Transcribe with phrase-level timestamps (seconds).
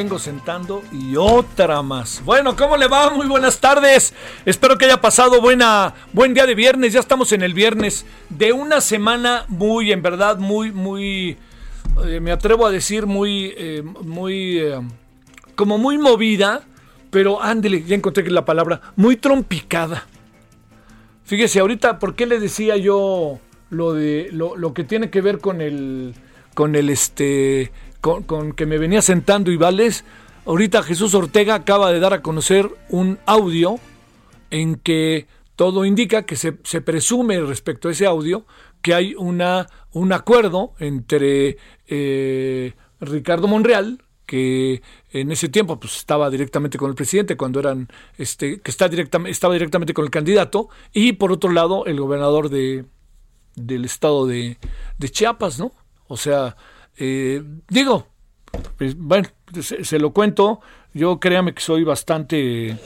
[0.00, 2.22] Vengo sentando y otra más.
[2.24, 3.10] Bueno, ¿cómo le va?
[3.10, 4.14] Muy buenas tardes.
[4.46, 6.94] Espero que haya pasado buena, buen día de viernes.
[6.94, 11.36] Ya estamos en el viernes de una semana muy, en verdad, muy, muy,
[12.06, 14.80] eh, me atrevo a decir muy, eh, muy, eh,
[15.54, 16.62] como muy movida,
[17.10, 20.06] pero ándele, ya encontré la palabra, muy trompicada.
[21.24, 25.40] Fíjese, ahorita, ¿por qué le decía yo lo de lo, lo que tiene que ver
[25.40, 26.14] con el
[26.54, 30.04] con el este con, con que me venía sentando y vales?
[30.46, 33.78] Ahorita Jesús Ortega acaba de dar a conocer un audio
[34.50, 38.46] en que todo indica que se, se presume respecto a ese audio
[38.80, 46.30] que hay una un acuerdo entre eh, Ricardo Monreal que en ese tiempo pues estaba
[46.30, 50.68] directamente con el presidente cuando eran este que está directamente estaba directamente con el candidato
[50.92, 52.86] y por otro lado el gobernador de
[53.56, 54.56] del estado de,
[54.98, 55.72] de Chiapas no
[56.06, 56.56] o sea
[57.00, 58.06] eh, digo
[58.76, 59.28] pues, bueno
[59.60, 60.60] se, lo cuento
[60.94, 62.78] yo créame que soy bastante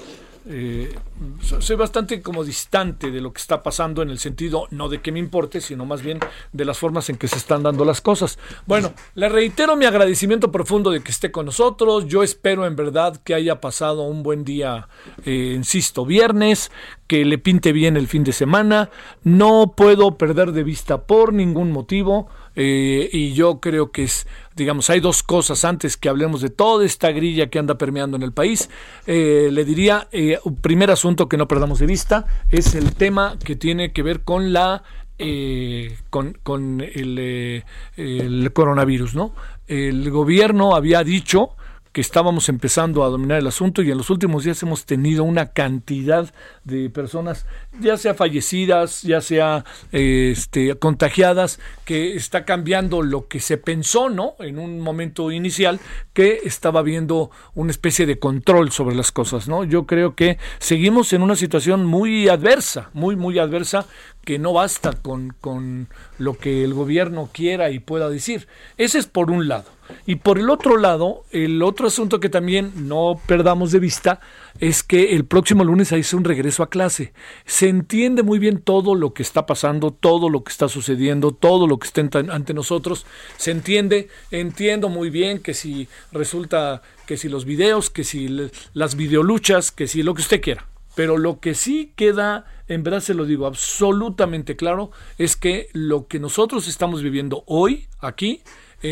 [0.47, 0.95] eh,
[1.41, 5.11] soy bastante como distante de lo que está pasando en el sentido no de que
[5.11, 6.21] me importe, sino más bien
[6.53, 8.39] de las formas en que se están dando las cosas.
[8.67, 12.07] Bueno, le reitero mi agradecimiento profundo de que esté con nosotros.
[12.09, 14.89] Yo espero en verdad que haya pasado un buen día,
[15.25, 16.71] eh, insisto, viernes,
[17.07, 18.91] que le pinte bien el fin de semana.
[19.23, 22.29] No puedo perder de vista por ningún motivo.
[22.57, 26.85] Eh, y yo creo que es, digamos, hay dos cosas antes que hablemos de toda
[26.85, 28.71] esta grilla que anda permeando en el país.
[29.07, 33.57] Eh, le diría, eh, primer asunto que no perdamos de vista es el tema que
[33.57, 34.83] tiene que ver con la
[35.17, 37.65] eh, con, con el, eh,
[37.97, 39.33] el, coronavirus, ¿no?
[39.69, 41.51] El gobierno había dicho
[41.93, 45.53] que estábamos empezando a dominar el asunto y en los últimos días hemos tenido una
[45.53, 47.47] cantidad de personas,
[47.81, 54.35] ya sea fallecidas, ya sea este, contagiadas, que está cambiando lo que se pensó, ¿no?
[54.39, 55.81] En un momento inicial,
[56.13, 59.65] que estaba habiendo una especie de control sobre las cosas, ¿no?
[59.65, 63.87] Yo creo que seguimos en una situación muy adversa, muy, muy adversa,
[64.25, 68.49] que no basta con, con lo que el gobierno quiera y pueda decir.
[68.79, 69.67] Ese es por un lado.
[70.07, 74.21] Y por el otro lado, el otro asunto que también no perdamos de vista
[74.61, 77.13] es que el próximo lunes hay un regreso a clase.
[77.45, 81.67] Se entiende muy bien todo lo que está pasando, todo lo que está sucediendo, todo
[81.67, 83.07] lo que está ante nosotros.
[83.37, 88.29] Se entiende, entiendo muy bien que si resulta que si los videos, que si
[88.73, 90.67] las videoluchas, que si lo que usted quiera.
[90.95, 96.07] Pero lo que sí queda, en verdad se lo digo absolutamente claro, es que lo
[96.07, 98.43] que nosotros estamos viviendo hoy aquí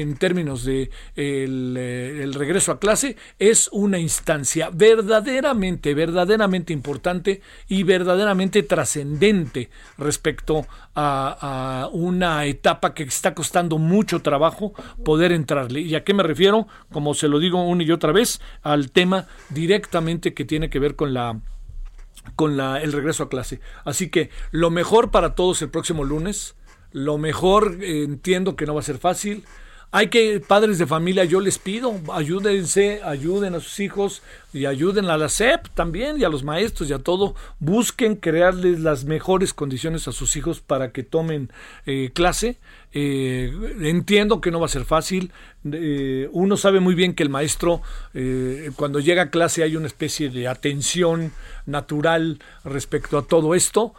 [0.01, 7.83] en términos de el, el, regreso a clase es una instancia verdaderamente, verdaderamente importante y
[7.83, 14.73] verdaderamente trascendente respecto a, a, una etapa que está costando mucho trabajo
[15.05, 15.81] poder entrarle.
[15.81, 16.67] ¿Y a qué me refiero?
[16.91, 20.97] Como se lo digo una y otra vez, al tema directamente que tiene que ver
[20.97, 21.41] con la
[22.37, 23.61] con la, el regreso a clase.
[23.85, 26.55] Así que lo mejor para todos el próximo lunes.
[26.93, 29.45] Lo mejor, eh, entiendo que no va a ser fácil.
[29.95, 34.23] Hay que, padres de familia, yo les pido, ayúdense, ayuden a sus hijos
[34.53, 37.35] y ayuden a la SEP también y a los maestros y a todo.
[37.59, 41.51] Busquen crearles las mejores condiciones a sus hijos para que tomen
[41.87, 42.59] eh, clase.
[42.95, 43.51] Eh,
[43.81, 45.33] entiendo que no va a ser fácil.
[45.65, 47.81] Eh, uno sabe muy bien que el maestro,
[48.77, 51.33] cuando llega a clase, hay una especie de atención
[51.65, 53.95] natural respecto a todo esto.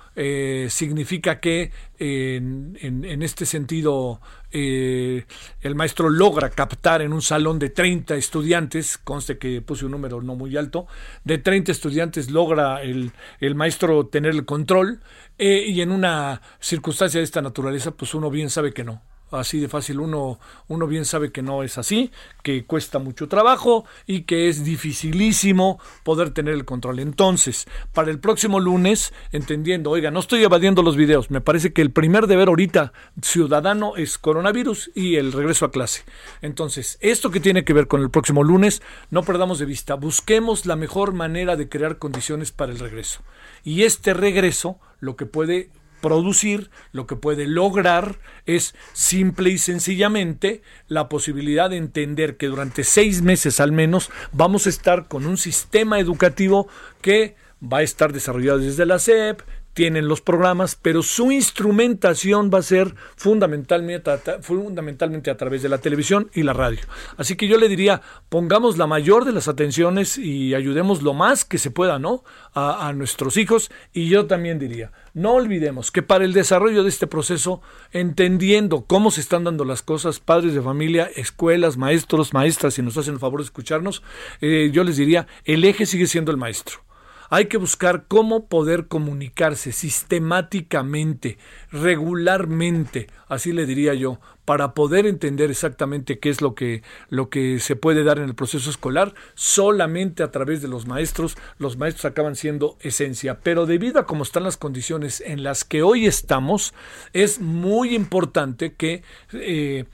[0.68, 4.20] Significa que en, este sentido
[4.52, 10.22] el maestro logra captar en un salón de 30 estudiantes, conste que puse un número
[10.22, 10.88] no muy alto,
[11.24, 15.00] de 30 estudiantes logra el, el maestro tener el control
[15.38, 19.01] y en una circunstancia de esta naturaleza, pues uno bien sabe que no.
[19.40, 20.00] Así de fácil.
[20.00, 24.64] Uno, uno bien sabe que no es así, que cuesta mucho trabajo y que es
[24.64, 27.00] dificilísimo poder tener el control.
[27.00, 31.82] Entonces, para el próximo lunes, entendiendo, oiga, no estoy evadiendo los videos, me parece que
[31.82, 36.04] el primer deber ahorita ciudadano es coronavirus y el regreso a clase.
[36.42, 40.66] Entonces, esto que tiene que ver con el próximo lunes, no perdamos de vista, busquemos
[40.66, 43.22] la mejor manera de crear condiciones para el regreso.
[43.64, 45.70] Y este regreso lo que puede
[46.04, 52.84] producir, lo que puede lograr es simple y sencillamente la posibilidad de entender que durante
[52.84, 56.68] seis meses al menos vamos a estar con un sistema educativo
[57.02, 59.42] que va a estar desarrollado desde la SEP,
[59.74, 64.12] tienen los programas, pero su instrumentación va a ser fundamentalmente,
[64.42, 66.81] fundamentalmente a través de la televisión y la radio.
[67.18, 71.46] Así que yo le diría, pongamos la mayor de las atenciones y ayudemos lo más
[71.46, 72.24] que se pueda, ¿no?
[72.54, 73.72] A, a nuestros hijos.
[73.94, 77.62] Y yo también diría, no olvidemos que para el desarrollo de este proceso,
[77.92, 82.98] entendiendo cómo se están dando las cosas, padres de familia, escuelas, maestros, maestras, si nos
[82.98, 84.04] hacen el favor de escucharnos,
[84.42, 86.84] eh, yo les diría, el eje sigue siendo el maestro
[87.34, 91.40] hay que buscar cómo poder comunicarse sistemáticamente,
[91.72, 97.58] regularmente, así le diría yo, para poder entender exactamente qué es lo que, lo que
[97.58, 102.06] se puede dar en el proceso escolar, solamente a través de los maestros, los maestros
[102.06, 103.40] acaban siendo esencia.
[103.40, 106.76] Pero debido a cómo están las condiciones en las que hoy estamos,
[107.14, 109.02] es muy importante que
[109.32, 109.86] eh,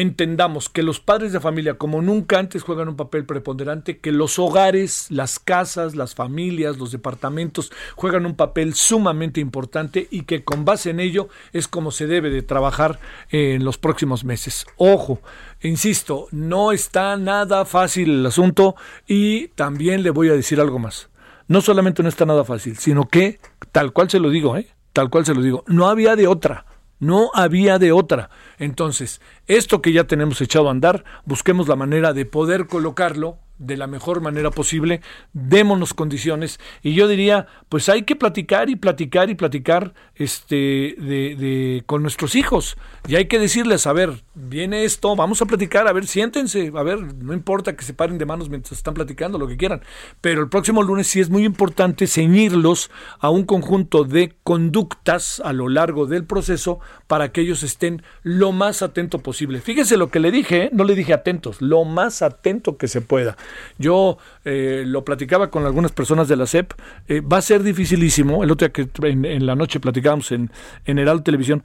[0.00, 4.38] entendamos que los padres de familia, como nunca antes, juegan un papel preponderante, que los
[4.38, 10.64] hogares, las casas, las familias, los departamentos juegan un papel sumamente importante y que con
[10.64, 12.98] base en ello es como se debe de trabajar
[13.28, 14.66] en los próximos meses.
[14.76, 15.20] Ojo,
[15.60, 18.76] insisto, no está nada fácil el asunto
[19.06, 21.10] y también le voy a decir algo más.
[21.46, 23.38] No solamente no está nada fácil, sino que,
[23.70, 24.68] tal cual se lo digo, ¿eh?
[24.94, 26.64] tal cual se lo digo, no había de otra.
[27.00, 28.30] No había de otra.
[28.58, 33.76] Entonces, esto que ya tenemos echado a andar, busquemos la manera de poder colocarlo de
[33.76, 35.02] la mejor manera posible,
[35.34, 40.56] démonos condiciones y yo diría, pues hay que platicar y platicar y platicar este
[40.98, 42.76] de, de, con nuestros hijos
[43.06, 46.82] y hay que decirles, a ver, viene esto, vamos a platicar, a ver, siéntense, a
[46.82, 49.82] ver, no importa que se paren de manos mientras están platicando, lo que quieran,
[50.22, 55.52] pero el próximo lunes sí es muy importante ceñirlos a un conjunto de conductas a
[55.52, 59.60] lo largo del proceso para que ellos estén lo más atento posible.
[59.60, 60.70] Fíjese lo que le dije, ¿eh?
[60.72, 63.36] no le dije atentos, lo más atento que se pueda.
[63.78, 66.72] Yo eh, lo platicaba con algunas personas de la CEP,
[67.08, 70.50] eh, va a ser dificilísimo, el otro día que en, la noche platicábamos en,
[70.84, 71.62] en Heraldo Televisión,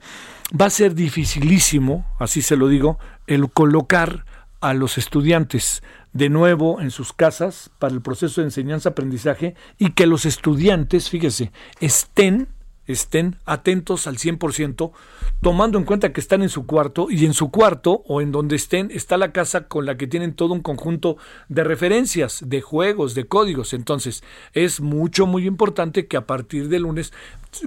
[0.58, 4.24] va a ser dificilísimo, así se lo digo, el colocar
[4.60, 10.06] a los estudiantes de nuevo en sus casas para el proceso de enseñanza-aprendizaje y que
[10.06, 12.48] los estudiantes, fíjese, estén
[12.86, 14.92] estén atentos al 100%,
[15.40, 18.56] tomando en cuenta que están en su cuarto y en su cuarto o en donde
[18.56, 21.16] estén está la casa con la que tienen todo un conjunto
[21.48, 23.72] de referencias, de juegos, de códigos.
[23.72, 24.22] Entonces,
[24.52, 27.12] es mucho, muy importante que a partir de lunes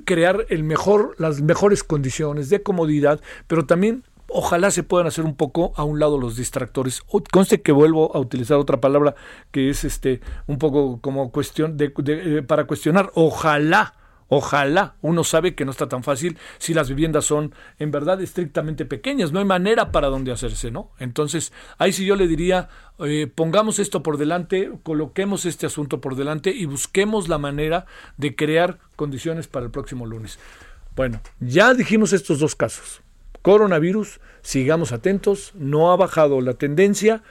[0.06, 5.36] crear el mejor, las mejores condiciones de comodidad, pero también ojalá se puedan hacer un
[5.36, 7.02] poco a un lado los distractores.
[7.32, 9.16] Conste que vuelvo a utilizar otra palabra
[9.52, 13.12] que es este un poco como cuestión de, eh, para cuestionar.
[13.16, 13.96] Ojalá
[14.32, 18.86] Ojalá, uno sabe que no está tan fácil si las viviendas son en verdad estrictamente
[18.86, 20.92] pequeñas, no hay manera para dónde hacerse, ¿no?
[21.00, 26.16] Entonces, ahí sí yo le diría, eh, pongamos esto por delante, coloquemos este asunto por
[26.16, 27.88] delante y busquemos la manera
[28.18, 30.38] de crear condiciones para el próximo lunes.
[30.96, 33.02] Bueno, ya dijimos estos dos casos.
[33.42, 37.24] Coronavirus, sigamos atentos, no ha bajado la tendencia,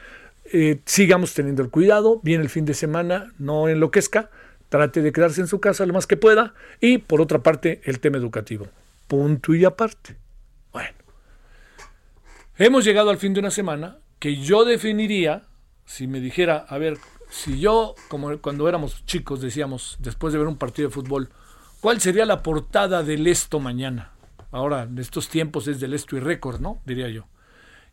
[0.52, 4.30] eh, sigamos teniendo el cuidado, viene el fin de semana, no enloquezca
[4.68, 6.54] trate de quedarse en su casa lo más que pueda.
[6.80, 8.66] Y por otra parte, el tema educativo.
[9.06, 10.16] Punto y aparte.
[10.72, 10.96] Bueno,
[12.56, 15.44] hemos llegado al fin de una semana que yo definiría,
[15.86, 16.98] si me dijera, a ver,
[17.30, 21.30] si yo, como cuando éramos chicos, decíamos, después de ver un partido de fútbol,
[21.80, 24.12] ¿cuál sería la portada del esto mañana?
[24.50, 26.80] Ahora, en estos tiempos es del esto y récord, ¿no?
[26.86, 27.26] Diría yo.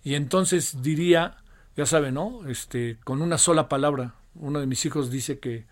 [0.03, 1.37] Y entonces diría,
[1.75, 2.47] ya sabe, ¿no?
[2.47, 5.65] Este, con una sola palabra, uno de mis hijos dice que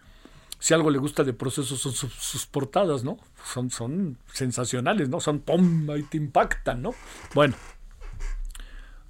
[0.63, 3.17] si algo le gusta de procesos son sus, portadas, ¿no?
[3.43, 5.19] Son, son sensacionales, ¿no?
[5.19, 5.89] Son ¡pum!
[5.97, 6.95] y te impactan, ¿no?
[7.33, 7.53] Bueno,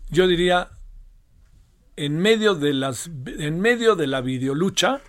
[0.09, 0.71] yo diría,
[1.95, 5.01] en medio de las, en medio de la videolucha,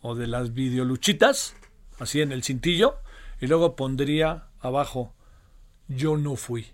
[0.00, 1.54] o de las videoluchitas,
[2.00, 2.96] así en el cintillo,
[3.40, 5.14] y luego pondría abajo,
[5.86, 6.66] yo no fui.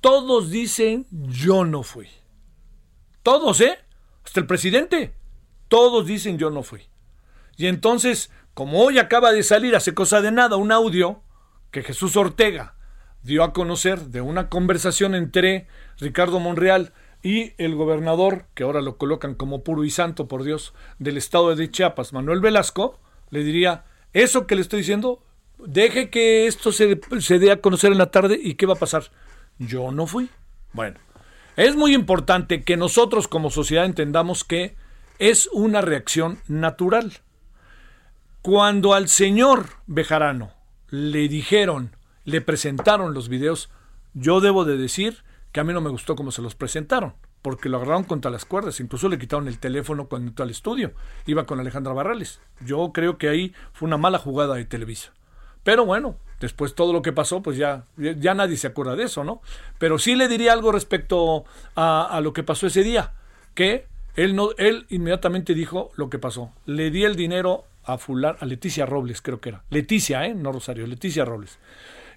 [0.00, 2.08] Todos dicen, yo no fui.
[3.22, 3.78] Todos, ¿eh?
[4.24, 5.14] Hasta el presidente.
[5.68, 6.88] Todos dicen, yo no fui.
[7.56, 11.22] Y entonces, como hoy acaba de salir hace cosa de nada un audio
[11.70, 12.74] que Jesús Ortega
[13.22, 15.66] dio a conocer de una conversación entre
[15.98, 16.92] Ricardo Monreal
[17.22, 21.56] y el gobernador, que ahora lo colocan como puro y santo, por Dios, del estado
[21.56, 25.24] de Chiapas, Manuel Velasco, le diría, eso que le estoy diciendo,
[25.58, 28.78] deje que esto se, se dé a conocer en la tarde y qué va a
[28.78, 29.04] pasar.
[29.58, 30.28] Yo no fui.
[30.74, 30.98] Bueno,
[31.56, 34.76] es muy importante que nosotros como sociedad entendamos que
[35.18, 37.20] es una reacción natural.
[38.44, 40.50] Cuando al señor Bejarano
[40.90, 41.96] le dijeron,
[42.26, 43.70] le presentaron los videos,
[44.12, 47.70] yo debo de decir que a mí no me gustó cómo se los presentaron, porque
[47.70, 50.92] lo agarraron contra las cuerdas, incluso le quitaron el teléfono cuando entró al estudio,
[51.24, 52.42] iba con Alejandra Barrales.
[52.60, 55.14] Yo creo que ahí fue una mala jugada de Televisa.
[55.62, 59.24] Pero bueno, después todo lo que pasó, pues ya, ya nadie se acuerda de eso,
[59.24, 59.40] ¿no?
[59.78, 61.46] Pero sí le diría algo respecto
[61.76, 63.14] a, a lo que pasó ese día,
[63.54, 63.86] que
[64.16, 66.52] él, no, él inmediatamente dijo lo que pasó.
[66.66, 69.64] Le di el dinero a fular, a Leticia Robles, creo que era.
[69.70, 70.34] Leticia, ¿eh?
[70.34, 71.58] No Rosario, Leticia Robles.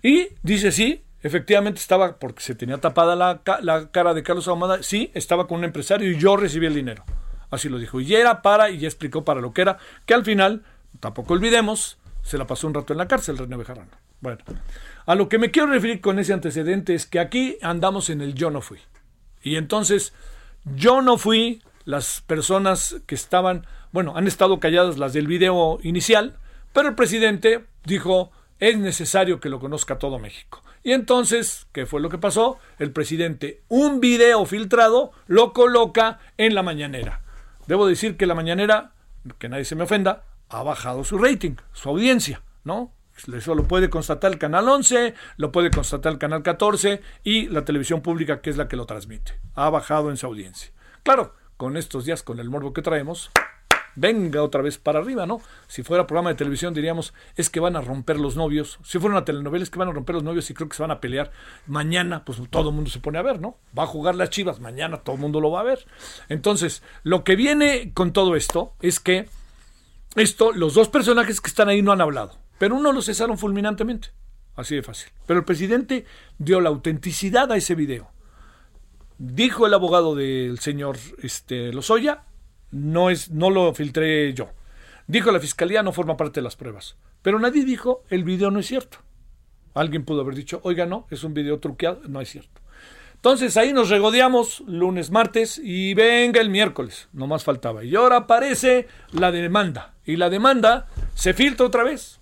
[0.01, 4.83] Y dice, sí, efectivamente estaba, porque se tenía tapada la, la cara de Carlos Ahumada,
[4.83, 7.03] sí, estaba con un empresario y yo recibí el dinero.
[7.50, 8.00] Así lo dijo.
[8.01, 10.63] Y era para, y ya explicó para lo que era, que al final,
[11.00, 13.91] tampoco olvidemos, se la pasó un rato en la cárcel, René Bejarano.
[14.19, 14.39] Bueno,
[15.05, 18.33] a lo que me quiero referir con ese antecedente es que aquí andamos en el
[18.33, 18.79] yo no fui.
[19.41, 20.13] Y entonces,
[20.65, 23.65] yo no fui, las personas que estaban,
[23.98, 26.38] bueno, han estado calladas las del video inicial,
[26.72, 30.62] pero el presidente dijo, es necesario que lo conozca todo México.
[30.84, 32.60] Y entonces, ¿qué fue lo que pasó?
[32.77, 37.24] El presidente, un video filtrado, lo coloca en la mañanera.
[37.66, 38.92] Debo decir que la mañanera,
[39.39, 42.92] que nadie se me ofenda, ha bajado su rating, su audiencia, ¿no?
[43.34, 47.66] Eso lo puede constatar el canal 11, lo puede constatar el canal 14 y la
[47.66, 49.39] televisión pública, que es la que lo transmite.
[49.56, 50.72] Ha bajado en su audiencia.
[51.01, 53.32] Claro, con estos días, con el morbo que traemos,
[53.98, 55.42] venga otra vez para arriba, ¿no?
[55.68, 58.80] Si fuera programa de televisión diríamos, es que van a romper los novios.
[58.84, 60.84] Si fuera una telenovela es que van a romper los novios y creo que se
[60.84, 61.32] van a pelear.
[61.66, 63.58] Mañana, pues todo el mundo se pone a ver, ¿no?
[63.77, 65.86] Va a jugar las chivas, mañana todo el mundo lo va a ver.
[66.30, 69.27] Entonces, lo que viene con todo esto es que
[70.16, 74.10] esto, los dos personajes que están ahí no han hablado, pero uno lo cesaron fulminantemente.
[74.56, 75.12] Así de fácil.
[75.25, 76.06] Pero el presidente
[76.38, 78.10] dio la autenticidad a ese video.
[79.20, 82.24] Dijo el abogado del señor este, Lozoya,
[82.71, 84.50] no, es, no lo filtré yo.
[85.07, 86.97] Dijo la fiscalía, no forma parte de las pruebas.
[87.21, 89.00] Pero nadie dijo, el video no es cierto.
[89.74, 92.62] Alguien pudo haber dicho, oiga, no, es un video truqueado, no es cierto.
[93.15, 97.83] Entonces ahí nos regodeamos lunes, martes y venga el miércoles, no más faltaba.
[97.83, 99.95] Y ahora aparece la demanda.
[100.05, 102.19] Y la demanda se filtra otra vez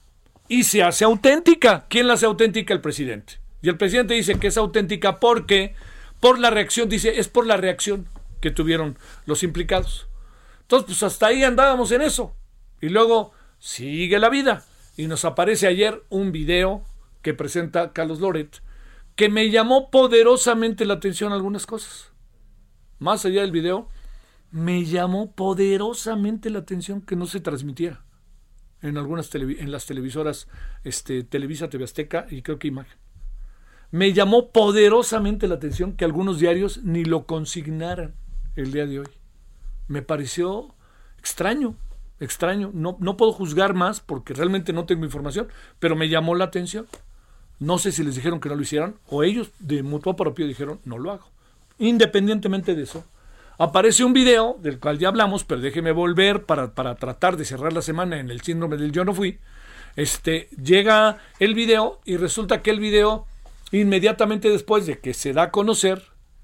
[0.48, 1.86] y se hace auténtica.
[1.90, 2.74] ¿Quién la hace auténtica?
[2.74, 3.40] El presidente.
[3.62, 5.76] Y el presidente dice que es auténtica porque
[6.20, 8.08] por la reacción, dice, es por la reacción
[8.42, 10.08] que tuvieron los implicados.
[10.66, 12.36] Entonces, pues hasta ahí andábamos en eso.
[12.82, 14.66] Y luego sigue la vida.
[14.98, 16.84] Y nos aparece ayer un video
[17.22, 18.62] que presenta Carlos Loret
[19.16, 22.12] que me llamó poderosamente la atención algunas cosas.
[23.00, 23.88] Más allá del video,
[24.52, 28.04] me llamó poderosamente la atención que no se transmitiera
[28.82, 30.48] en algunas en las televisoras
[30.84, 32.98] este, Televisa, TV Azteca y creo que Imagen
[33.92, 38.14] me llamó poderosamente la atención que algunos diarios ni lo consignaran
[38.58, 39.08] el día de hoy.
[39.88, 40.74] Me pareció
[41.20, 41.76] extraño,
[42.20, 42.72] extraño.
[42.74, 45.48] No, no puedo juzgar más porque realmente no tengo información,
[45.80, 46.88] pero me llamó la atención.
[47.60, 50.80] No sé si les dijeron que no lo hicieran o ellos de mutuo propio dijeron
[50.86, 51.28] no lo hago.
[51.78, 53.06] Independientemente de eso,
[53.58, 57.74] aparece un video del cual ya hablamos, pero déjeme volver para, para tratar de cerrar
[57.74, 59.40] la semana en el síndrome del yo no fui.
[59.96, 63.26] Este, llega el video y resulta que el video
[63.72, 66.02] Inmediatamente después de que se da a conocer,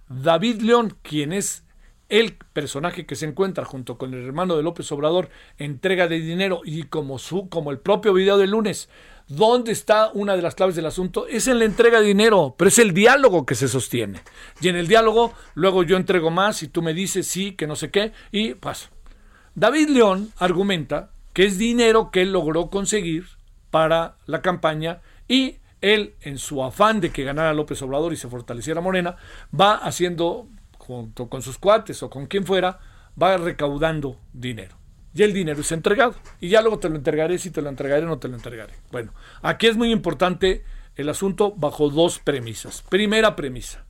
[0.09, 1.63] David León, quien es
[2.11, 6.61] el personaje que se encuentra junto con el hermano de López Obrador, entrega de dinero
[6.63, 8.89] y como su, como el propio video del lunes,
[9.29, 11.25] ¿dónde está una de las claves del asunto?
[11.25, 14.21] Es en la entrega de dinero, pero es el diálogo que se sostiene.
[14.59, 17.77] Y en el diálogo, luego yo entrego más y tú me dices sí, que no
[17.77, 18.89] sé qué, y pasa.
[19.55, 23.25] David León argumenta que es dinero que él logró conseguir
[23.69, 24.99] para la campaña
[25.29, 29.15] y él, en su afán de que ganara López Obrador y se fortaleciera Morena,
[29.57, 30.47] va haciendo,
[30.81, 32.79] junto con sus cuates o con quien fuera,
[33.21, 34.77] va recaudando dinero.
[35.13, 36.15] Y el dinero es entregado.
[36.39, 38.73] Y ya luego te lo entregaré si te lo entregaré o no te lo entregaré.
[38.91, 40.63] Bueno, aquí es muy importante
[40.95, 42.83] el asunto bajo dos premisas.
[42.89, 43.85] Primera premisa.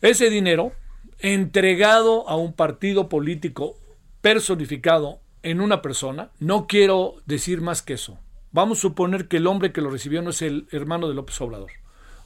[0.00, 0.72] Ese dinero
[1.18, 3.76] entregado a un partido político
[4.20, 8.18] personificado en una persona, no quiero decir más que eso,
[8.54, 11.40] Vamos a suponer que el hombre que lo recibió no es el hermano de López
[11.40, 11.72] Obrador.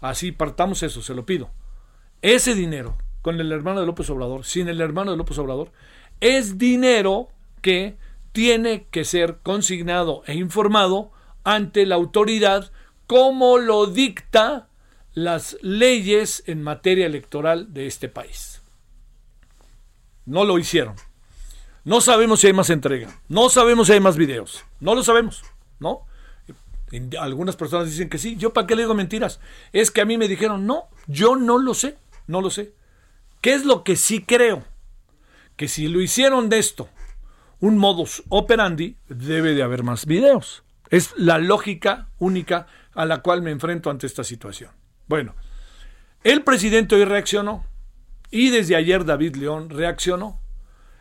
[0.02, 1.48] Así partamos eso, se lo pido.
[2.20, 5.70] Ese dinero, con el hermano de López Obrador, sin el hermano de López Obrador,
[6.18, 7.28] es dinero
[7.60, 7.98] que
[8.32, 11.12] tiene que ser consignado e informado
[11.44, 12.72] ante la autoridad
[13.06, 14.68] como lo dicta
[15.12, 18.62] las leyes en materia electoral de este país.
[20.24, 20.94] No lo hicieron.
[21.84, 23.20] No sabemos si hay más entrega.
[23.28, 24.64] No sabemos si hay más videos.
[24.80, 25.42] No lo sabemos,
[25.80, 26.06] ¿no?
[27.20, 28.36] Algunas personas dicen que sí.
[28.36, 29.38] ¿Yo para qué le digo mentiras?
[29.74, 32.77] Es que a mí me dijeron, no, yo no lo sé, no lo sé.
[33.40, 34.64] ¿Qué es lo que sí creo?
[35.56, 36.88] Que si lo hicieron de esto
[37.60, 40.62] un modus operandi, debe de haber más videos.
[40.90, 44.70] Es la lógica única a la cual me enfrento ante esta situación.
[45.06, 45.34] Bueno,
[46.24, 47.64] el presidente hoy reaccionó
[48.30, 50.40] y desde ayer David León reaccionó.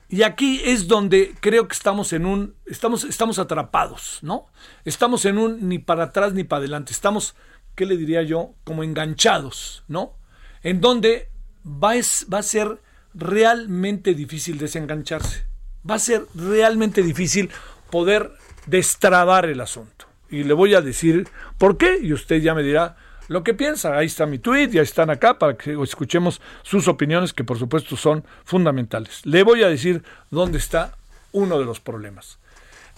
[0.09, 4.47] Y aquí es donde creo que estamos en un, estamos, estamos atrapados, ¿no?
[4.85, 6.93] Estamos en un ni para atrás ni para adelante.
[6.93, 7.35] Estamos,
[7.75, 8.53] ¿qué le diría yo?
[8.63, 10.15] Como enganchados, ¿no?
[10.63, 11.29] En donde
[11.67, 11.93] va,
[12.37, 12.79] a ser
[13.13, 15.45] realmente difícil desengancharse.
[15.89, 17.49] Va a ser realmente difícil
[17.91, 18.31] poder
[18.65, 20.05] destrabar el asunto.
[20.29, 22.97] Y le voy a decir por qué, y usted ya me dirá
[23.27, 23.97] lo que piensa.
[23.97, 27.95] Ahí está mi tweet, ya están acá para que escuchemos sus opiniones, que por supuesto
[27.95, 29.25] son fundamentales.
[29.25, 30.95] Le voy a decir dónde está
[31.31, 32.39] uno de los problemas.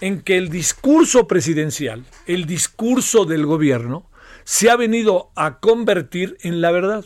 [0.00, 4.08] En que el discurso presidencial, el discurso del gobierno,
[4.44, 7.04] se ha venido a convertir en la verdad.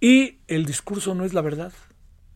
[0.00, 1.72] Y el discurso no es la verdad.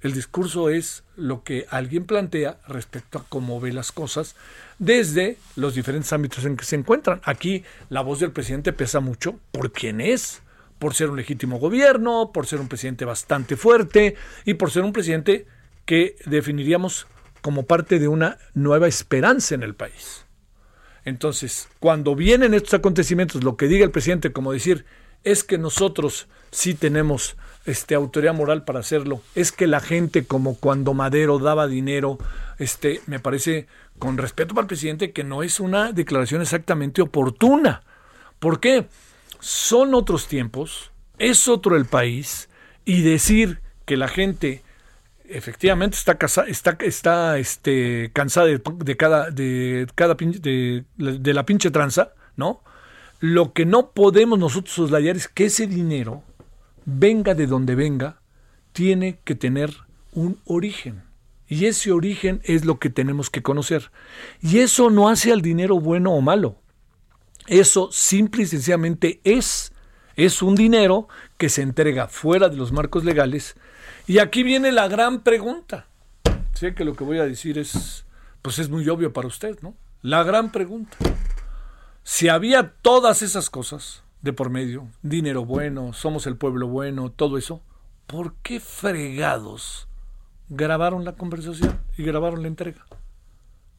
[0.02, 4.36] El discurso es lo que alguien plantea respecto a cómo ve las cosas
[4.78, 7.22] desde los diferentes ámbitos en que se encuentran.
[7.24, 10.42] Aquí la voz del presidente pesa mucho por quién es,
[10.78, 14.92] por ser un legítimo gobierno, por ser un presidente bastante fuerte y por ser un
[14.92, 15.46] presidente
[15.86, 17.06] que definiríamos
[17.40, 20.26] como parte de una nueva esperanza en el país.
[21.06, 24.84] Entonces, cuando vienen estos acontecimientos, lo que diga el presidente, como decir,
[25.22, 29.22] es que nosotros sí tenemos este, autoridad moral para hacerlo.
[29.34, 32.18] Es que la gente, como cuando Madero daba dinero,
[32.58, 33.66] este, me parece,
[33.98, 37.82] con respeto para el presidente, que no es una declaración exactamente oportuna.
[38.38, 38.86] ¿Por qué?
[39.40, 42.48] Son otros tiempos, es otro el país,
[42.84, 44.62] y decir que la gente
[45.26, 46.18] efectivamente está
[46.86, 52.62] está, este, cansada de, cada, de, cada de, de la pinche tranza, ¿no?
[53.20, 56.22] Lo que no podemos nosotros soslayar es que ese dinero
[56.84, 58.20] venga de donde venga,
[58.72, 59.74] tiene que tener
[60.12, 61.02] un origen.
[61.46, 63.90] Y ese origen es lo que tenemos que conocer.
[64.40, 66.60] Y eso no hace al dinero bueno o malo.
[67.46, 69.72] Eso simple y sencillamente es.
[70.16, 73.56] Es un dinero que se entrega fuera de los marcos legales.
[74.06, 75.86] Y aquí viene la gran pregunta.
[76.54, 78.06] Sé que lo que voy a decir es,
[78.40, 79.74] pues es muy obvio para usted, ¿no?
[80.02, 80.96] La gran pregunta.
[82.04, 87.36] Si había todas esas cosas, de por medio, dinero bueno, somos el pueblo bueno, todo
[87.36, 87.60] eso,
[88.06, 89.86] ¿por qué fregados
[90.48, 92.86] grabaron la conversación y grabaron la entrega?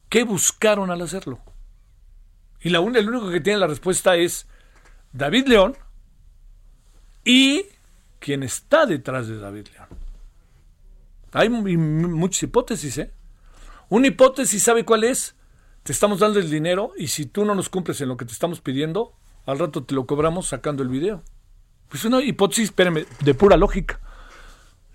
[0.08, 1.40] ¿Qué buscaron al hacerlo?
[2.60, 4.46] Y la el único que tiene la respuesta es
[5.12, 5.76] David León
[7.24, 7.66] y
[8.20, 9.88] quien está detrás de David León.
[11.32, 13.10] Hay muchas hipótesis, ¿eh?
[13.88, 15.34] Una hipótesis, ¿sabe cuál es?
[15.82, 18.32] Te estamos dando el dinero y si tú no nos cumples en lo que te
[18.32, 19.15] estamos pidiendo,
[19.46, 21.22] al rato te lo cobramos sacando el video.
[21.88, 24.00] Pues una hipótesis, espérame, de pura lógica.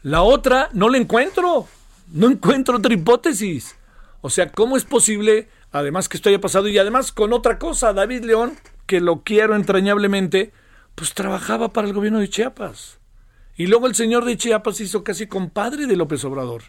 [0.03, 1.67] La otra, no la encuentro.
[2.11, 3.77] No encuentro otra hipótesis.
[4.19, 7.93] O sea, ¿cómo es posible, además que esto haya pasado, y además con otra cosa,
[7.93, 10.51] David León, que lo quiero entrañablemente,
[10.95, 12.99] pues trabajaba para el gobierno de Chiapas.
[13.55, 16.63] Y luego el señor de Chiapas hizo casi compadre de López Obrador.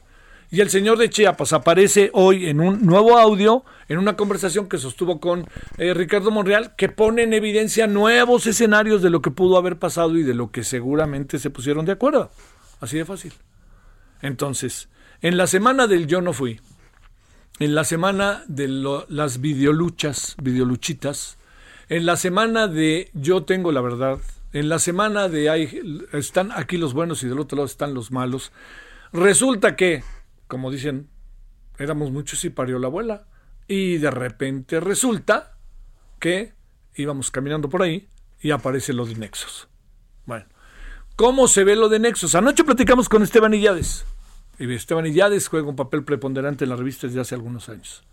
[0.53, 4.77] Y el señor de Chiapas aparece hoy en un nuevo audio, en una conversación que
[4.77, 9.57] sostuvo con eh, Ricardo Monreal, que pone en evidencia nuevos escenarios de lo que pudo
[9.57, 12.31] haber pasado y de lo que seguramente se pusieron de acuerdo.
[12.83, 13.33] Así de fácil.
[14.21, 14.91] Entonces,
[15.23, 16.61] en la semana del yo no fui,
[17.59, 18.69] en la semana de
[19.09, 21.39] las videoluchas, videoluchitas,
[21.89, 24.19] en la semana de yo tengo la verdad,
[24.53, 25.81] en la semana de hay,
[26.13, 28.53] están aquí los buenos y del otro lado están los malos,
[29.15, 30.03] resulta que
[30.53, 31.09] como dicen,
[31.79, 33.27] éramos muchos y parió la abuela.
[33.67, 35.57] Y de repente resulta
[36.21, 36.53] que
[36.95, 39.71] íbamos caminando por ahí y aparece lo de Nexos.
[40.27, 40.45] Bueno,
[41.17, 42.35] ¿cómo se ve lo de Nexos?
[42.35, 44.05] Anoche platicamos con Esteban Illades.
[44.59, 48.05] Y Esteban Illades juega un papel preponderante en la revista desde hace algunos años.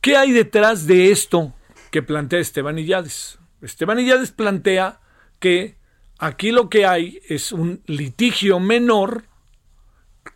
[0.00, 1.54] ¿Qué hay detrás de esto
[1.92, 3.38] que plantea Esteban Illades?
[3.62, 4.98] Esteban Illades plantea
[5.38, 5.78] que
[6.18, 9.22] aquí lo que hay es un litigio menor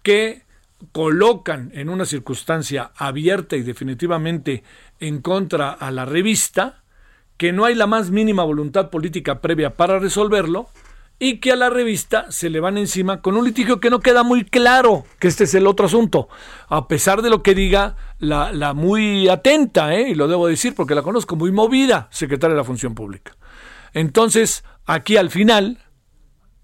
[0.05, 0.49] que
[0.93, 4.62] colocan en una circunstancia abierta y definitivamente
[4.99, 6.83] en contra a la revista,
[7.37, 10.69] que no hay la más mínima voluntad política previa para resolverlo
[11.19, 14.23] y que a la revista se le van encima con un litigio que no queda
[14.23, 16.29] muy claro, que este es el otro asunto,
[16.69, 20.09] a pesar de lo que diga la, muy atenta, ¿eh?
[20.09, 23.37] y lo debo decir porque la conozco, muy movida, secretaria de la Función Pública.
[23.93, 25.79] Entonces, aquí al final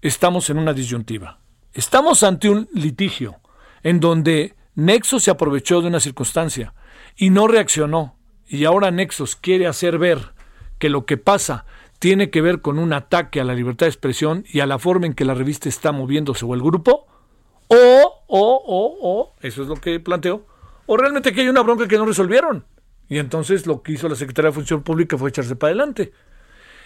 [0.01, 1.39] estamos en una disyuntiva.
[1.73, 3.39] Estamos ante un litigio
[3.87, 6.73] en donde Nexos se aprovechó de una circunstancia
[7.15, 8.17] y no reaccionó.
[8.45, 10.33] Y ahora Nexos quiere hacer ver
[10.77, 11.63] que lo que pasa
[11.97, 15.05] tiene que ver con un ataque a la libertad de expresión y a la forma
[15.05, 17.07] en que la revista está moviéndose o el grupo,
[17.69, 20.45] o, o, o, o, eso es lo que planteo,
[20.85, 22.65] o realmente que hay una bronca que no resolvieron.
[23.07, 26.11] Y entonces lo que hizo la Secretaría de Función Pública fue echarse para adelante.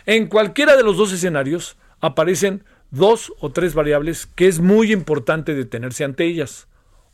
[0.06, 5.56] En cualquiera de los dos escenarios aparecen dos o tres variables que es muy importante
[5.56, 6.68] detenerse ante ellas.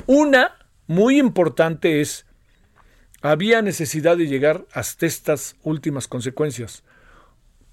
[0.05, 0.55] Una
[0.87, 2.25] muy importante es,
[3.21, 6.83] había necesidad de llegar hasta estas últimas consecuencias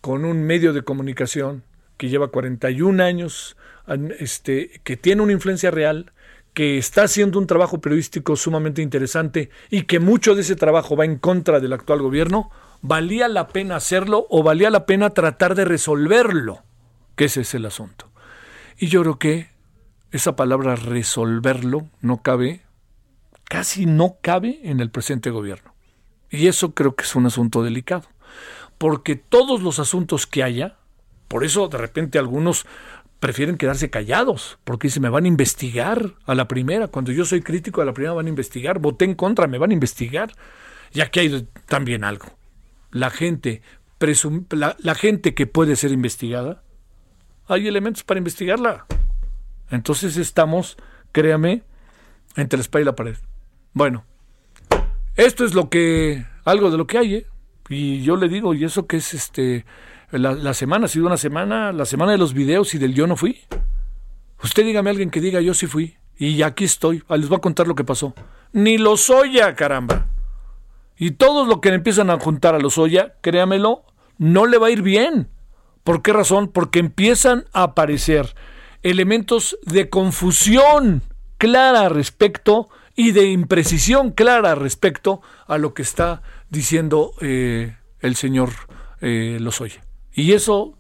[0.01, 1.63] con un medio de comunicación
[1.97, 3.57] que lleva 41 años,
[4.19, 6.13] este, que tiene una influencia real,
[6.55, 11.05] que está haciendo un trabajo periodístico sumamente interesante y que mucho de ese trabajo va
[11.05, 15.65] en contra del actual gobierno, valía la pena hacerlo o valía la pena tratar de
[15.65, 16.63] resolverlo,
[17.17, 18.11] que ese es el asunto.
[18.79, 19.54] Y yo creo que
[20.15, 22.61] esa palabra resolverlo no cabe,
[23.43, 25.75] casi no cabe en el presente gobierno.
[26.31, 28.09] Y eso creo que es un asunto delicado,
[28.79, 30.77] porque todos los asuntos que haya,
[31.27, 32.65] por eso de repente algunos
[33.19, 36.87] prefieren quedarse callados, porque se me van a investigar a la primera.
[36.87, 39.71] Cuando yo soy crítico a la primera van a investigar, voté en contra, me van
[39.71, 40.31] a investigar.
[40.93, 42.27] Y aquí hay también algo.
[42.93, 43.63] La gente,
[44.51, 46.63] la, la gente que puede ser investigada,
[47.49, 48.87] hay elementos para investigarla.
[49.71, 50.77] Entonces estamos,
[51.13, 51.63] créame,
[52.37, 53.17] entre la espalda y la pared.
[53.73, 54.05] Bueno,
[55.17, 57.27] esto es lo que, algo de lo que hay, ¿eh?
[57.69, 59.65] Y yo le digo, y eso que es este
[60.19, 63.17] la, semana, ha sido una semana, la semana de los videos y del yo no
[63.17, 63.41] fui.
[64.43, 65.97] Usted dígame a alguien que diga yo sí fui.
[66.17, 67.03] Y aquí estoy.
[67.09, 68.15] Ah, les voy a contar lo que pasó.
[68.53, 70.07] Ni los Oya, caramba.
[70.97, 73.85] Y todos los que empiezan a juntar a los Oya, créamelo,
[74.19, 75.29] no le va a ir bien.
[75.83, 76.49] ¿Por qué razón?
[76.49, 78.37] Porque empiezan a aparecer
[78.85, 81.03] elementos de confusión
[81.39, 88.51] clara respecto y de imprecisión clara respecto a lo que está diciendo eh, el señor
[89.01, 89.83] eh, Lozoya.
[90.13, 90.79] Y eso,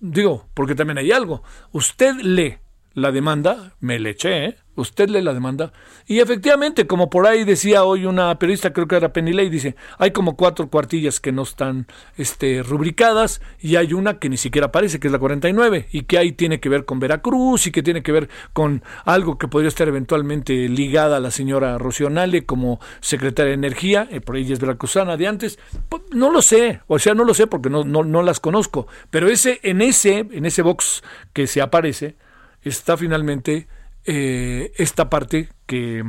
[0.00, 1.44] digo, porque también hay algo.
[1.70, 2.58] Usted lee
[2.94, 4.56] la demanda, me le eché, ¿eh?
[4.74, 5.72] usted lee la demanda,
[6.06, 10.12] y efectivamente, como por ahí decía hoy una periodista, creo que era Penny dice, hay
[10.12, 14.98] como cuatro cuartillas que no están este, rubricadas, y hay una que ni siquiera aparece,
[14.98, 18.02] que es la 49, y que ahí tiene que ver con Veracruz, y que tiene
[18.02, 23.50] que ver con algo que podría estar eventualmente ligada a la señora Rocionale como secretaria
[23.50, 27.14] de Energía, eh, por ella es veracruzana de antes, pues, no lo sé, o sea,
[27.14, 30.62] no lo sé porque no, no, no las conozco, pero ese, en ese, en ese
[30.62, 31.02] box
[31.32, 32.16] que se aparece,
[32.62, 33.68] está finalmente
[34.04, 36.04] eh, esta parte que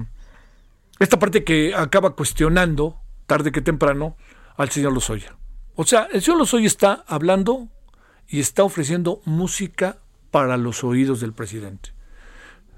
[1.00, 4.16] esta parte que acaba cuestionando tarde que temprano
[4.58, 5.36] al señor Lozoya.
[5.76, 7.70] O sea, el señor Lozoya está hablando
[8.28, 9.98] y está ofreciendo música
[10.32, 11.92] para los oídos del presidente.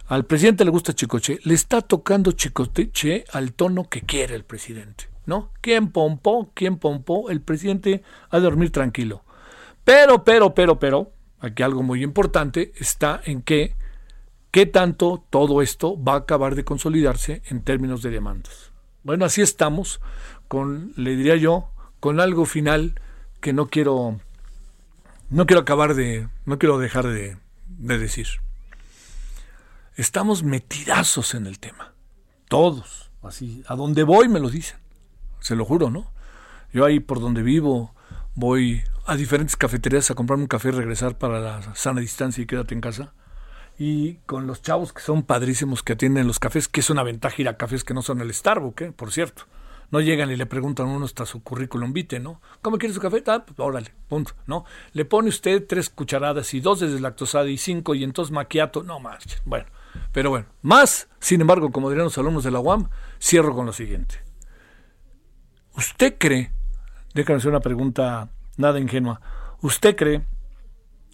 [0.08, 5.06] Al presidente le gusta Chicoche, le está tocando Chicoche al tono que quiere el presidente,
[5.26, 5.52] ¿no?
[5.62, 6.52] ¿Quién pompó?
[6.54, 7.32] ¿Quién pompó?
[7.32, 9.24] El presidente a dormir tranquilo.
[9.84, 13.76] Pero, pero, pero, pero, aquí algo muy importante está en que
[14.52, 18.72] qué tanto todo esto va a acabar de consolidarse en términos de demandas.
[19.04, 20.02] Bueno, así estamos
[20.48, 21.70] con, le diría yo,
[22.00, 23.00] con algo final
[23.42, 24.20] que no quiero,
[25.30, 28.28] no quiero acabar de, no quiero dejar de, de decir.
[29.96, 31.94] Estamos metidazos en el tema,
[32.48, 34.78] todos, así, a donde voy me lo dicen,
[35.40, 36.12] se lo juro, ¿no?
[36.74, 37.94] Yo ahí por donde vivo
[38.34, 42.48] voy a diferentes cafeterías a comprarme un café y regresar para la sana distancia y
[42.48, 43.14] quédate en casa.
[43.78, 47.42] Y con los chavos que son padrísimos que atienden los cafés, que es una ventaja
[47.42, 48.92] ir a cafés que no son el Starbucks, ¿eh?
[48.92, 49.44] por cierto.
[49.92, 52.42] No llegan y le preguntan a uno hasta su currículum vitae, ¿no?
[52.64, 53.24] ¿Cómo quiere su café?
[53.28, 54.66] Ah, pues, órale, punto, ¿no?
[54.94, 59.00] Le pone usted tres cucharadas y dos de deslactosada y cinco y entonces maquiato, no
[59.00, 59.40] marchen.
[59.46, 59.68] Bueno,
[60.12, 62.90] pero bueno, más, sin embargo, como dirían los alumnos de la UAM,
[63.22, 64.24] cierro con lo siguiente.
[65.76, 66.52] ¿Usted cree,
[67.14, 69.22] déjame hacer una pregunta nada ingenua.
[69.62, 70.26] ¿Usted cree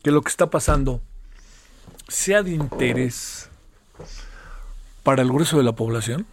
[0.03, 1.01] que lo que está pasando
[2.07, 3.49] sea de interés
[5.03, 6.25] para el grueso de la población?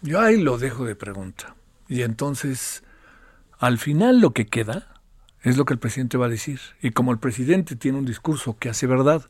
[0.00, 1.54] Yo ahí lo dejo de pregunta.
[1.88, 2.82] Y entonces,
[3.58, 4.88] al final lo que queda
[5.42, 6.60] es lo que el presidente va a decir.
[6.80, 9.28] Y como el presidente tiene un discurso que hace verdad,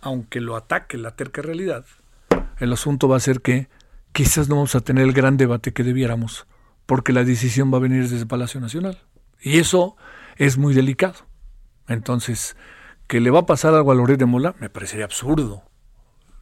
[0.00, 1.84] aunque lo ataque la terca realidad,
[2.58, 3.68] el asunto va a ser que
[4.12, 6.46] quizás no vamos a tener el gran debate que debiéramos,
[6.86, 8.98] porque la decisión va a venir desde el Palacio Nacional.
[9.42, 9.96] Y eso
[10.36, 11.26] es muy delicado.
[11.88, 12.56] Entonces,
[13.06, 15.62] que le va a pasar algo a Loret de Mola, me parecería absurdo.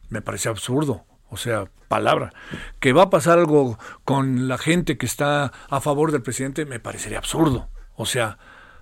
[0.09, 1.05] Me parece absurdo.
[1.29, 2.33] O sea, palabra.
[2.79, 6.79] Que va a pasar algo con la gente que está a favor del presidente, me
[6.79, 7.69] parecería absurdo.
[7.95, 8.37] O sea,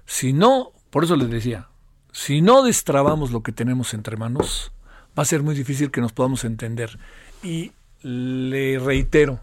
[0.06, 1.68] si no Por eso les decía,
[2.12, 4.72] si no destrabamos lo que tenemos entre manos,
[5.18, 6.98] va a ser muy difícil que nos podamos entender.
[7.44, 9.40] Y le reitero,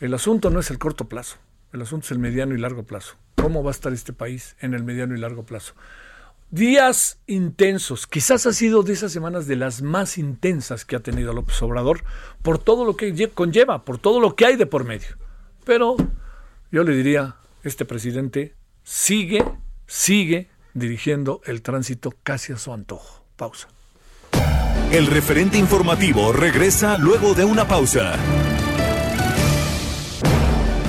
[0.00, 1.36] el asunto no es el corto plazo,
[1.72, 3.14] el asunto es el mediano y largo plazo.
[3.42, 5.74] ¿Cómo va a estar este país en el mediano y largo plazo?
[6.52, 11.32] Días intensos, quizás ha sido de esas semanas de las más intensas que ha tenido
[11.32, 12.04] López Obrador,
[12.42, 15.16] por todo lo que conlleva, por todo lo que hay de por medio.
[15.64, 15.96] Pero
[16.70, 19.44] yo le diría, este presidente sigue,
[19.88, 23.24] sigue dirigiendo el tránsito casi a su antojo.
[23.34, 23.66] Pausa.
[24.92, 28.14] El referente informativo regresa luego de una pausa.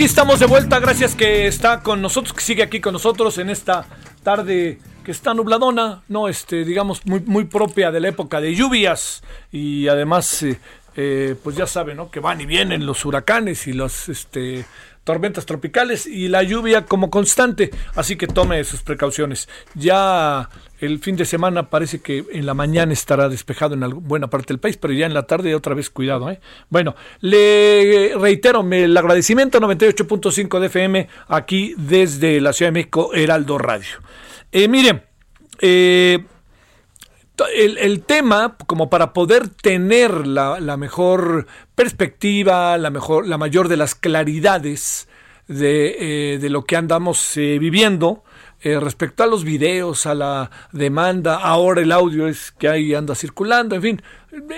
[0.00, 0.78] Aquí estamos de vuelta.
[0.78, 3.84] Gracias que está con nosotros, que sigue aquí con nosotros en esta
[4.22, 9.22] tarde que está nubladona, no, este, digamos, muy, muy propia de la época de lluvias
[9.52, 10.58] y además, eh,
[10.96, 12.10] eh, pues ya saben, ¿no?
[12.10, 14.64] Que van y vienen los huracanes y los, este,
[15.10, 19.48] tormentas tropicales y la lluvia como constante, así que tome sus precauciones.
[19.74, 24.52] Ya el fin de semana parece que en la mañana estará despejado en buena parte
[24.52, 26.30] del país, pero ya en la tarde otra vez cuidado.
[26.30, 26.38] ¿eh?
[26.68, 33.58] Bueno, le reitero el agradecimiento 98.5 de FM aquí desde la Ciudad de México, Heraldo
[33.58, 33.98] Radio.
[34.52, 35.02] Eh, miren,
[35.60, 36.24] eh,
[37.46, 43.94] el, tema, como para poder tener la, mejor perspectiva, la, mejor, la mayor de las
[43.94, 45.08] claridades
[45.48, 48.24] de, de lo que andamos viviendo,
[48.62, 53.14] eh, respecto a los videos, a la demanda, ahora el audio es que ahí anda
[53.14, 54.02] circulando, en fin,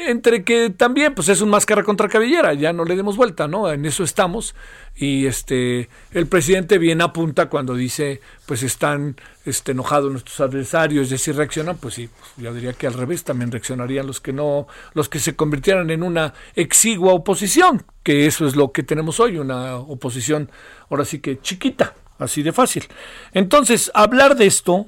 [0.06, 3.70] entre que también pues es un máscara contra cabellera, ya no le demos vuelta, ¿no?
[3.70, 4.54] En eso estamos
[4.94, 11.14] y este el presidente bien apunta cuando dice pues están este, enojados nuestros adversarios y
[11.14, 14.66] así reaccionan, pues sí, pues, yo diría que al revés también reaccionarían los que no,
[14.94, 19.38] los que se convirtieran en una exigua oposición, que eso es lo que tenemos hoy,
[19.38, 20.50] una oposición
[20.90, 22.84] ahora sí que chiquita, Así de fácil.
[23.32, 24.86] Entonces, hablar de esto,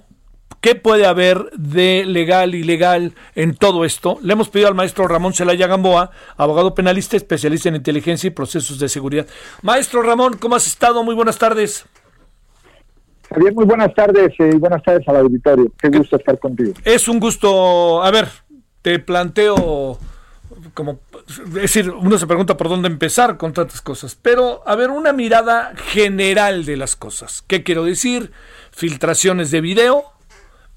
[0.65, 4.19] ¿qué puede haber de legal y ilegal en todo esto?
[4.23, 8.79] Le hemos pedido al maestro Ramón Celaya Gamboa, abogado penalista, especialista en inteligencia y procesos
[8.79, 9.27] de seguridad.
[9.61, 11.05] Maestro Ramón, ¿cómo has estado?
[11.05, 11.85] Muy buenas tardes.
[13.29, 15.71] Javier, muy buenas tardes y eh, buenas tardes al auditorio.
[15.79, 16.73] Qué gusto estar contigo.
[16.83, 18.03] Es un gusto.
[18.03, 18.29] A ver,
[18.81, 19.99] te planteo
[20.73, 24.89] como, es decir, uno se pregunta por dónde empezar con tantas cosas, pero a ver,
[24.89, 27.45] una mirada general de las cosas.
[27.47, 28.33] ¿Qué quiero decir?
[28.71, 30.14] Filtraciones de video.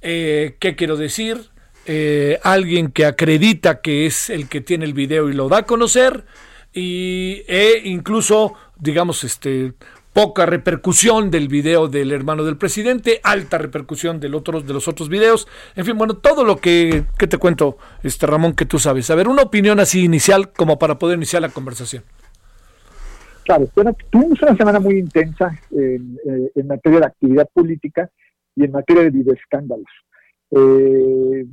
[0.10, 1.38] Eh, ¿Qué quiero decir?
[1.86, 5.64] Eh, alguien que acredita que es el que tiene el video y lo da a
[5.64, 6.24] conocer.
[6.72, 9.74] Y e incluso, digamos, este,
[10.14, 15.10] poca repercusión del video del hermano del presidente, alta repercusión del otros, de los otros
[15.10, 19.10] videos, en fin, bueno, todo lo que, te cuento, este Ramón, que tú sabes.
[19.10, 22.04] A ver, una opinión así inicial como para poder iniciar la conversación.
[23.44, 26.18] Claro, bueno, tuvimos una semana muy intensa en,
[26.56, 28.10] eh, materia de actividad política
[28.58, 29.86] y en materia de videoescándalos.
[30.52, 31.46] Eh,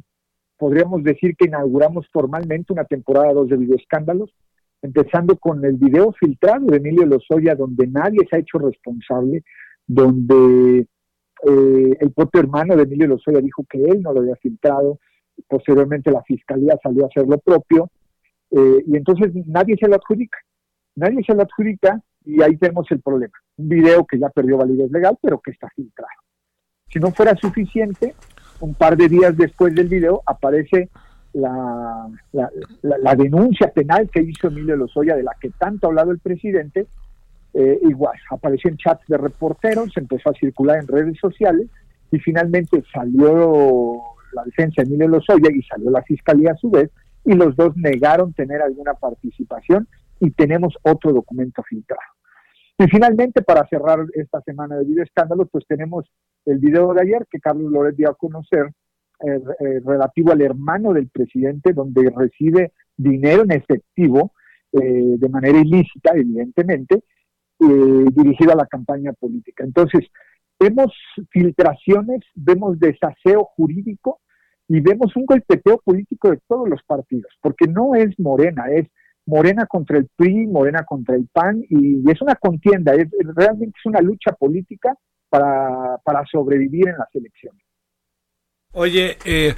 [0.56, 4.34] podríamos decir que inauguramos formalmente una temporada 2 de videoescándalos
[4.80, 9.42] empezando con el video filtrado de Emilio Lozoya, donde nadie se ha hecho responsable,
[9.86, 14.98] donde eh, el propio hermano de Emilio Lozoya dijo que él no lo había filtrado,
[15.48, 17.90] posteriormente la fiscalía salió a hacer lo propio,
[18.50, 20.38] eh, y entonces nadie se lo adjudica,
[20.96, 23.34] nadie se lo adjudica y ahí tenemos el problema.
[23.56, 26.12] Un video que ya perdió validez legal, pero que está filtrado.
[26.94, 28.14] Si no fuera suficiente,
[28.60, 30.90] un par de días después del video aparece
[31.32, 32.06] la,
[33.16, 36.86] denuncia penal que hizo Emilio Lozoya, de la que tanto ha hablado el presidente,
[37.52, 41.66] eh, igual, apareció en chats de reporteros, empezó a circular en redes sociales
[42.12, 44.00] y finalmente salió
[44.32, 46.92] la defensa de Emilio Lozoya y salió la fiscalía a su vez
[47.24, 49.88] y los dos negaron tener alguna participación
[50.20, 52.12] y tenemos otro documento filtrado.
[52.78, 56.04] Y finalmente, para cerrar esta semana de video escándalos, pues tenemos
[56.46, 58.70] el video de ayer que Carlos Loret dio a conocer
[59.20, 64.32] eh, eh, relativo al hermano del presidente, donde recibe dinero en efectivo
[64.72, 67.02] eh, de manera ilícita, evidentemente,
[67.58, 69.64] dirigido a la campaña política.
[69.64, 70.06] Entonces,
[70.58, 70.92] vemos
[71.30, 74.20] filtraciones, vemos desaseo jurídico
[74.68, 78.88] y vemos un golpeteo político de todos los partidos, porque no es Morena, es
[79.24, 83.86] Morena contra el PRI, Morena contra el PAN, y es una contienda, es, realmente es
[83.86, 84.94] una lucha política
[85.34, 87.60] para, para sobrevivir en las elecciones.
[88.72, 89.54] Oye, eh,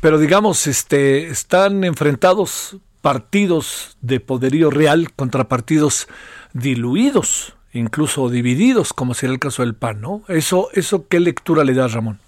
[0.00, 6.08] pero digamos, este, están enfrentados partidos de poderío real contra partidos
[6.52, 10.22] diluidos, incluso divididos, como sería el caso del PAN, ¿no?
[10.26, 12.18] Eso, eso ¿qué lectura le da Ramón?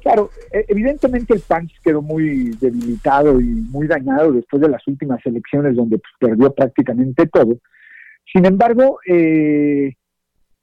[0.00, 5.20] Claro, e, evidentemente el PAN quedó muy debilitado y muy dañado después de las últimas
[5.26, 7.58] elecciones donde pues, perdió prácticamente todo.
[8.32, 9.94] Sin embargo, eh,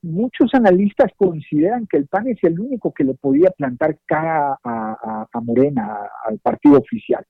[0.01, 5.27] muchos analistas consideran que el PAN es el único que le podía plantar cara a,
[5.41, 7.23] Morena, al partido oficial.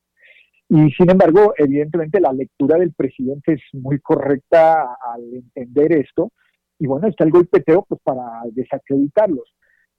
[0.69, 6.31] Y sin embargo, evidentemente la lectura del presidente es muy correcta al entender esto.
[6.79, 9.53] Y bueno, está el golpeteo pues para desacreditarlos.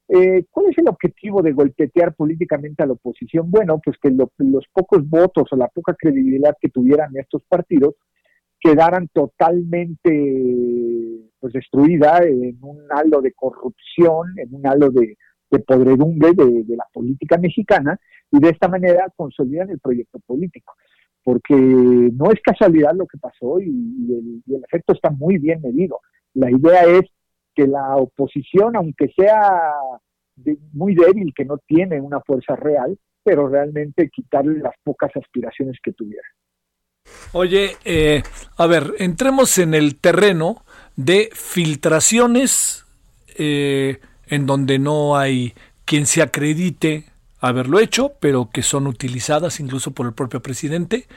[0.09, 3.51] Eh, ¿Cuál es el objetivo de golpetear políticamente a la oposición?
[3.51, 7.95] Bueno, pues que los pocos votos o la poca credibilidad que tuvieran estos partidos
[8.63, 10.11] quedaran totalmente
[11.39, 15.17] pues destruida en un halo de corrupción, en un halo de,
[15.67, 17.99] podredumbre de, la política mexicana
[18.31, 20.75] y de esta manera consolidan el proyecto político.
[21.25, 26.01] Porque no es casualidad lo que pasó y, el, efecto está muy bien medido.
[26.35, 27.03] La idea es
[27.55, 29.75] que la oposición, aunque sea
[30.73, 35.93] muy débil, que no tiene una fuerza real, pero realmente quitarle las pocas aspiraciones que
[35.93, 36.27] tuviera.
[37.33, 38.23] Oye, eh,
[38.57, 40.65] a ver, entremos en el terreno
[40.97, 42.85] de filtraciones
[43.37, 47.07] eh, en donde no hay quien se acredite
[47.41, 51.09] haberlo hecho, pero que son utilizadas incluso por el propio presidente.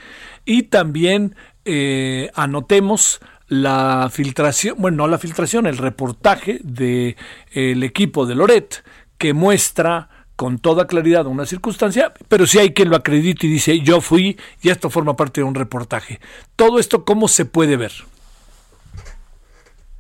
[0.44, 1.36] Y también
[1.66, 7.16] eh, anotemos la filtración, bueno, no la filtración, el reportaje del
[7.52, 8.84] el equipo de Loret
[9.20, 13.80] que muestra con toda claridad una circunstancia, pero si hay quien lo acredite y dice
[13.80, 16.20] yo fui y esto forma parte de un reportaje.
[16.56, 17.94] Todo esto, ¿cómo se puede ver?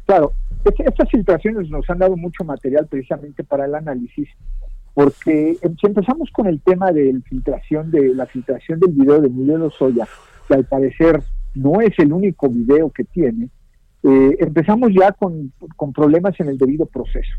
[0.06, 4.30] Claro, estas filtraciones nos han dado mucho material precisamente para el análisis,
[4.94, 9.22] porque em, si empezamos con el tema de la filtración de la filtración del video
[9.22, 10.08] de Emilio Lozoya,
[10.48, 11.22] que al parecer
[11.56, 13.50] no es el único video que tiene,
[14.04, 15.52] eh, empezamos ya con,
[15.94, 17.32] problemas en el debido proceso.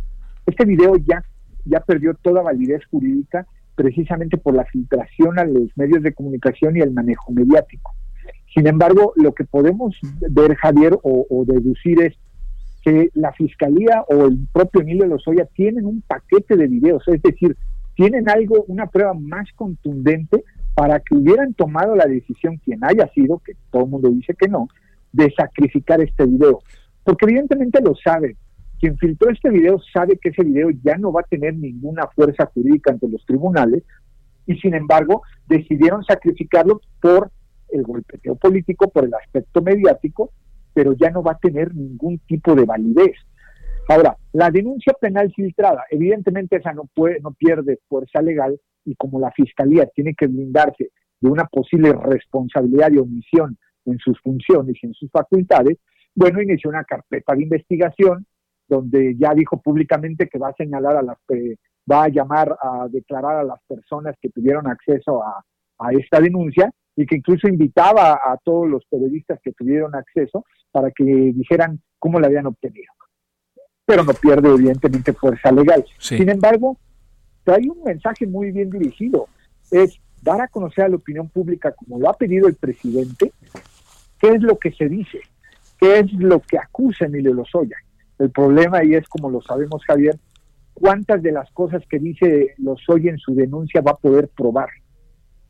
[0.46, 1.22] Este video ya,
[1.64, 6.80] ya perdió toda validez jurídica precisamente por la filtración a los medios de comunicación y
[6.80, 7.92] el manejo mediático.
[8.52, 9.96] Sin embargo, lo que podemos
[10.30, 12.16] ver, Javier, o, deducir es
[12.86, 17.56] que la Fiscalía o el propio Emilio Lozoya tienen un paquete de videos, es decir,
[17.96, 23.40] tienen algo, una prueba más contundente para que hubieran tomado la decisión, quien haya sido,
[23.40, 24.68] que todo el mundo dice que no,
[25.10, 26.60] de sacrificar este video.
[27.02, 28.36] Porque evidentemente lo sabe.
[28.78, 32.46] Quien filtró este video sabe que ese video ya no va a tener ninguna fuerza
[32.54, 33.82] jurídica ante los tribunales
[34.46, 37.32] y sin embargo decidieron sacrificarlo por
[37.70, 40.30] el golpeteo político, por el aspecto mediático,
[40.76, 43.16] pero ya no va a tener ningún tipo de validez.
[43.88, 49.18] Ahora, la denuncia penal filtrada, evidentemente esa no puede, no pierde fuerza legal y como
[49.18, 54.86] la fiscalía tiene que blindarse de una posible responsabilidad de omisión en sus funciones y
[54.86, 55.78] en sus facultades,
[56.14, 58.26] bueno, inició una carpeta de investigación
[58.68, 61.16] donde ya dijo públicamente que va a señalar a las
[61.90, 67.04] va a llamar a declarar a las personas que tuvieron acceso a esta denuncia y
[67.04, 72.26] que incluso invitaba a todos los periodistas que tuvieron acceso para que dijeran cómo la
[72.26, 72.92] habían obtenido.
[73.84, 75.84] Pero no pierde evidentemente fuerza legal.
[75.98, 76.78] Sin embargo,
[77.46, 79.28] hay un mensaje muy bien dirigido.
[79.70, 83.30] Es dar a conocer a la opinión pública, como lo ha pedido el presidente,
[84.18, 85.20] qué es lo que se dice,
[85.78, 87.76] qué es lo que acusa Emilio Lozoya.
[88.18, 90.18] El problema ahí es, como lo sabemos, Javier,
[90.72, 94.68] cuántas de las cosas que dice Lozoya en su denuncia va a poder probar.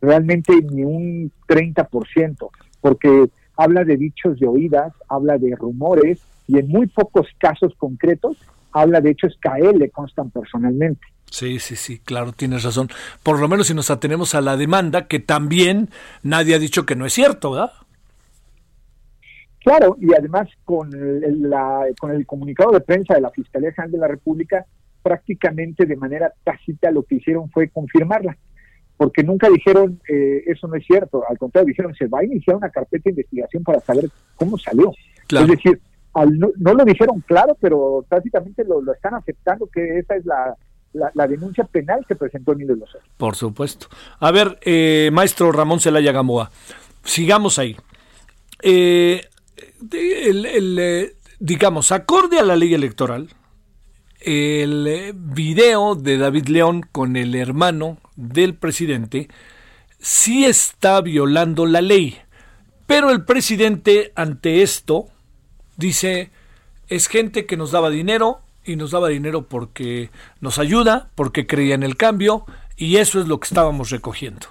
[0.00, 2.48] Realmente ni un 30%,
[2.80, 8.36] porque habla de dichos de oídas, habla de rumores y en muy pocos casos concretos
[8.72, 11.06] habla de hechos que a él le constan personalmente.
[11.30, 12.88] Sí, sí, sí, claro, tienes razón.
[13.22, 15.88] Por lo menos si nos atenemos a la demanda, que también
[16.22, 17.72] nadie ha dicho que no es cierto, ¿verdad?
[19.64, 21.50] Claro, y además con el,
[21.98, 24.64] con el comunicado de prensa de la Fiscalía General de la República,
[25.02, 28.36] prácticamente de manera tácita lo que hicieron fue confirmarla,
[28.96, 32.56] porque nunca dijeron eh, eso no es cierto, al contrario, dijeron se va a iniciar
[32.56, 34.92] una carpeta de investigación para saber cómo salió.
[35.28, 35.80] Es decir,
[36.14, 40.56] no, lo dijeron claro, pero tácitamente lo, lo están aceptando que esa es la
[41.14, 43.04] la, denuncia penal que presentó Emilio Lozoya.
[43.16, 43.88] Por supuesto.
[44.20, 46.50] A ver, eh, maestro Ramón Celaya Gamoa,
[47.04, 47.76] sigamos ahí.
[48.62, 49.22] Eh,
[49.92, 53.28] el, eh, digamos, acorde a la ley electoral,
[54.20, 59.28] el video de David León con el hermano del presidente
[59.98, 62.18] sí está violando la ley.
[62.86, 65.06] Pero el presidente ante esto
[65.76, 66.30] dice,
[66.88, 70.10] es gente que nos daba dinero y nos daba dinero porque
[70.40, 72.46] nos ayuda, porque creía en el cambio
[72.76, 74.46] y eso es lo que estábamos recogiendo.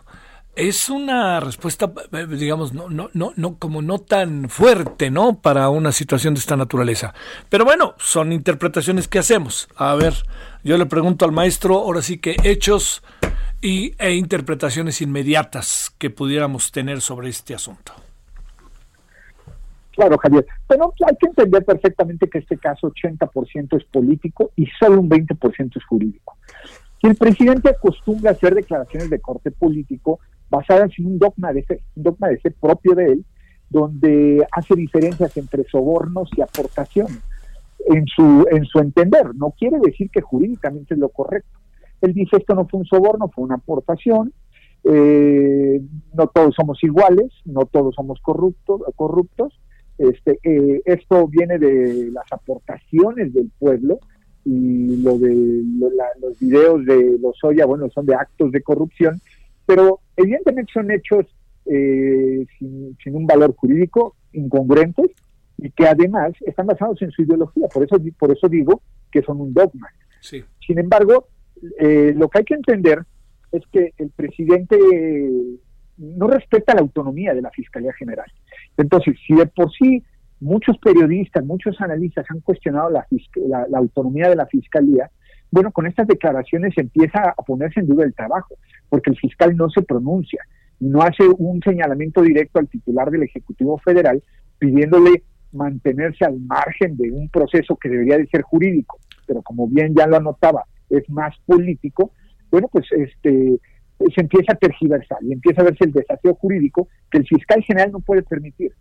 [0.56, 5.42] Es una respuesta, eh, digamos, no, no, no, no, como no tan fuerte, ¿no?
[5.42, 7.14] Para una situación de esta naturaleza.
[7.50, 9.68] Pero bueno, son interpretaciones que hacemos.
[9.76, 10.14] A ver,
[10.64, 13.04] yo le pregunto al maestro, ahora sí que hechos
[13.62, 17.94] y, e interpretaciones inmediatas que pudiéramos tener sobre este asunto.
[19.92, 20.46] Claro, Javier.
[20.68, 25.78] Pero hay que entender perfectamente que este caso 80% es político y solo un 20%
[25.78, 26.38] es jurídico.
[27.02, 30.20] Si el presidente acostumbra a hacer declaraciones de corte político
[30.50, 33.26] basadas en un dogma de fe, un dogma de fe propio de él,
[33.70, 37.20] donde hace diferencias entre sobornos y aportaciones
[37.88, 39.36] en su, en su entender.
[39.36, 41.60] No quiere decir que jurídicamente es lo correcto.
[42.02, 44.34] Él dice esto no fue un soborno, fue una aportación,
[44.84, 45.82] eh,
[46.14, 49.60] no todos somos iguales, no todos somos corruptos, corruptos
[49.98, 54.00] este, eh, esto viene de las aportaciones del pueblo
[54.44, 55.64] y lo de
[56.20, 59.22] los videos de los Oya, bueno, son de actos de corrupción,
[59.66, 61.26] pero evidentemente son hechos
[61.66, 65.12] eh, sin, un valor jurídico, incongruentes
[65.58, 67.68] y que además están basados en su ideología.
[67.68, 69.90] Por eso, por eso digo que son un dogma.
[70.22, 71.28] Sin embargo,
[71.80, 73.04] eh, lo que hay que entender
[73.52, 74.78] es que el presidente
[75.98, 78.30] no respeta la autonomía de la Fiscalía General.
[78.78, 80.04] Entonces, si de por sí
[80.40, 83.08] muchos periodistas, muchos analistas han cuestionado la,
[83.74, 85.10] autonomía de la Fiscalía,
[85.52, 88.56] bueno, con estas declaraciones empieza a ponerse en duda el trabajo,
[88.90, 90.42] porque el fiscal no se pronuncia,
[90.80, 94.22] no hace un señalamiento directo al titular del Ejecutivo Federal
[94.60, 99.94] pidiéndole mantenerse al margen de un proceso que debería de ser jurídico, pero como bien
[99.96, 102.12] ya lo anotaba, es más político,
[102.52, 103.60] bueno, pues este
[104.14, 107.94] se empieza a tergiversar y empieza a verse el desafío jurídico que el fiscal general
[107.94, 108.74] no puede permitir,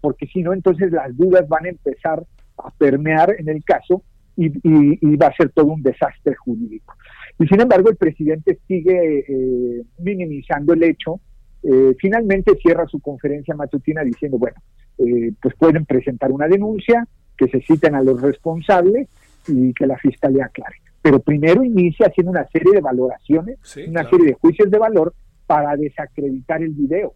[0.00, 2.24] porque si no, entonces las dudas van a empezar
[2.56, 4.02] a permear en el caso
[4.36, 6.94] y, va a ser todo un desastre jurídico.
[7.38, 11.20] Y sin embargo, el presidente sigue eh, minimizando el hecho.
[11.62, 14.56] Eh, finalmente cierra su conferencia matutina diciendo, bueno,
[14.98, 17.06] eh, pues pueden presentar una denuncia,
[17.36, 19.08] que se citen a los responsables
[19.48, 23.58] y que la fiscalía aclare pero primero inicia haciendo una serie de valoraciones,
[23.88, 25.12] una serie de juicios de valor
[25.46, 27.14] para desacreditar el video.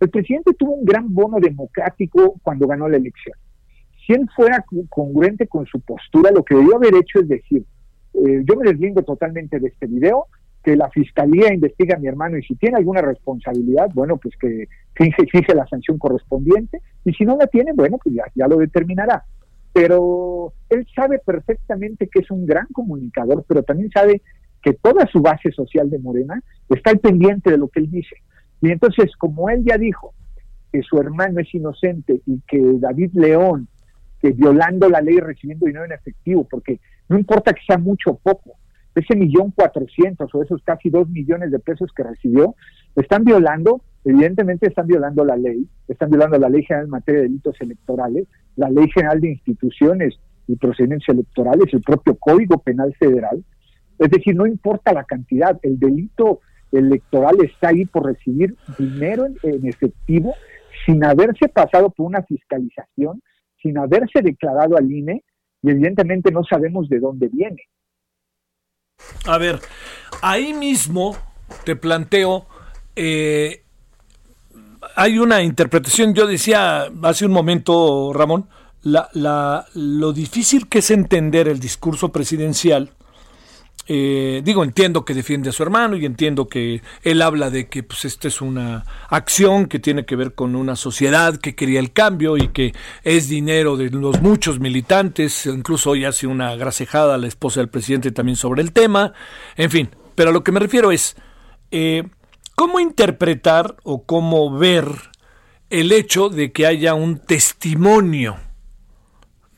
[0.00, 3.36] El presidente tuvo un gran bono democrático cuando ganó la elección.
[4.14, 7.64] Él fuera congruente con su postura, lo que debió haber hecho es decir,
[8.14, 10.26] eh, yo me deslindo totalmente de este video,
[10.64, 14.68] que la fiscalía investiga a mi hermano y si tiene alguna responsabilidad, bueno, pues que
[14.94, 19.24] fije, la sanción correspondiente y si no la tiene, bueno, pues ya lo determinará
[19.78, 24.22] pero él sabe perfectamente que es un gran comunicador, pero también sabe
[24.60, 28.16] que toda su base social de Morena está al pendiente de lo que él dice.
[28.60, 30.14] Y entonces, como él ya dijo
[30.72, 33.68] que su hermano es inocente y que David León,
[34.20, 38.18] que violando la ley recibiendo dinero en efectivo, porque no importa que sea mucho o
[38.18, 38.56] poco,
[38.94, 42.56] ese millón cuatrocientos o esos casi dos millones de pesos que recibió,
[42.96, 47.28] están violando, evidentemente están violando la ley, están violando la ley general en materia de
[47.28, 53.44] delitos electorales, la Ley General de Instituciones y Procedimientos Electorales, el propio Código Penal Federal.
[53.98, 56.40] Es decir, no importa la cantidad, el delito
[56.72, 60.34] electoral está ahí por recibir dinero en, efectivo
[60.84, 63.22] sin haberse pasado por una fiscalización,
[63.62, 65.24] sin haberse declarado al INE
[65.62, 67.62] y evidentemente no sabemos de dónde viene.
[69.26, 69.60] A ver,
[70.22, 71.16] ahí mismo
[71.64, 72.46] te planteo,
[72.96, 73.62] eh,
[74.96, 78.48] hay una interpretación, yo decía hace un momento, Ramón,
[78.82, 82.90] la, la, lo difícil que es entender el discurso presidencial.
[83.90, 87.82] Eh, digo, entiendo que defiende a su hermano y entiendo que él habla de que
[87.82, 91.92] pues esta es una acción que tiene que ver con una sociedad que quería el
[91.92, 97.18] cambio y que es dinero de los muchos militantes, incluso hoy hace una grasejada a
[97.18, 99.14] la esposa del presidente también sobre el tema,
[99.56, 101.16] en fin, pero a lo que me refiero es,
[101.70, 102.04] eh,
[102.58, 104.88] ¿Cómo interpretar o cómo ver
[105.70, 108.36] el hecho de que haya un testimonio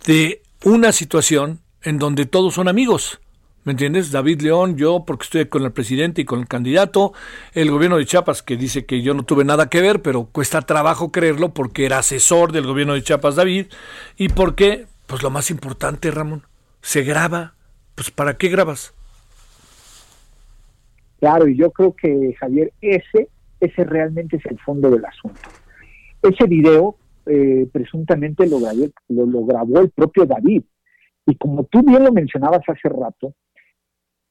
[0.05, 3.19] de una situación en donde todos son amigos?
[3.71, 4.11] ¿Me entiendes?
[4.11, 7.13] David León, yo porque estoy con el presidente y con el candidato,
[7.55, 10.61] el gobierno de Chiapas que dice que yo no tuve nada que ver, pero cuesta
[10.63, 13.67] trabajo creerlo porque era asesor del gobierno de Chiapas David
[14.17, 16.43] y porque, pues lo más importante, Ramón,
[16.81, 17.55] se graba.
[17.95, 18.93] Pues ¿para qué grabas?
[21.21, 23.29] Claro, y yo creo que, Javier, ese,
[23.61, 25.49] ese realmente es el fondo del asunto.
[26.23, 30.65] Ese video eh, presuntamente lo, lo, lo grabó el propio David.
[31.25, 33.33] Y como tú bien lo mencionabas hace rato,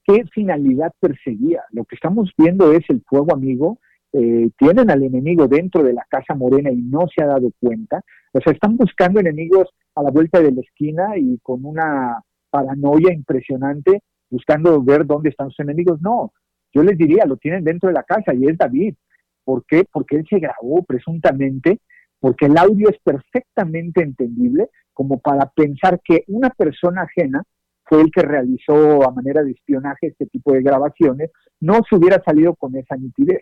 [0.09, 1.63] ¿qué finalidad perseguía?
[1.71, 3.79] Lo que estamos viendo es el fuego amigo.
[4.11, 8.01] Eh, tienen al enemigo dentro de la Casa Morena y no se ha dado cuenta.
[8.33, 13.13] O sea, están buscando enemigos a la vuelta de la esquina y con una paranoia
[13.13, 14.01] impresionante,
[14.31, 16.01] buscando ver dónde están sus enemigos.
[16.01, 16.33] No,
[16.73, 18.95] yo les diría, lo tienen dentro de la casa y es David.
[19.43, 19.85] ¿Por qué?
[19.91, 21.81] Porque él se grabó presuntamente,
[22.19, 27.43] porque el audio es perfectamente entendible como para pensar que una persona ajena
[27.89, 32.21] fue el que realizó a manera de espionaje este tipo de grabaciones, no se hubiera
[32.23, 33.41] salido con esa nitidez.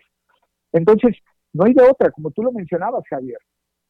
[0.72, 1.16] Entonces,
[1.52, 3.38] no hay de otra, como tú lo mencionabas, Javier.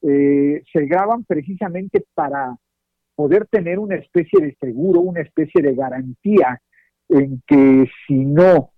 [0.02, 2.56] Eh, se graban precisamente para
[3.14, 6.60] poder tener una especie de seguro, una especie de garantía
[7.08, 8.72] en que si no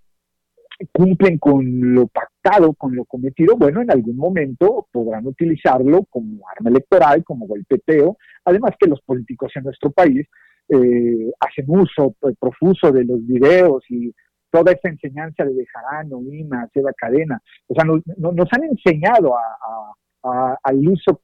[0.92, 6.70] cumplen con lo pactado, con lo cometido, bueno, en algún momento podrán utilizarlo como arma
[6.70, 10.26] electoral, como golpeteo, además que los políticos en nuestro país
[10.70, 14.12] eh, hacen uso profuso de los videos y
[14.50, 20.56] toda esa enseñanza de Bejarano, Ima, Seba Cadena, o sea, nos, nos han enseñado a,
[20.62, 21.22] al uso,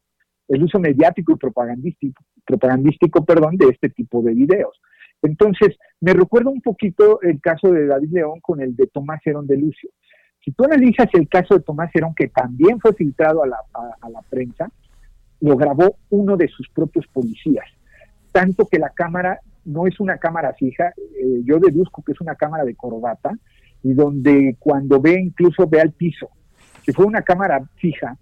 [0.49, 4.81] el uso mediático y propagandístico, propagandístico, perdón, de este tipo de videos.
[5.23, 9.47] Entonces, me recuerda un poquito el caso de David León con el de Tomás Herón
[9.47, 9.91] de Lucio.
[10.45, 14.71] Si tú analizas el caso de Tomás Herón, que también fue filtrado a, la prensa,
[15.41, 17.67] lo grabó uno de sus propios policías.
[18.37, 22.35] Tanto que la cámara no es una cámara fija, eh, yo deduzco que es una
[22.35, 23.33] cámara de corbata,
[23.83, 26.29] y donde cuando ve incluso ve al piso.
[26.83, 28.15] Si fue una cámara fija,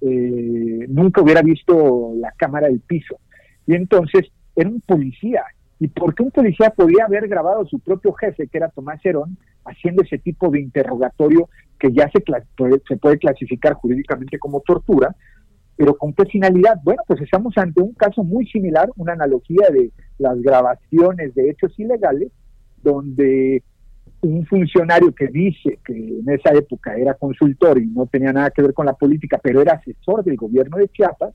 [0.00, 3.20] eh, nunca hubiera visto la cámara del piso.
[3.64, 4.26] Y entonces
[4.56, 5.44] era un policía
[5.78, 8.98] y por qué un policía podía haber grabado a su propio jefe, que era Tomás
[9.06, 11.48] Herón, haciendo ese tipo de interrogatorio
[11.78, 15.14] que ya se puede clasificar jurídicamente como tortura,
[15.76, 16.78] pero ¿con qué finalidad?
[16.82, 21.78] Bueno, pues estamos ante un caso muy similar, una analogía de las grabaciones de hechos
[21.78, 22.30] ilegales,
[22.82, 23.62] donde
[24.20, 28.62] un funcionario que dice que en esa época era consultor y no tenía nada que
[28.62, 31.34] ver con la política, pero era asesor del gobierno de Chiapas,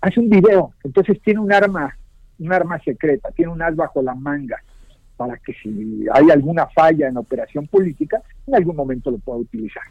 [0.00, 1.96] hace un video, entonces tiene un arma
[2.38, 4.62] un arma secreta, tiene un as bajo la manga
[5.18, 9.40] para que si hay alguna falla en la operación política, en algún momento lo pueda
[9.40, 9.82] utilizar.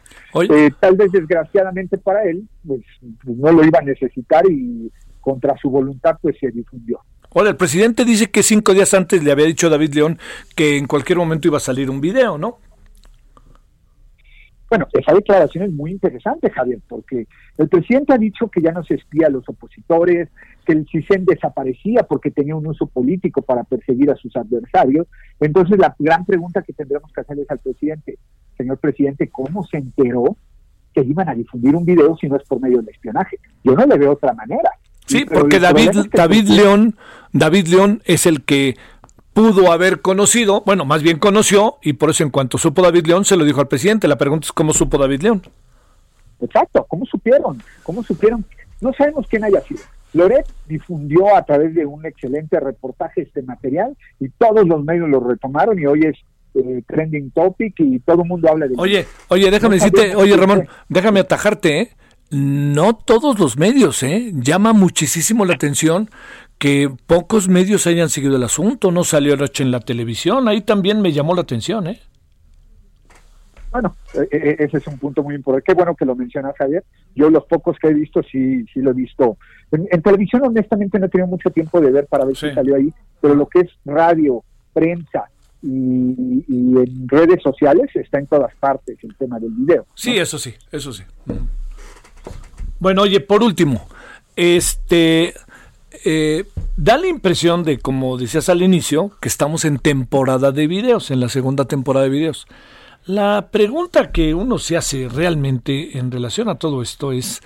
[0.50, 2.80] Eh, tal vez desgraciadamente para él, pues,
[3.22, 7.00] pues, no lo iba a necesitar y contra su voluntad pues se difundió.
[7.30, 10.18] Hola, el presidente dice que cinco días antes le había dicho a David León
[10.56, 12.58] que en cualquier momento iba a salir un video, ¿no?
[14.68, 18.84] Bueno, esa declaración es muy interesante, Javier, porque el presidente ha dicho que ya no
[18.84, 20.28] se espía a los opositores,
[20.66, 25.06] que el CISEN desaparecía porque tenía un uso político para perseguir a sus adversarios.
[25.40, 28.18] Entonces, la gran pregunta que tendremos que hacerles al presidente,
[28.58, 30.36] señor presidente, ¿cómo se enteró
[30.92, 33.38] que iban a difundir un video si no es por medio del espionaje?
[33.64, 34.70] Yo no le veo otra manera.
[35.06, 36.94] Sí, porque David, David León,
[37.32, 38.76] David León es el que
[39.38, 43.24] pudo haber conocido, bueno, más bien conoció, y por eso en cuanto supo David León
[43.24, 44.08] se lo dijo al presidente.
[44.08, 45.42] La pregunta es cómo supo David León.
[46.40, 47.62] Exacto, ¿cómo supieron?
[47.84, 48.44] ¿Cómo supieron?
[48.80, 49.80] No sabemos quién haya sido.
[50.12, 55.20] Loret difundió a través de un excelente reportaje este material y todos los medios lo
[55.20, 56.16] retomaron y hoy es
[56.54, 60.66] eh, trending topic y todo el mundo habla de Oye, oye, déjame decirte, oye Ramón,
[60.88, 61.90] déjame atajarte, ¿eh?
[62.30, 64.32] No todos los medios, ¿eh?
[64.34, 66.10] Llama muchísimo la atención
[66.58, 71.00] que pocos medios hayan seguido el asunto, no salió anoche en la televisión, ahí también
[71.00, 72.00] me llamó la atención, ¿eh?
[73.70, 75.66] Bueno, e, e, ese es un punto muy importante.
[75.66, 76.84] Qué bueno que lo mencionas, Javier.
[77.14, 79.36] Yo los pocos que he visto, sí, sí lo he visto.
[79.70, 82.92] En, televisión, honestamente, no he tenido mucho tiempo de ver para ver si salió ahí,
[83.20, 84.42] pero lo que es radio,
[84.72, 85.28] prensa
[85.62, 85.66] y,
[86.48, 89.86] en redes sociales está en todas partes el tema del video.
[89.94, 91.02] Sí, eso sí, eso sí.
[92.78, 93.86] Bueno, oye, por último,
[94.36, 95.34] este
[96.04, 96.44] eh,
[96.76, 101.20] da la impresión de, como decías al inicio, que estamos en temporada de videos, en
[101.20, 102.46] la segunda temporada de videos.
[103.06, 107.40] La pregunta que uno se hace realmente en relación a todo esto es,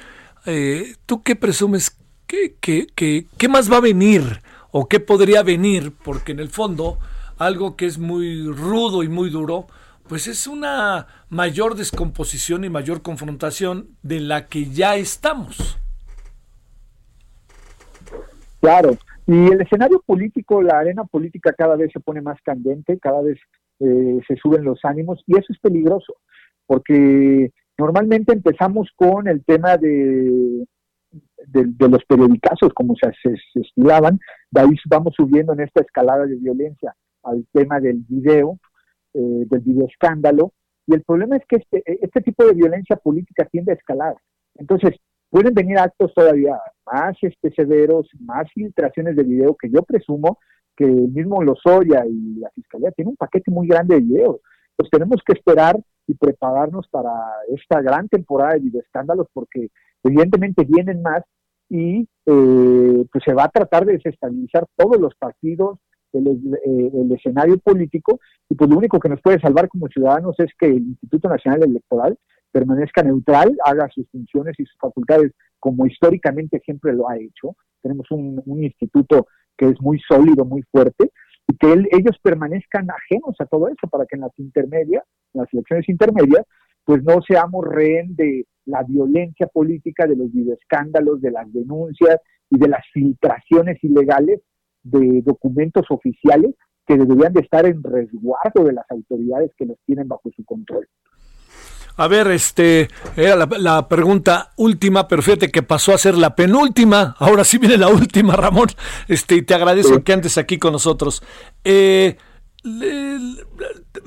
[0.45, 1.99] eh, ¿tú qué presumes?
[2.27, 2.57] ¿Qué,
[2.95, 4.43] qué, más va a venir?
[4.71, 5.93] ¿O qué podría venir?
[6.03, 6.99] Porque en el fondo,
[7.37, 9.67] algo que es muy rudo y muy duro,
[10.09, 15.79] pues es una mayor descomposición y mayor confrontación de la que ya estamos.
[18.63, 18.97] Claro,
[19.27, 23.37] y el escenario político, la arena política cada vez se pone más candente, cada vez
[23.81, 26.15] eh, se suben los ánimos y eso es peligroso,
[26.65, 30.65] porque normalmente empezamos con el tema de,
[31.49, 34.21] de, los periodicazos, como se, se, estilaban,
[34.53, 36.95] de ahí vamos subiendo en esta escalada de violencia
[37.25, 38.61] al tema del video,
[39.15, 40.53] eh, del video escándalo,
[40.87, 44.15] Y el problema es que este, este tipo de violencia política tiende a escalar.
[44.55, 44.95] Entonces,
[45.33, 50.39] pueden venir actos todavía más este, severos, más filtraciones de video que yo presumo
[50.77, 54.41] que mismo Lozoya y la Fiscalía tienen un paquete muy grande de videos.
[54.77, 57.13] Pues tenemos que esperar y prepararnos para
[57.49, 59.71] esta gran temporada de escándalos porque
[60.05, 61.23] evidentemente vienen más
[61.71, 65.79] y eh, pues se va a tratar de desestabilizar todos los partidos,
[66.13, 68.21] eh, el, escenario político
[68.51, 71.63] y pues lo único que nos puede salvar como ciudadanos es que el Instituto Nacional
[71.63, 72.19] Electoral
[72.53, 77.57] permanezca neutral, haga sus funciones y sus facultades como históricamente siempre lo ha hecho.
[77.83, 79.27] Tenemos un, instituto
[79.57, 81.11] que es muy sólido, muy fuerte,
[81.49, 85.53] y que ellos permanezcan ajenos a todo eso para que en las intermedias, en las
[85.53, 86.45] elecciones intermedias,
[86.85, 92.17] pues no seamos rehén de la violencia política, de los videoescándalos, de las denuncias
[92.51, 94.41] y de las filtraciones ilegales
[94.83, 96.55] de documentos oficiales
[96.87, 100.89] que deberían de estar en resguardo de las autoridades que los tienen bajo su control.
[101.97, 107.15] A ver, este, era la, pregunta última, pero fíjate que pasó a ser la penúltima.
[107.19, 108.69] Ahora sí viene la última, Ramón.
[109.09, 111.23] Este, y te agradezco que andes aquí con nosotros.
[111.65, 112.17] Eh,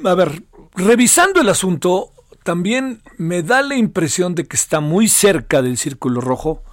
[0.03, 0.43] a ver,
[0.75, 2.11] revisando el asunto,
[2.43, 6.63] también me da la impresión de que está muy cerca del círculo rojo,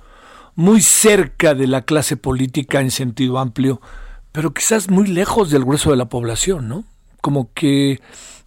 [0.55, 3.81] muy cerca de la clase política en sentido amplio,
[4.33, 6.85] pero quizás muy lejos del grueso de la población, ¿no?
[7.21, 8.01] Como que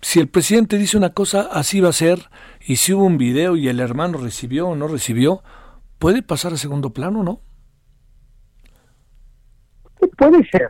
[0.05, 2.19] si el presidente dice una cosa, así va a ser,
[2.63, 5.41] y si hubo un video y el hermano recibió o no recibió,
[5.97, 7.41] puede pasar a segundo plano, ¿no?
[10.15, 10.69] Puede ser.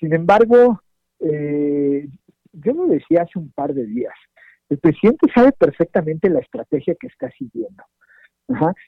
[0.00, 0.80] Sin embargo,
[1.20, 2.08] eh,
[2.54, 4.14] yo lo decía hace un par de días,
[4.70, 7.84] el presidente sabe perfectamente la estrategia que está siguiendo.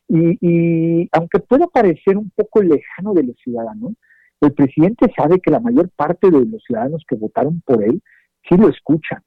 [0.09, 3.93] Y, y, aunque pueda parecer un poco lejano de los ciudadanos,
[4.41, 8.03] el presidente sabe que la mayor parte de los ciudadanos que votaron por él
[8.49, 9.23] sí lo escuchan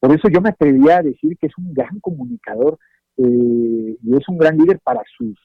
[0.00, 2.78] por eso yo me atrevía a decir que es un gran comunicador
[3.16, 5.38] eh, y es un gran líder para sus,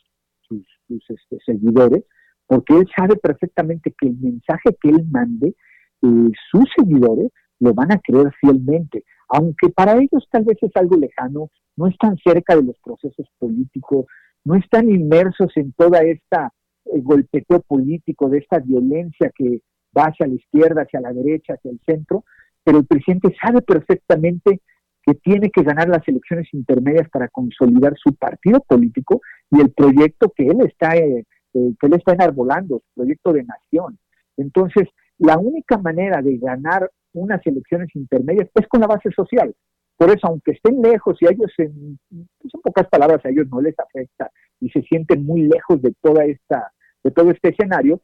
[0.48, 0.66] sus,
[1.10, 2.04] este, seguidores,
[2.46, 5.56] porque él sabe perfectamente que el mensaje que él mande,
[6.02, 10.98] eh, sus seguidores lo van a creer fielmente, aunque para ellos tal vez es algo
[10.98, 14.06] lejano, no están cerca de los procesos políticos,
[14.44, 16.52] no están inmersos en toda esta
[16.86, 19.62] eh, golpeteo político, de esta violencia que
[19.98, 22.26] va hacia la izquierda, hacia la derecha, hacia el centro,
[22.64, 24.62] pero el presidente sabe perfectamente
[25.04, 30.32] que tiene que ganar las elecciones intermedias para consolidar su partido político y el proyecto
[30.36, 34.00] que él está eh, eh, que él está enarbolando, su proyecto de nación.
[34.38, 34.88] Entonces,
[35.18, 39.54] la única manera de ganar unas elecciones intermedias es con la base social.
[39.98, 43.60] Por eso, aunque estén lejos y a ellos, en, pues, pocas palabras, a ellos no
[43.60, 44.32] les afecta
[44.62, 46.72] y se sienten muy lejos de toda esta,
[47.04, 48.00] de todo este escenario,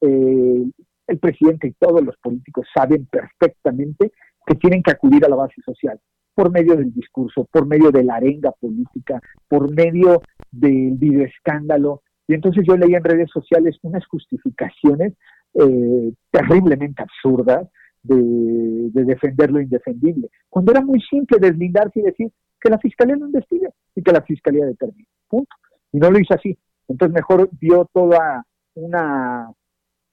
[0.00, 0.64] eh,
[1.06, 4.12] el presidente y todos los políticos saben perfectamente
[4.46, 6.00] que tienen que acudir a la base social
[6.34, 12.02] por medio del discurso, por medio de la arenga política, por medio del videoescándalo.
[12.28, 15.14] Y entonces yo leí en redes sociales unas justificaciones
[15.54, 17.66] eh, terriblemente absurdas
[18.02, 22.30] de, defender lo indefendible, cuando era muy simple deslindarse y decir
[22.60, 25.08] que la fiscalía no investigue y que la fiscalía determine.
[25.28, 25.56] Punto.
[25.92, 26.56] Y no lo hizo así.
[26.88, 28.44] Entonces mejor dio toda
[28.74, 29.50] una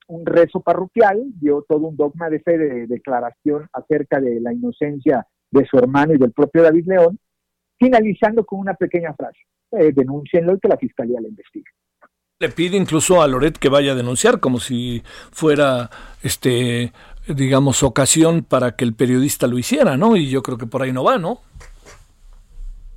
[0.08, 5.26] un rezo parroquial, dio todo un dogma de fe de declaración acerca de la inocencia
[5.51, 7.20] de su hermano y del propio David León,
[7.80, 9.39] finalizando con una pequeña frase,
[9.72, 11.66] eh, denúncienlo y que la fiscalía le investigue.
[12.39, 15.89] Le pide incluso a Loret que vaya a denunciar, como si fuera,
[16.24, 16.91] este,
[17.28, 20.16] digamos, ocasión para que el periodista lo hiciera, ¿no?
[20.18, 21.39] Y yo creo que por ahí no va, ¿no?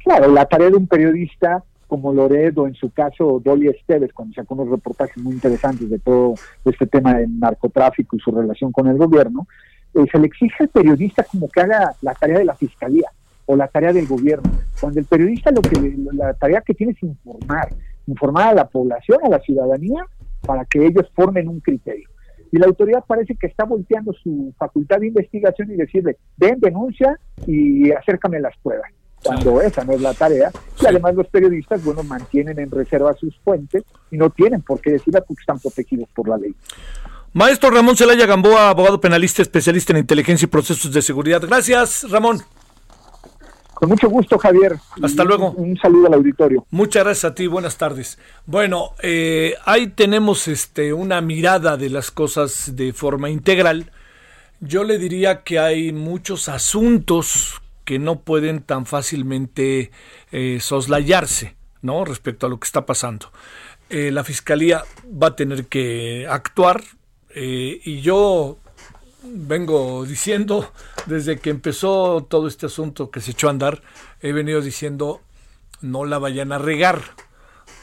[0.03, 4.55] Claro, la tarea de un periodista como Loredo, en su caso Dolly Esteves, cuando sacó
[4.55, 6.35] unos reportajes muy interesantes de todo
[6.65, 9.47] este tema del narcotráfico y su relación con el gobierno,
[9.95, 13.11] eh, se le exige al periodista como que haga la tarea de la fiscalía
[13.47, 17.03] o la tarea del gobierno, cuando el periodista lo que la tarea que tiene es
[17.03, 17.69] informar,
[18.07, 20.05] informar a la población, a la ciudadanía,
[20.45, 22.09] para que ellos formen un criterio.
[22.51, 27.19] Y la autoridad parece que está volteando su facultad de investigación y decirle, ven, denuncia
[27.47, 28.91] y acércame las pruebas
[29.27, 30.51] cuando esa no es la tarea.
[30.81, 34.93] Y además los periodistas, bueno, mantienen en reserva sus fuentes y no tienen por qué
[34.93, 36.55] decirla porque están protegidos por la ley.
[37.33, 41.43] Maestro Ramón Celaya Gamboa, abogado penalista, especialista en inteligencia y procesos de seguridad.
[41.43, 42.41] Gracias, Ramón.
[43.75, 44.79] Con mucho gusto, Javier.
[45.03, 45.51] Hasta luego.
[45.51, 46.65] Un, saludo al auditorio.
[46.71, 47.47] Muchas gracias a ti.
[47.47, 48.19] Buenas tardes.
[48.47, 53.91] Bueno, eh, ahí tenemos este, una mirada de las cosas de forma integral.
[54.61, 59.91] Yo le diría que hay muchos asuntos que no pueden tan fácilmente
[60.33, 62.05] eh, soslayarse, ¿no?
[62.05, 63.33] Respecto a lo que está pasando.
[63.89, 66.83] Eh, la fiscalía va a tener que actuar
[67.31, 68.59] eh, y yo
[69.23, 70.73] vengo diciendo
[71.07, 73.83] desde que empezó todo este asunto que se echó a andar,
[74.21, 75.23] he venido diciendo
[75.81, 77.01] no la vayan a regar.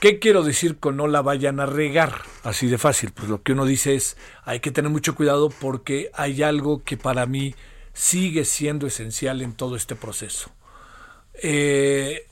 [0.01, 2.23] ¿Qué quiero decir con no la vayan a regar?
[2.43, 3.13] Así de fácil.
[3.13, 6.97] Pues lo que uno dice es hay que tener mucho cuidado porque hay algo que
[6.97, 7.55] para mí
[7.93, 10.51] sigue siendo esencial en todo este proceso.
[11.41, 12.27] Eh,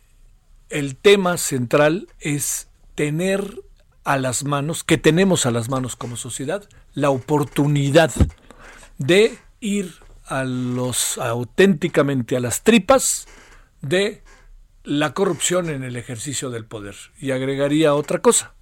[0.70, 3.62] el tema central es tener
[4.04, 8.12] a las manos, que tenemos a las manos como sociedad, la oportunidad
[8.98, 9.94] de ir
[10.26, 13.28] a los auténticamente a las tripas
[13.82, 14.24] de
[14.84, 16.96] la corrupción en el ejercicio del poder.
[17.20, 18.54] Y agregaría otra cosa,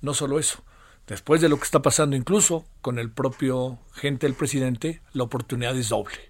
[0.00, 0.64] no solo eso,
[1.06, 5.76] después de lo que está pasando incluso con el propio gente del presidente, la oportunidad
[5.76, 6.29] es doble.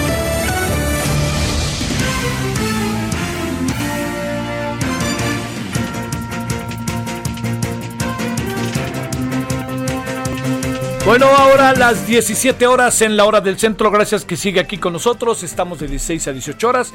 [11.03, 13.89] Bueno, ahora las 17 horas en la hora del centro.
[13.89, 15.41] Gracias que sigue aquí con nosotros.
[15.41, 16.93] Estamos de 16 a 18 horas.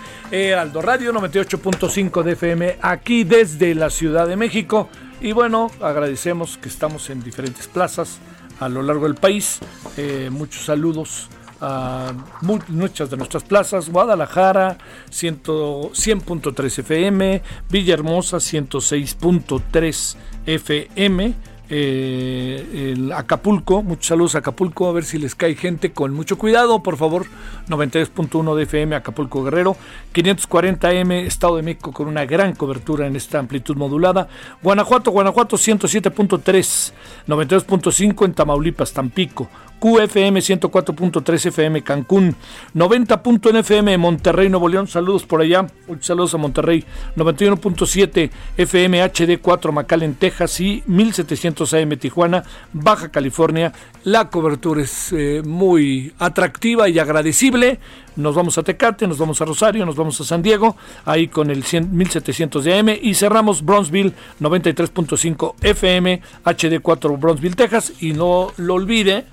[0.57, 4.89] Aldo Radio 98.5 de FM aquí desde la Ciudad de México.
[5.21, 8.21] Y bueno, agradecemos que estamos en diferentes plazas
[8.61, 9.59] a lo largo del país.
[9.97, 11.29] Eh, muchos saludos
[11.61, 14.79] a muchas de nuestras plazas, Guadalajara
[15.11, 21.35] 100.3 FM, Villahermosa 106.3 FM,
[21.69, 26.83] eh, Acapulco, muchos saludos a Acapulco, a ver si les cae gente con mucho cuidado,
[26.83, 27.27] por favor,
[27.69, 29.77] 92.1 de FM Acapulco Guerrero,
[30.15, 34.29] 540M Estado de México con una gran cobertura en esta amplitud modulada,
[34.63, 36.93] Guanajuato, Guanajuato 107.3,
[37.27, 39.49] 92.5 en Tamaulipas, Tampico,
[39.81, 42.35] QFM 104.3 FM Cancún,
[42.75, 46.85] 90.1 FM Monterrey, Nuevo León, saludos por allá, muchos saludos a Monterrey,
[47.17, 53.73] 91.7 FM HD 4 McAllen, Texas y 1700 AM Tijuana, Baja California.
[54.05, 57.79] La cobertura es eh, muy atractiva y agradecible.
[58.17, 61.51] Nos vamos a Tecate, nos vamos a Rosario, nos vamos a San Diego, ahí con
[61.51, 67.93] el 1700 de AM y cerramos Bronzeville 93.5 FM HD 4 Bronzeville, Texas.
[68.01, 69.27] Y no lo olvide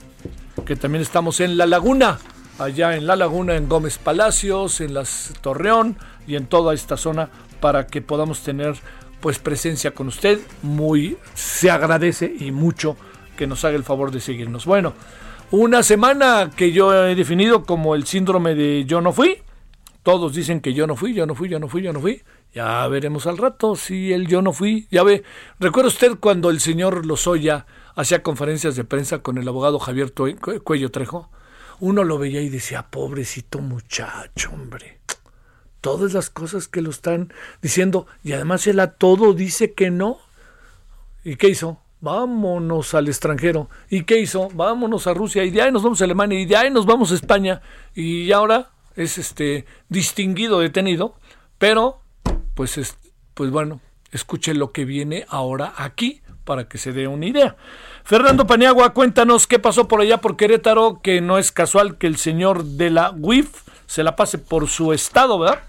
[0.65, 2.19] que también estamos en La Laguna,
[2.59, 5.97] allá en La Laguna, en Gómez Palacios, en las Torreón
[6.27, 7.29] y en toda esta zona
[7.59, 8.75] para que podamos tener
[9.19, 10.39] pues presencia con usted.
[10.61, 12.95] Muy se agradece y mucho
[13.37, 14.65] que nos haga el favor de seguirnos.
[14.65, 14.93] Bueno,
[15.51, 19.37] una semana que yo he definido como el síndrome de yo no fui.
[20.03, 22.21] Todos dicen que yo no fui, yo no fui, yo no fui, yo no fui.
[22.53, 24.87] Ya veremos al rato si el yo no fui.
[24.91, 25.23] Ya ve,
[25.59, 27.65] recuerda usted cuando el señor Lozoya
[27.95, 30.13] hacía conferencias de prensa con el abogado Javier
[30.63, 31.29] Cuello Trejo,
[31.79, 34.99] uno lo veía y decía, pobrecito muchacho, hombre.
[35.81, 40.17] Todas las cosas que lo están diciendo, y además él a todo dice que no.
[41.23, 41.81] ¿Y qué hizo?
[41.99, 43.69] Vámonos al extranjero.
[43.89, 44.49] ¿Y qué hizo?
[44.53, 47.11] Vámonos a Rusia, y de ahí nos vamos a Alemania, y de ahí nos vamos
[47.11, 47.61] a España.
[47.93, 51.15] Y ahora es este distinguido detenido,
[51.57, 52.01] pero
[52.53, 52.97] pues, es,
[53.33, 53.81] pues bueno,
[54.11, 57.55] escuche lo que viene ahora aquí para que se dé una idea.
[58.03, 62.17] Fernando Paniagua, cuéntanos qué pasó por allá por Querétaro, que no es casual que el
[62.17, 65.59] señor de la UIF se la pase por su estado, ¿verdad?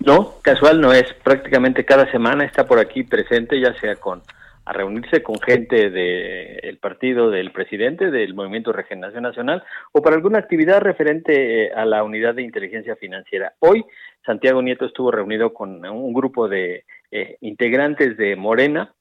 [0.00, 1.14] No, casual no es.
[1.22, 4.22] Prácticamente cada semana está por aquí presente, ya sea con
[4.66, 10.16] a reunirse con gente del partido del presidente del Movimiento de Regeneración Nacional o para
[10.16, 13.52] alguna actividad referente eh, a la unidad de inteligencia financiera.
[13.60, 13.84] Hoy
[14.24, 18.94] Santiago Nieto estuvo reunido con un grupo de eh, integrantes de Morena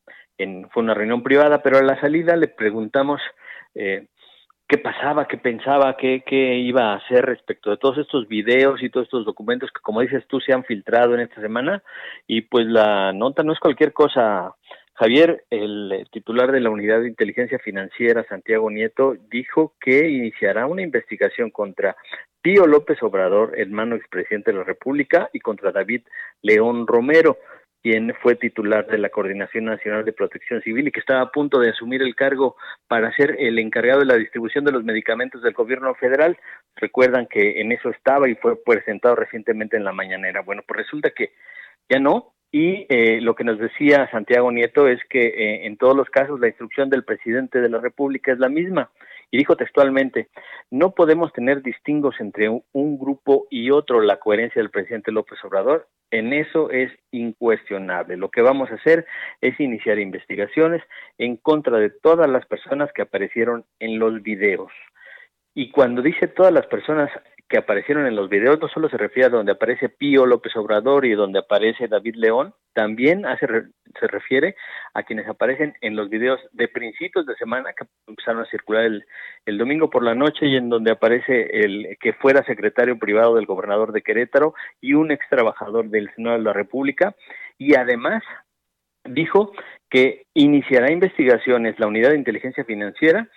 [0.72, 3.22] fue una reunión privada, pero a la salida le preguntamos
[3.76, 4.08] eh,
[4.68, 8.90] qué pasaba, qué pensaba, qué, qué iba a hacer respecto de todos estos videos y
[8.90, 11.84] todos estos documentos que, como dices tú, se han filtrado en esta semana.
[12.28, 14.56] Y pues la nota no es cualquier cosa.
[14.96, 20.84] Javier, el titular de la Unidad de Inteligencia Financiera, Santiago Nieto, dijo que iniciará una
[20.84, 21.96] investigación contra
[22.44, 26.04] Pío López Obrador, hermano expresidente de la República, y contra David
[26.42, 27.38] León Romero
[27.84, 31.60] quien fue titular de la Coordinación Nacional de Protección Civil y que estaba a punto
[31.60, 32.56] de asumir el cargo
[32.88, 36.38] para ser el encargado de la distribución de los medicamentos del gobierno federal.
[36.78, 40.42] Recuerdan que en eso estaba y fue presentado recientemente en la mañanera.
[40.42, 41.34] Bueno, pues resulta que
[41.90, 42.34] ya no.
[42.54, 46.40] Y eh, lo que nos decía Santiago Nieto es que eh, en todos los casos
[46.40, 48.92] la instrucción del presidente de la República es la misma.
[49.30, 50.30] Y dijo textualmente,
[50.72, 54.00] no podemos tener distingos entre un grupo y otro.
[54.00, 58.18] La coherencia del presidente López Obrador En eso es incuestionable.
[58.18, 59.08] Lo que vamos a hacer
[59.42, 60.84] es iniciar investigaciones
[61.18, 64.72] en contra de todas las personas que aparecieron en los videos.
[65.56, 67.10] Y cuando dice todas las personas
[67.54, 71.06] que aparecieron en los videos no solo se refiere a donde aparece Pío López Obrador
[71.06, 74.56] y donde aparece David León, también hace, se refiere
[74.96, 79.06] a quienes aparecen en los videos de principios de semana que empezaron a circular el,
[79.46, 83.46] el domingo por la noche y en donde aparece el que fuera secretario privado del
[83.46, 87.16] gobernador de Querétaro y un ex trabajador del Senado de la República.
[87.60, 88.24] Y además
[89.04, 89.52] dijo
[89.92, 93.30] que iniciará investigaciones la unidad de inteligencia financiera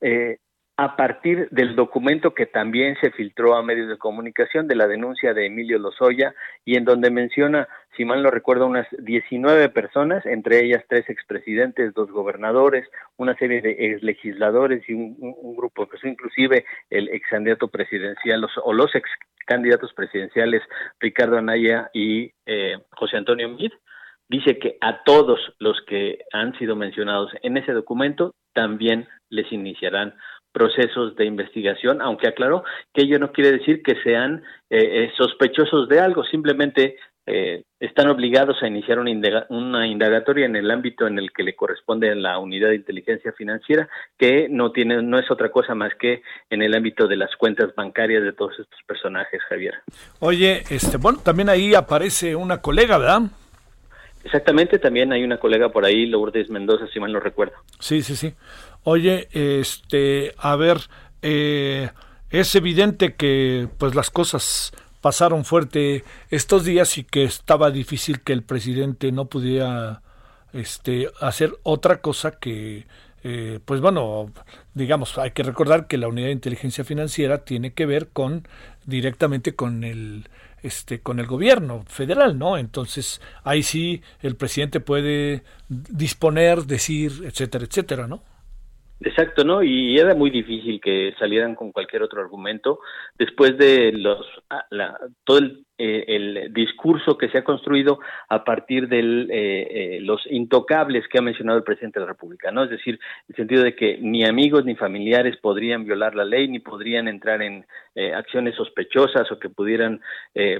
[0.00, 0.38] eh,
[0.76, 5.32] a partir del documento que también se filtró a medios de comunicación de la denuncia
[5.32, 10.64] de Emilio Lozoya y en donde menciona, si mal no recuerdo, unas 19 personas, entre
[10.64, 17.08] ellas tres expresidentes, dos gobernadores, una serie de exlegisladores y un, grupo, pues inclusive el
[17.10, 19.08] ex candidato presidencial o los ex
[19.46, 20.62] candidatos presidenciales
[20.98, 23.70] Ricardo Anaya y eh, José Antonio Mid,
[24.28, 30.14] dice que a todos los que han sido mencionados en ese documento también les iniciarán
[30.54, 32.62] procesos de investigación, aunque aclaró
[32.94, 36.96] que ello no quiere decir que sean eh, eh, sospechosos de algo, simplemente
[37.26, 39.10] eh, están obligados a iniciar una,
[39.48, 43.32] una, indagatoria en el ámbito en el que le corresponde a la unidad de inteligencia
[43.32, 47.34] financiera, que no tiene, no es otra cosa más que en el ámbito de las
[47.36, 49.74] cuentas bancarias de todos estos personajes, Javier.
[50.20, 53.22] Oye, este, bueno, también ahí aparece una colega, ¿verdad?
[54.24, 57.54] Exactamente, también hay una colega por ahí, Lourdes Mendoza, si mal no recuerdo.
[57.78, 58.34] Sí, sí, sí.
[58.82, 60.78] Oye, este, a ver,
[61.20, 61.90] eh,
[62.30, 68.32] es evidente que pues las cosas pasaron fuerte estos días y que estaba difícil que
[68.32, 70.00] el presidente no pudiera
[70.54, 72.86] este, hacer otra cosa que,
[73.22, 74.32] eh, pues bueno,
[74.72, 78.48] digamos, hay que recordar que la unidad de inteligencia financiera tiene que ver con
[78.86, 80.28] directamente con el
[80.64, 82.56] este con el gobierno federal, ¿no?
[82.56, 88.22] Entonces, ahí sí el presidente puede disponer, decir, etcétera, etcétera, ¿no?
[89.00, 89.62] Exacto, ¿no?
[89.62, 92.80] Y era muy difícil que salieran con cualquier otro argumento
[93.18, 94.64] después de los ah,
[95.24, 95.40] todo
[95.76, 97.98] eh, el, discurso que se ha construido
[98.28, 102.52] a partir de eh, eh, los intocables que ha mencionado el presidente de la República,
[102.52, 102.62] ¿no?
[102.62, 106.60] Es decir, el sentido de que ni amigos ni familiares podrían violar la ley ni
[106.60, 107.66] podrían entrar en
[108.14, 110.00] acciones sospechosas o que pudieran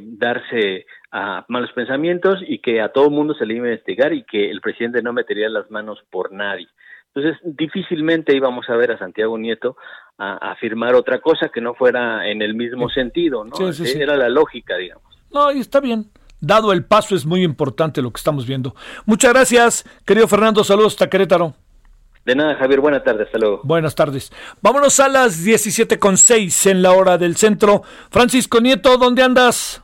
[0.01, 4.25] darse a malos pensamientos y que a todo mundo se le iba a investigar y
[4.25, 6.69] que el presidente no metería las manos por nadie.
[7.15, 9.77] Entonces, difícilmente íbamos a ver a Santiago Nieto
[10.19, 13.55] a, afirmar otra cosa que no fuera en el mismo sentido, ¿no?
[13.69, 15.05] Era la lógica, digamos.
[15.33, 16.07] No, y está bien.
[16.41, 18.75] Dado el paso, es muy importante lo que estamos viendo.
[19.07, 20.63] Muchas gracias, querido Fernando.
[20.63, 21.55] Saludos hasta Querétaro.
[22.25, 22.81] De nada, Javier.
[22.81, 23.27] Buenas tardes.
[23.27, 23.61] Hasta luego.
[23.65, 24.33] Buenas tardes.
[24.63, 27.83] Vámonos a las 17.6 en la hora del centro.
[28.11, 29.83] Francisco Nieto, ¿dónde andas?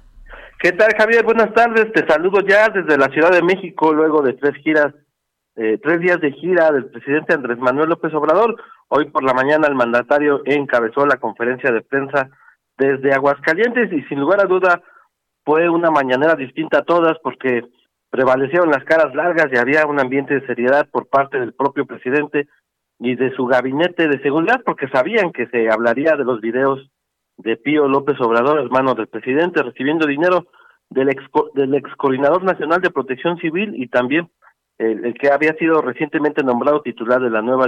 [0.59, 1.24] ¿Qué tal, Javier?
[1.24, 1.93] Buenas tardes.
[1.93, 4.93] Te saludo ya desde la Ciudad de México, luego de tres giras
[5.57, 8.57] eh, tres días de gira del presidente Andrés Manuel López Obrador.
[8.89, 12.31] Hoy por la mañana el mandatario encabezó la conferencia de prensa
[12.79, 14.83] desde Aguascalientes y sin lugar a duda
[15.45, 17.65] fue una mañanera distinta a todas porque
[18.11, 22.49] prevalecieron las caras largas y había un ambiente de seriedad por parte del propio presidente
[22.99, 26.91] y de su gabinete de seguridad porque sabían que se hablaría de los videos
[27.39, 30.47] de Pío López Obrador, hermano del presidente, recibiendo dinero
[30.91, 31.23] del ex,
[31.55, 34.29] del ex coordinador nacional de protección civil y también
[34.81, 37.66] el, que había sido recientemente nombrado titular de la nueva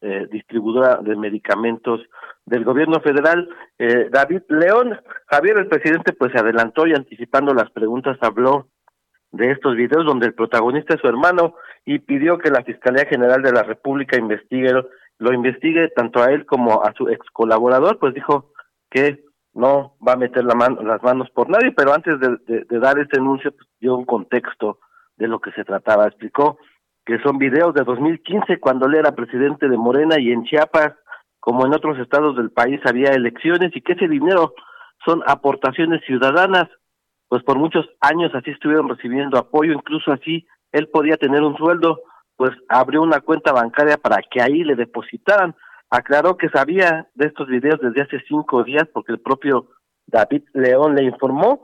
[0.00, 2.00] eh, distribuidora de medicamentos
[2.44, 3.48] del gobierno federal,
[3.78, 4.98] eh, David León.
[5.26, 8.68] Javier, el presidente, pues se adelantó y anticipando las preguntas habló
[9.30, 11.54] de estos videos donde el protagonista es su hermano
[11.84, 14.72] y pidió que la Fiscalía General de la República investigue,
[15.18, 18.52] lo investigue tanto a él como a su ex colaborador, pues dijo
[18.90, 19.22] que
[19.54, 23.52] no va a meter la las manos por nadie, pero antes de, dar este anuncio
[23.52, 24.78] pues, dio un contexto
[25.18, 26.06] de lo que se trataba.
[26.06, 26.58] Explicó
[27.04, 30.94] que son videos de 2015 cuando él era presidente de Morena y en Chiapas,
[31.40, 34.54] como en otros estados del país, había elecciones y que ese dinero
[35.04, 36.68] son aportaciones ciudadanas,
[37.28, 42.00] pues por muchos años así estuvieron recibiendo apoyo, incluso así él podía tener un sueldo,
[42.36, 45.54] pues abrió una cuenta bancaria para que ahí le depositaran.
[45.90, 49.68] Aclaró que sabía de estos videos desde hace cinco días porque el propio
[50.06, 51.62] David León le informó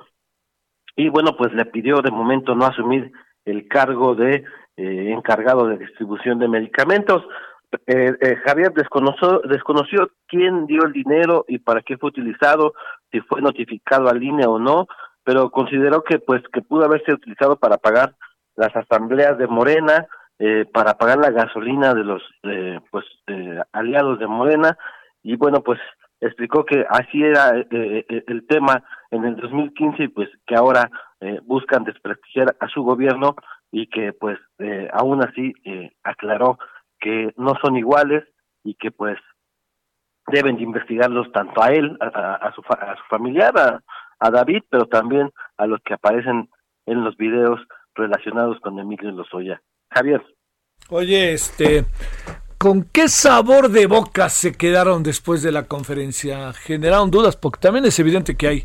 [0.97, 3.13] y bueno, pues le pidió de momento no asumir
[3.45, 4.45] el cargo de
[4.77, 7.23] eh, encargado de distribución de medicamentos.
[7.87, 12.75] Eh, eh, Javier desconoció, desconoció quién dio el dinero y para qué fue utilizado,
[13.13, 14.87] si fue notificado al INE o no,
[15.23, 18.15] pero consideró que pues que pudo haberse utilizado para pagar
[18.57, 20.07] las asambleas de Morena,
[20.73, 22.23] para pagar la gasolina de los
[22.91, 23.05] pues
[23.73, 24.77] aliados de Morena
[25.23, 25.79] y bueno pues
[26.21, 30.91] explicó que así era el tema en el 2015 y pues que ahora
[31.25, 33.35] eh, buscan desprestigiar a su gobierno
[33.73, 36.59] y que pues eh, aún así eh, aclaró
[37.01, 38.25] que no son iguales
[38.63, 39.19] y que pues
[40.27, 43.81] deben de investigarlos tanto a él, a, su, a su familiar, a,
[44.19, 46.49] a David, pero también a los que aparecen
[46.87, 47.61] en los videos
[47.95, 49.63] relacionados con Emilio Lozoya.
[49.91, 50.23] Javier.
[50.91, 51.85] Oye, este,
[52.65, 56.51] ¿con qué sabor de boca se quedaron después de la conferencia?
[56.55, 58.65] Generaron dudas, porque también es evidente que hay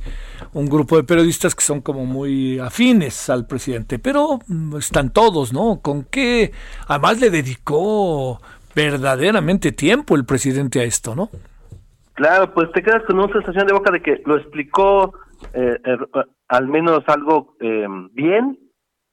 [0.54, 5.52] un grupo de periodistas que son como muy afines al presidente, pero mm, están todos,
[5.52, 5.82] ¿no?
[5.82, 6.54] ¿Con qué?
[6.88, 8.40] Además le dedicó
[8.74, 11.30] verdaderamente tiempo el presidente a esto, ¿no?
[12.14, 15.14] Claro, pues te quedas con una sensación de boca de que lo explicó
[15.52, 16.08] eh, er,
[16.48, 18.60] al menos algo eh, bien,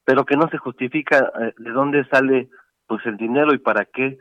[0.05, 2.51] pero que no se justifica eh, de dónde sale
[2.87, 4.17] pues el dinero y para qué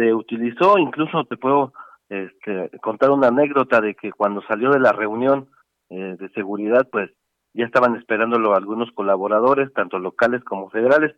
[0.00, 0.78] se utilizó.
[0.78, 1.72] Incluso te puedo
[2.08, 5.48] este, contar una anécdota de que cuando salió de la reunión
[5.90, 7.10] eh, de seguridad, pues
[7.52, 11.16] ya estaban esperándolo algunos colaboradores, tanto locales como federales,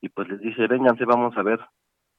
[0.00, 1.58] y pues les dice, vénganse, vamos a ver,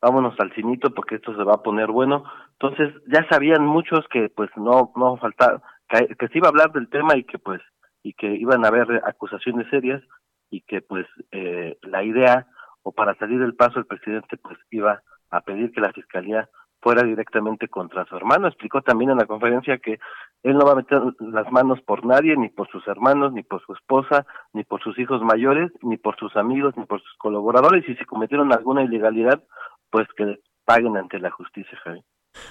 [0.01, 2.23] vámonos al cinito porque esto se va a poner bueno.
[2.59, 6.89] Entonces ya sabían muchos que pues no, no faltaba, que, se iba a hablar del
[6.89, 7.61] tema y que pues,
[8.03, 10.01] y que iban a haber acusaciones serias
[10.49, 12.47] y que pues eh, la idea
[12.83, 15.01] o para salir del paso el presidente pues iba
[15.31, 16.49] a pedir que la fiscalía
[16.81, 18.47] fuera directamente contra su hermano.
[18.47, 19.99] Explicó también en la conferencia que
[20.43, 23.63] él no va a meter las manos por nadie, ni por sus hermanos, ni por
[23.65, 27.87] su esposa, ni por sus hijos mayores, ni por sus amigos, ni por sus colaboradores.
[27.87, 29.43] Y si cometieron alguna ilegalidad,
[29.89, 32.03] pues que paguen ante la justicia, Javier.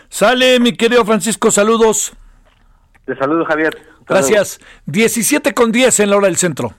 [0.08, 2.16] Sale, mi querido Francisco, saludos.
[3.06, 3.76] Te saludo, Javier.
[4.06, 4.60] Gracias.
[4.86, 6.72] 17 con 10 en la hora del centro.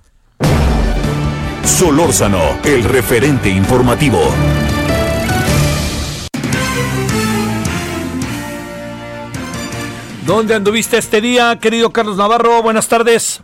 [1.63, 4.19] Solórzano, el referente informativo.
[10.25, 12.61] ¿Dónde anduviste este día, querido Carlos Navarro?
[12.61, 13.41] Buenas tardes.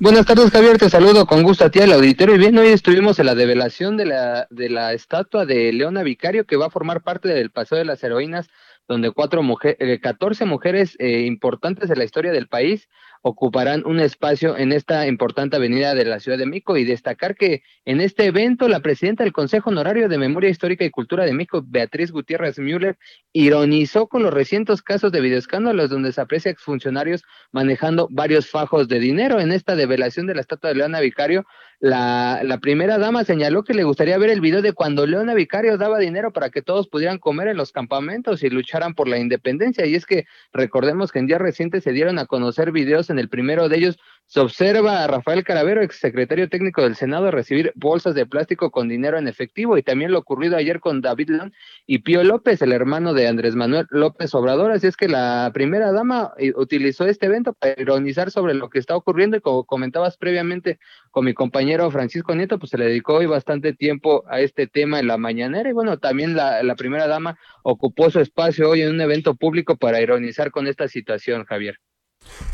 [0.00, 0.76] Buenas tardes, Javier.
[0.76, 2.34] Te saludo con gusto a ti, al auditorio.
[2.34, 6.44] Y bien, hoy estuvimos en la develación de la, de la estatua de Leona Vicario,
[6.44, 8.48] que va a formar parte del Paseo de las Heroínas,
[8.88, 12.88] donde cuatro mujeres, eh, 14 mujeres eh, importantes de la historia del país
[13.28, 17.64] ocuparán un espacio en esta importante avenida de la Ciudad de México y destacar que
[17.84, 21.64] en este evento la presidenta del Consejo Honorario de Memoria Histórica y Cultura de México,
[21.66, 22.96] Beatriz Gutiérrez Müller,
[23.32, 29.00] ironizó con los recientes casos de videoescándalos donde se aprecia exfuncionarios manejando varios fajos de
[29.00, 29.40] dinero.
[29.40, 31.44] En esta develación de la estatua de Leona Vicario,
[31.78, 35.76] la, la primera dama señaló que le gustaría ver el video de cuando Leona Vicario
[35.76, 39.84] daba dinero para que todos pudieran comer en los campamentos y lucharan por la independencia.
[39.84, 43.28] Y es que recordemos que en días recientes se dieron a conocer videos en el
[43.28, 48.26] primero de ellos se observa a Rafael Caravero, exsecretario técnico del Senado, recibir bolsas de
[48.26, 51.52] plástico con dinero en efectivo y también lo ocurrido ayer con David Lón
[51.86, 54.72] y Pío López, el hermano de Andrés Manuel López Obrador.
[54.72, 58.80] Así es que la primera dama eh, utilizó este evento para ironizar sobre lo que
[58.80, 60.80] está ocurriendo y como comentabas previamente
[61.12, 64.98] con mi compañero Francisco Nieto, pues se le dedicó hoy bastante tiempo a este tema
[64.98, 69.00] en la mañanera y bueno, también la primera dama ocupó su espacio hoy en un
[69.00, 71.78] evento público para ironizar con esta situación, Javier.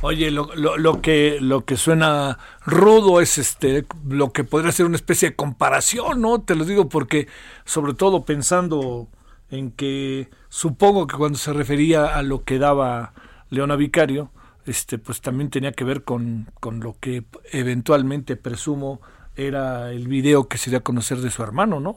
[0.01, 4.87] Oye, lo, lo, lo, que lo que suena rudo es este lo que podría ser
[4.87, 6.41] una especie de comparación, ¿no?
[6.41, 7.29] Te lo digo porque
[7.65, 9.09] sobre todo pensando
[9.51, 13.13] en que supongo que cuando se refería a lo que daba
[13.51, 14.31] Leona Vicario,
[14.67, 19.01] este pues también tenía que ver con, con lo que eventualmente presumo
[19.37, 21.97] era el video que se dio a conocer de su hermano, ¿no?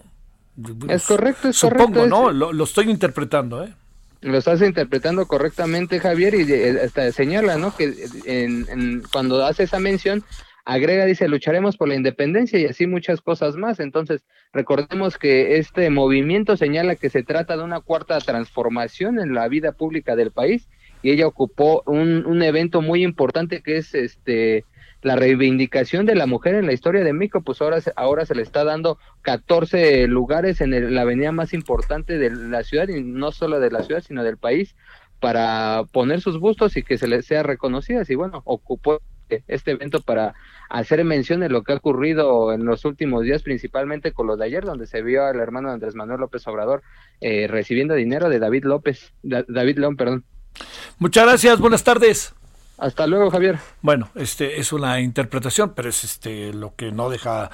[0.88, 2.08] Es correcto, es supongo, correcto.
[2.08, 2.32] ¿no?
[2.32, 3.74] Lo, lo estoy interpretando, ¿eh?
[4.22, 7.76] Lo estás interpretando correctamente, Javier, y hasta señala, ¿no?
[7.76, 7.94] Que
[8.26, 10.24] en, cuando hace esa mención,
[10.66, 13.80] agrega, dice, lucharemos por la independencia y así muchas cosas más.
[13.80, 19.48] Entonces, recordemos que este movimiento señala que se trata de una cuarta transformación en la
[19.48, 20.68] vida pública del país
[21.04, 24.66] y ella ocupó un, un evento muy importante que es este
[25.06, 28.42] la reivindicación de la mujer en la historia de México, pues ahora, ahora se le
[28.42, 33.32] está dando 14 lugares en el, la avenida más importante de la ciudad, y no
[33.32, 34.76] solo de la ciudad, sino del país,
[35.20, 38.10] para poner sus bustos y que se les sea reconocidas.
[38.10, 39.00] Y bueno, ocupó
[39.30, 40.34] este evento para
[40.70, 44.46] hacer mención de lo que ha ocurrido en los últimos días, principalmente con lo de
[44.46, 46.82] ayer, donde se vio al hermano Andrés Manuel López Obrador
[47.22, 50.26] eh, recibiendo dinero de David López, da, David León, perdón.
[50.98, 52.34] Muchas gracias, buenas tardes.
[52.78, 53.60] Hasta luego, Javier.
[53.82, 57.50] Bueno, este es una interpretación, pero es este lo que no deja,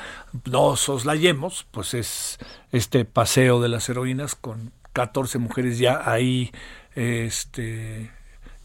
[0.49, 2.39] no soslayemos, pues es
[2.71, 6.51] este paseo de las heroínas con 14 mujeres ya ahí,
[6.95, 8.11] este,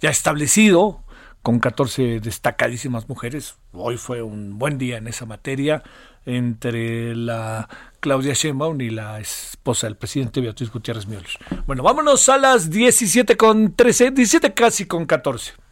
[0.00, 1.02] ya establecido,
[1.42, 3.56] con 14 destacadísimas mujeres.
[3.72, 5.82] Hoy fue un buen día en esa materia
[6.24, 7.68] entre la
[8.00, 11.38] Claudia Sheinbaum y la esposa del presidente Beatriz Gutiérrez Müller.
[11.66, 15.65] Bueno, vámonos a las 17 con 13, 17 casi con 14.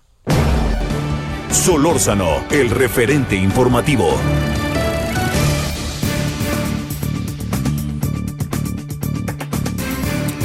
[1.54, 4.08] Solórzano, el referente informativo.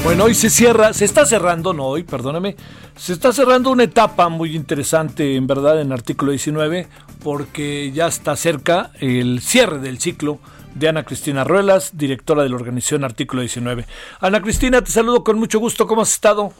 [0.03, 2.55] Bueno, hoy se cierra, se está cerrando, no hoy, perdóname,
[2.95, 6.87] se está cerrando una etapa muy interesante, en verdad, en artículo 19,
[7.23, 10.37] porque ya está cerca el cierre del ciclo
[10.75, 13.85] de Ana Cristina Ruelas, directora de la organización Artículo 19.
[14.21, 16.53] Ana Cristina, te saludo con mucho gusto, ¿cómo has estado?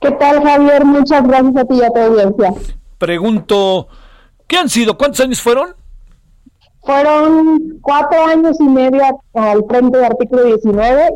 [0.00, 0.84] ¿Qué tal, Javier?
[0.84, 2.79] Muchas gracias a ti y a tu audiencia.
[3.00, 3.88] Pregunto,
[4.46, 4.98] ¿qué han sido?
[4.98, 5.74] ¿Cuántos años fueron?
[6.82, 11.08] Fueron cuatro años y medio al frente de artículo 19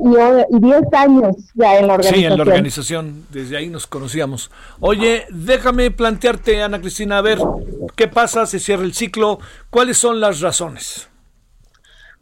[0.51, 2.15] y, diez años ya en la organización.
[2.15, 4.51] Sí, en la organización, desde ahí nos conocíamos.
[4.81, 7.39] Oye, déjame plantearte, Ana Cristina, a ver,
[7.97, 8.47] ¿qué pasa?
[8.47, 9.39] ¿Se cierra el ciclo?
[9.69, 11.11] ¿Cuáles son las razones?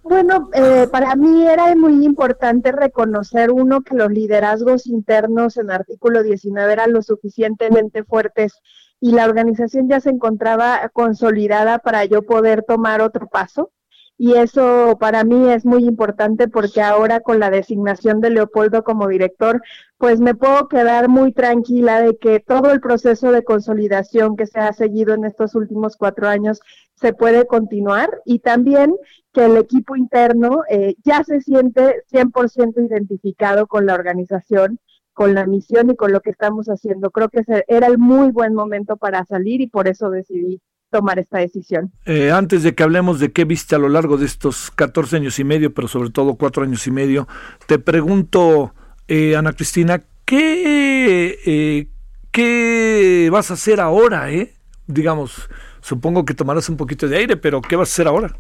[0.02, 6.24] Bueno, eh, para mí era muy importante reconocer, uno, que los liderazgos internos en artículo
[6.24, 8.60] 19 eran lo suficientemente fuertes
[9.02, 13.72] y la organización ya se encontraba consolidada para yo poder tomar otro paso.
[14.16, 19.08] Y eso para mí es muy importante porque ahora con la designación de Leopoldo como
[19.08, 19.60] director,
[19.98, 24.60] pues me puedo quedar muy tranquila de que todo el proceso de consolidación que se
[24.60, 26.60] ha seguido en estos últimos cuatro años
[26.94, 28.94] se puede continuar y también
[29.32, 34.78] que el equipo interno eh, ya se siente 100% identificado con la organización
[35.12, 37.10] con la misión y con lo que estamos haciendo.
[37.10, 40.60] Creo que era el muy buen momento para salir y por eso decidí
[40.90, 41.90] tomar esta decisión.
[42.04, 45.38] Eh, antes de que hablemos de qué viste a lo largo de estos 14 años
[45.38, 47.26] y medio, pero sobre todo cuatro años y medio,
[47.66, 48.74] te pregunto,
[49.08, 51.88] eh, Ana Cristina, ¿qué, eh,
[52.30, 54.30] ¿qué vas a hacer ahora?
[54.30, 54.52] Eh?
[54.86, 55.48] Digamos,
[55.80, 58.36] supongo que tomarás un poquito de aire, pero ¿qué vas a hacer ahora?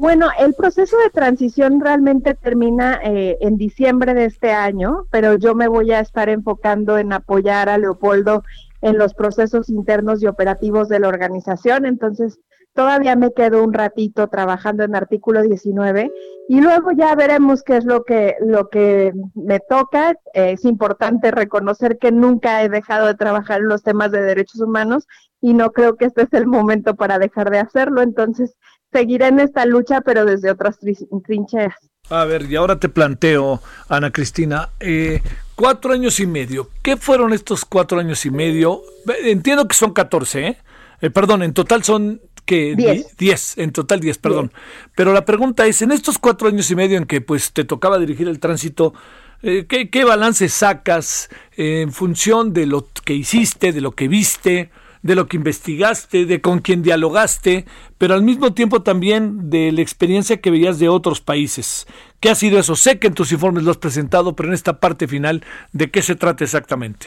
[0.00, 5.56] Bueno, el proceso de transición realmente termina eh, en diciembre de este año, pero yo
[5.56, 8.44] me voy a estar enfocando en apoyar a Leopoldo
[8.80, 11.84] en los procesos internos y operativos de la organización.
[11.84, 12.38] Entonces,
[12.74, 16.12] todavía me quedo un ratito trabajando en artículo 19
[16.48, 20.14] y luego ya veremos qué es lo que, lo que me toca.
[20.32, 25.08] es importante reconocer que nunca he dejado de trabajar en los temas de derechos humanos
[25.40, 28.00] y no creo que este es el momento para dejar de hacerlo.
[28.00, 28.54] Entonces,
[28.92, 30.78] seguiré en esta lucha, pero desde otras
[31.24, 31.74] trincheras.
[32.10, 35.20] A ver, y ahora te planteo, Ana Cristina, eh,
[35.54, 36.70] cuatro años y medio.
[36.82, 38.82] ¿Qué fueron estos cuatro años y medio?
[39.24, 40.56] Entiendo que son 14, ¿eh?
[41.02, 44.52] eh perdón, en total son que 10, en total 10, perdón.
[44.96, 47.98] Pero la pregunta es, en estos cuatro años y medio en que pues te tocaba
[47.98, 48.94] dirigir el tránsito,
[49.42, 51.28] eh, ¿qué, ¿qué, balance sacas
[51.58, 54.70] en función de lo que hiciste, de lo que viste?
[55.08, 57.64] De lo que investigaste, de con quien dialogaste,
[57.96, 61.86] pero al mismo tiempo también de la experiencia que veías de otros países.
[62.20, 62.76] ¿Qué ha sido eso?
[62.76, 65.42] Sé que en tus informes lo has presentado, pero en esta parte final,
[65.72, 67.06] ¿de qué se trata exactamente?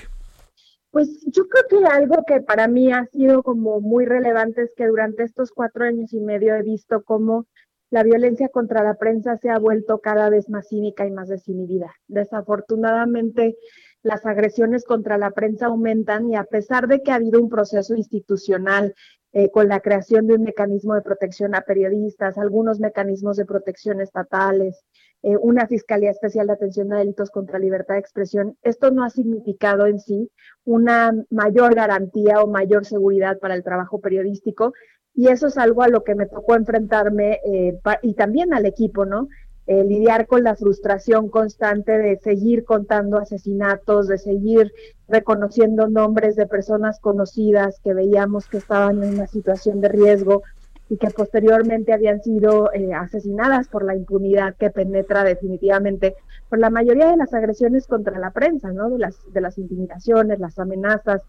[0.89, 4.87] Pues yo creo que algo que para mí ha sido como muy relevante es que
[4.87, 7.45] durante estos cuatro años y medio he visto cómo
[7.91, 11.93] la violencia contra la prensa se ha vuelto cada vez más cínica y más desinhibida.
[12.07, 13.57] Desafortunadamente,
[14.03, 17.95] las agresiones contra la prensa aumentan y a pesar de que ha habido un proceso
[17.95, 18.95] institucional
[19.33, 24.01] eh, con la creación de un mecanismo de protección a periodistas, algunos mecanismos de protección
[24.01, 24.83] estatales,
[25.23, 29.09] eh, una Fiscalía Especial de Atención a Delitos contra Libertad de Expresión, esto no ha
[29.09, 30.29] significado en sí
[30.65, 34.73] una mayor garantía o mayor seguridad para el trabajo periodístico.
[35.13, 39.05] Y eso es algo a lo que me tocó enfrentarme eh, y también al equipo,
[39.05, 39.27] ¿no?
[39.71, 44.73] Eh, lidiar con la frustración constante de seguir contando asesinatos, de seguir
[45.07, 50.43] reconociendo nombres de personas conocidas que veíamos que estaban en una situación de riesgo
[50.89, 56.15] y que posteriormente habían sido eh, asesinadas por la impunidad que penetra definitivamente
[56.49, 58.89] por la mayoría de las agresiones contra la prensa, ¿no?
[58.89, 61.21] De las, de las intimidaciones, las amenazas.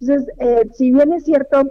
[0.00, 1.70] Entonces, eh, si bien es cierto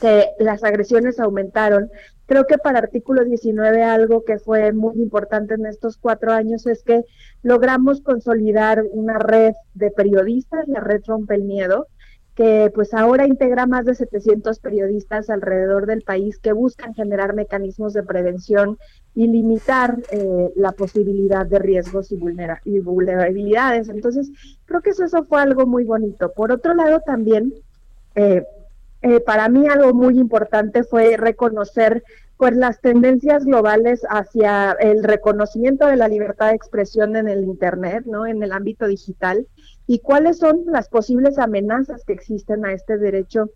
[0.00, 1.90] que las agresiones aumentaron,
[2.26, 6.82] Creo que para artículo 19 algo que fue muy importante en estos cuatro años es
[6.82, 7.04] que
[7.42, 11.86] logramos consolidar una red de periodistas, la red Rompe el Miedo,
[12.34, 17.92] que pues ahora integra más de 700 periodistas alrededor del país que buscan generar mecanismos
[17.92, 18.76] de prevención
[19.14, 22.18] y limitar eh, la posibilidad de riesgos y,
[22.64, 23.88] y, vulnerabilidades.
[23.88, 24.32] Entonces,
[24.64, 26.32] creo que eso, eso, fue algo muy bonito.
[26.32, 27.54] Por otro lado, también
[28.16, 28.44] eh,
[29.04, 32.02] eh, para mí algo muy importante fue reconocer
[32.38, 38.04] pues las tendencias globales hacia el reconocimiento de la libertad de expresión en el internet,
[38.06, 38.26] ¿no?
[38.26, 39.46] En el ámbito digital
[39.86, 43.50] y cuáles son las posibles amenazas que existen a este derecho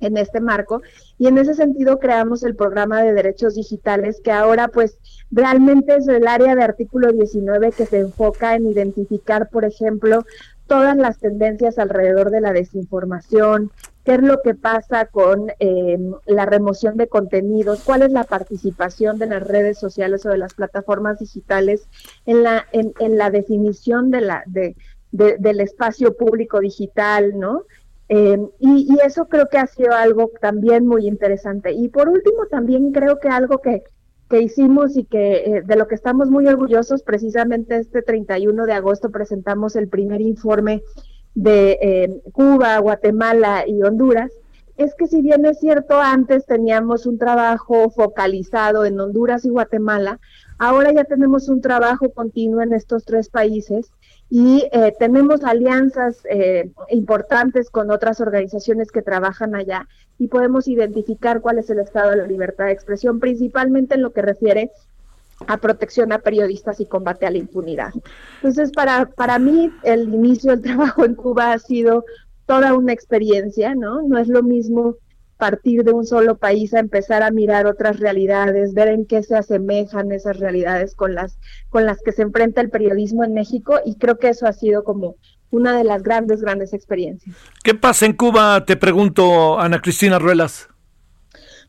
[0.00, 0.82] en este marco
[1.16, 4.98] y en ese sentido creamos el programa de derechos digitales que ahora pues
[5.30, 10.24] realmente es el área de artículo 19 que se enfoca en identificar, por ejemplo,
[10.66, 13.70] todas las tendencias alrededor de la desinformación,
[14.04, 19.18] qué es lo que pasa con eh, la remoción de contenidos, cuál es la participación
[19.18, 21.88] de las redes sociales o de las plataformas digitales
[22.26, 24.74] en la, en, la definición de la, de,
[25.12, 27.62] del espacio público digital, ¿no?
[28.08, 31.72] Eh, y, eso creo que ha sido algo también muy interesante.
[31.72, 33.84] Y por último, también creo que algo que,
[34.28, 38.72] que hicimos y que eh, de lo que estamos muy orgullosos, precisamente este 31 de
[38.72, 40.82] agosto presentamos el primer informe
[41.34, 44.32] de eh, Cuba, Guatemala y Honduras,
[44.76, 50.18] es que si bien es cierto, antes teníamos un trabajo focalizado en Honduras y Guatemala,
[50.58, 53.92] ahora ya tenemos un trabajo continuo en estos tres países
[54.30, 59.88] y eh, tenemos alianzas eh, importantes con otras organizaciones que trabajan allá
[60.18, 64.12] y podemos identificar cuál es el estado de la libertad de expresión, principalmente en lo
[64.12, 64.70] que refiere
[65.46, 67.92] a protección a periodistas y combate a la impunidad.
[68.36, 72.04] Entonces, para, para mí, el inicio del trabajo en Cuba ha sido
[72.46, 74.02] toda una experiencia, ¿no?
[74.02, 74.96] No es lo mismo
[75.42, 79.34] partir de un solo país a empezar a mirar otras realidades, ver en qué se
[79.34, 81.36] asemejan esas realidades con las
[81.68, 84.84] con las que se enfrenta el periodismo en México y creo que eso ha sido
[84.84, 85.16] como
[85.50, 87.34] una de las grandes grandes experiencias.
[87.64, 88.64] ¿Qué pasa en Cuba?
[88.64, 90.68] Te pregunto, Ana Cristina Ruelas.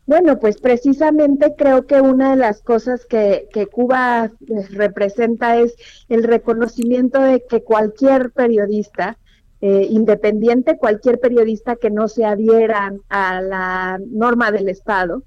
[0.06, 4.30] Bueno, pues precisamente creo que una de las cosas que, Cuba
[4.70, 5.74] representa es
[6.10, 9.16] el reconocimiento de que cualquier periodista
[9.62, 15.22] eh, independiente, cualquier periodista que no se adhiera a la norma del Estado,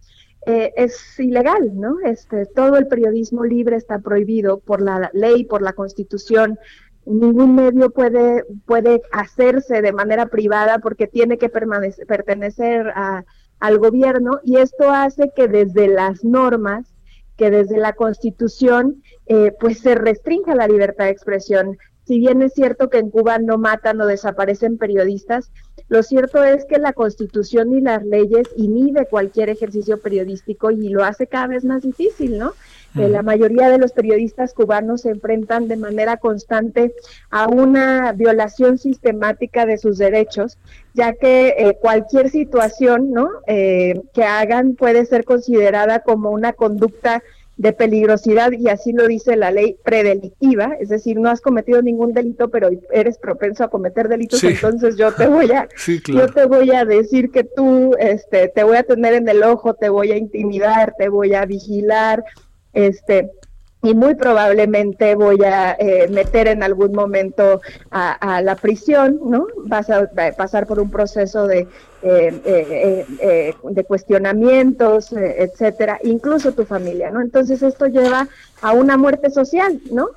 [0.45, 1.95] eh, es ilegal, ¿no?
[2.05, 6.59] Este, todo el periodismo libre está prohibido por la ley, por la Constitución.
[7.05, 13.25] Ningún medio puede, puede hacerse de manera privada porque tiene que pertenecer a,
[13.59, 16.93] al gobierno y esto hace que desde las normas,
[17.35, 21.77] que desde la Constitución, eh, pues se restrinja la libertad de expresión.
[22.05, 25.51] Si bien es cierto que en Cuba no matan o desaparecen periodistas,
[25.89, 31.03] lo cierto es que la Constitución y las leyes inhibe cualquier ejercicio periodístico y lo
[31.03, 32.53] hace cada vez más difícil, ¿no?
[32.97, 36.93] La mayoría de los periodistas cubanos se enfrentan de manera constante
[37.29, 40.57] a una violación sistemática de sus derechos,
[40.93, 43.29] ya que eh, cualquier situación ¿no?
[43.47, 47.23] Eh, que hagan puede ser considerada como una conducta
[47.57, 52.13] de peligrosidad y así lo dice la ley predelictiva, es decir, no has cometido ningún
[52.13, 55.67] delito, pero eres propenso a cometer delitos, entonces yo te voy a
[56.07, 59.73] yo te voy a decir que tú este te voy a tener en el ojo,
[59.73, 62.23] te voy a intimidar, te voy a vigilar,
[62.77, 63.31] este
[63.83, 69.47] y muy probablemente voy a eh, meter en algún momento a, la prisión, ¿no?
[69.65, 71.67] Vas a, pasar por un proceso de,
[72.01, 77.21] eh, eh, de cuestionamientos, etcétera, incluso tu familia, ¿no?
[77.21, 78.27] Entonces esto lleva
[78.61, 80.09] a una muerte social, ¿no?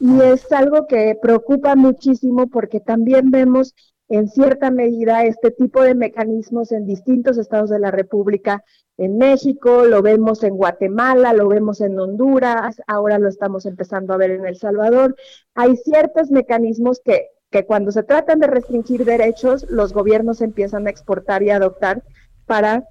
[0.00, 3.74] Y es algo que preocupa muchísimo porque también vemos
[4.08, 8.62] en cierta medida este tipo de mecanismos en distintos estados de la República,
[8.96, 14.16] en México, lo vemos en Guatemala, lo vemos en Honduras, ahora lo estamos empezando a
[14.16, 15.16] ver en El Salvador.
[15.54, 20.90] Hay ciertos mecanismos que, que cuando se tratan de restringir derechos, los gobiernos empiezan a
[20.90, 22.02] exportar y adoptar
[22.46, 22.84] para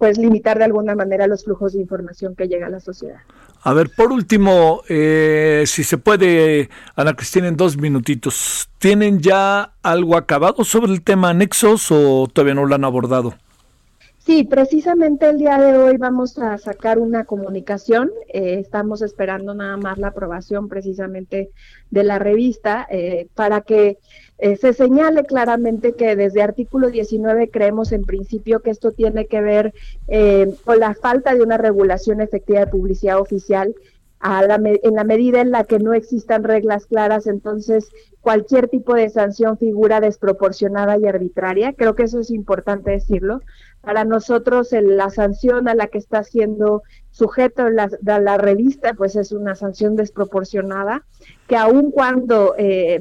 [0.00, 3.18] pues limitar de alguna manera los flujos de información que llega a la sociedad.
[3.62, 9.74] A ver, por último, eh, si se puede, Ana Cristina, en dos minutitos, ¿tienen ya
[9.82, 13.34] algo acabado sobre el tema anexos o todavía no lo han abordado?
[14.22, 18.10] Sí, precisamente el día de hoy vamos a sacar una comunicación.
[18.28, 21.50] Eh, estamos esperando nada más la aprobación precisamente
[21.90, 23.96] de la revista eh, para que
[24.38, 29.40] eh, se señale claramente que desde artículo 19 creemos en principio que esto tiene que
[29.40, 29.72] ver
[30.06, 33.74] eh, con la falta de una regulación efectiva de publicidad oficial.
[34.22, 37.88] A la en la medida en la que no existan reglas claras, entonces
[38.20, 41.72] cualquier tipo de sanción figura desproporcionada y arbitraria.
[41.72, 43.40] Creo que eso es importante decirlo.
[43.82, 49.32] Para nosotros la sanción a la que está siendo sujeto la, la, revista, pues es
[49.32, 51.04] una sanción desproporcionada,
[51.46, 53.00] que aun cuando eh,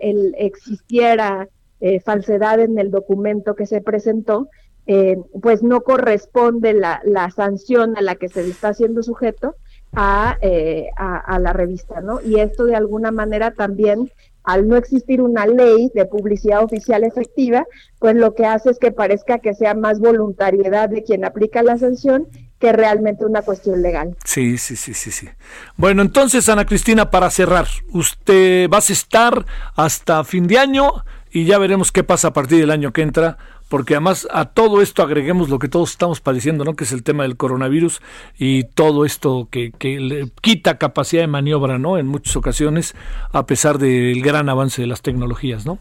[0.00, 1.48] el, existiera
[1.80, 4.48] eh, falsedad en el documento que se presentó,
[4.86, 9.56] eh, pues no corresponde la, la, sanción a la que se está haciendo sujeto
[9.94, 10.36] a,
[10.96, 12.20] a, a la revista, ¿no?
[12.22, 14.10] Y esto de alguna manera también
[14.48, 17.66] al no existir una ley de publicidad oficial efectiva,
[17.98, 21.76] pues lo que hace es que parezca que sea más voluntariedad de quien aplica la
[21.76, 22.26] sanción
[22.58, 24.16] que realmente una cuestión legal.
[24.24, 25.28] Sí, sí, sí, sí, sí.
[25.76, 29.44] Bueno, entonces, Ana Cristina, para cerrar, usted va a estar
[29.76, 30.92] hasta fin de año
[31.30, 33.36] y ya veremos qué pasa a partir del año que entra
[33.68, 36.74] porque además a todo esto agreguemos lo que todos estamos padeciendo, ¿no?
[36.74, 38.00] Que es el tema del coronavirus
[38.38, 41.98] y todo esto que, que le quita capacidad de maniobra, ¿no?
[41.98, 42.94] En muchas ocasiones,
[43.32, 45.78] a pesar del gran avance de las tecnologías, ¿no?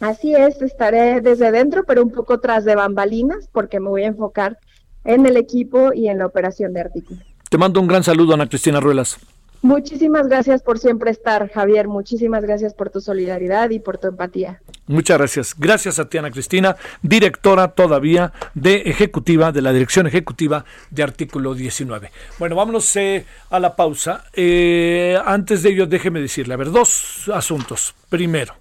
[0.00, 4.08] Así es, estaré desde dentro, pero un poco tras de bambalinas, porque me voy a
[4.08, 4.58] enfocar
[5.04, 7.22] en el equipo y en la operación de artículos.
[7.50, 9.18] Te mando un gran saludo, Ana Cristina Ruelas.
[9.62, 11.86] Muchísimas gracias por siempre estar, Javier.
[11.86, 14.62] Muchísimas gracias por tu solidaridad y por tu empatía.
[14.86, 15.54] Muchas gracias.
[15.56, 21.54] Gracias a ti, Ana Cristina, directora todavía de ejecutiva, de la dirección ejecutiva de artículo
[21.54, 22.10] 19.
[22.38, 24.24] Bueno, vámonos eh, a la pausa.
[24.32, 27.94] Eh, antes de ello, déjeme decirle, a ver, dos asuntos.
[28.08, 28.54] Primero,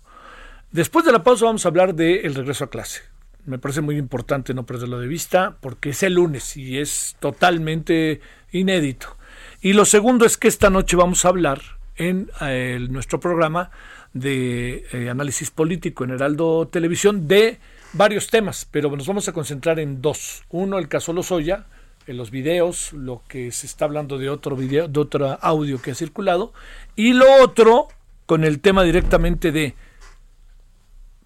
[0.72, 3.04] después de la pausa vamos a hablar del regreso a clase.
[3.46, 8.20] Me parece muy importante no perderlo de vista porque es el lunes y es totalmente
[8.52, 9.16] inédito.
[9.62, 11.62] Y lo segundo es que esta noche vamos a hablar
[11.98, 13.72] en eh, nuestro programa
[14.14, 17.60] de eh, análisis político en Heraldo Televisión de
[17.92, 20.44] varios temas, pero nos vamos a concentrar en dos.
[20.50, 21.66] Uno, el caso Lozoya,
[22.08, 25.92] en los videos, lo que se está hablando de otro video, de otro audio que
[25.92, 26.54] ha circulado,
[26.96, 27.90] y lo otro
[28.26, 29.76] con el tema directamente de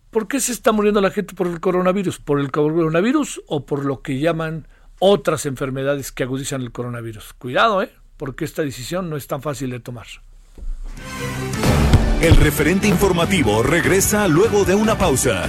[0.09, 2.17] ¿por qué se está muriendo la gente por el coronavirus?
[2.17, 7.33] ¿Por el coronavirus o por lo que llaman otras enfermedades que agudizan el coronavirus?
[7.33, 7.91] Cuidado, ¿eh?
[8.17, 10.07] Porque esta decisión no es tan fácil de tomar.
[12.21, 15.45] El referente informativo regresa luego de una pausa.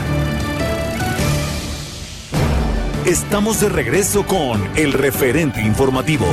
[3.07, 6.27] Estamos de regreso con el referente informativo.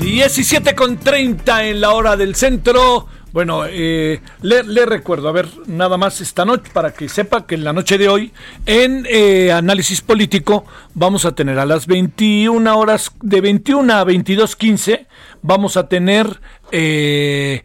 [0.00, 3.06] 17 con 30 en la hora del centro.
[3.32, 7.64] Bueno, eh, le, recuerdo, a ver, nada más esta noche, para que sepa que en
[7.64, 8.32] la noche de hoy,
[8.64, 10.64] en eh, análisis político,
[10.94, 15.06] vamos a tener a las 21 horas, de 21 a 22.15,
[15.42, 16.40] vamos a tener
[16.72, 17.62] eh,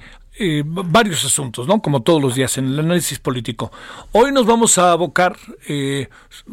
[0.66, 1.82] varios asuntos, ¿no?
[1.82, 3.72] Como todos los días en el análisis político.
[4.12, 5.38] Hoy nos vamos a abocar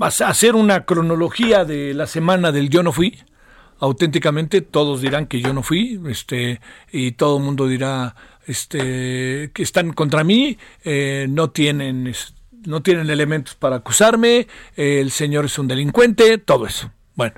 [0.01, 3.19] a hacer una cronología de la semana del Yo no fui
[3.83, 6.61] auténticamente todos dirán que yo no fui, este,
[6.93, 8.15] y todo el mundo dirá,
[8.47, 12.15] este, que están contra mí, eh, no tienen,
[12.65, 14.47] no tienen elementos para acusarme,
[14.77, 16.93] el señor es un delincuente, todo eso.
[17.17, 17.35] Bueno,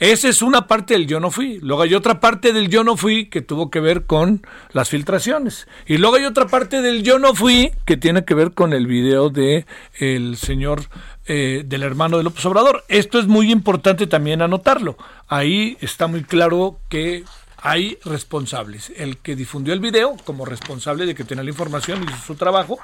[0.00, 1.58] esa es una parte del yo no fui.
[1.60, 5.68] Luego hay otra parte del yo no fui que tuvo que ver con las filtraciones.
[5.86, 8.86] Y luego hay otra parte del yo no fui que tiene que ver con el
[8.86, 9.66] video de
[9.98, 10.84] el señor
[11.26, 12.82] eh, del hermano de López Obrador.
[12.88, 14.96] Esto es muy importante también anotarlo.
[15.28, 17.24] Ahí está muy claro que
[17.62, 18.92] hay responsables.
[18.96, 22.78] El que difundió el video como responsable de que tenía la información hizo su trabajo.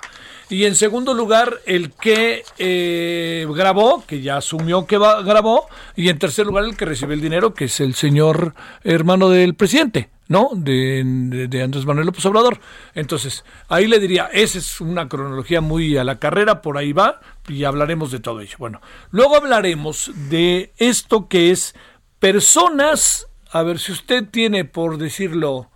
[0.48, 5.68] Y en segundo lugar, el que eh, grabó, que ya asumió que grabó.
[5.96, 8.54] Y en tercer lugar, el que recibe el dinero, que es el señor
[8.84, 10.10] hermano del presidente.
[10.28, 10.50] ¿no?
[10.54, 11.02] De,
[11.48, 12.60] de, Andrés Manuel López Obrador.
[12.94, 17.20] Entonces, ahí le diría, esa es una cronología muy a la carrera, por ahí va,
[17.48, 18.56] y hablaremos de todo ello.
[18.58, 18.80] Bueno,
[19.10, 21.74] luego hablaremos de esto que es
[22.18, 23.28] personas,
[23.58, 25.70] a ver si usted tiene, por decirlo,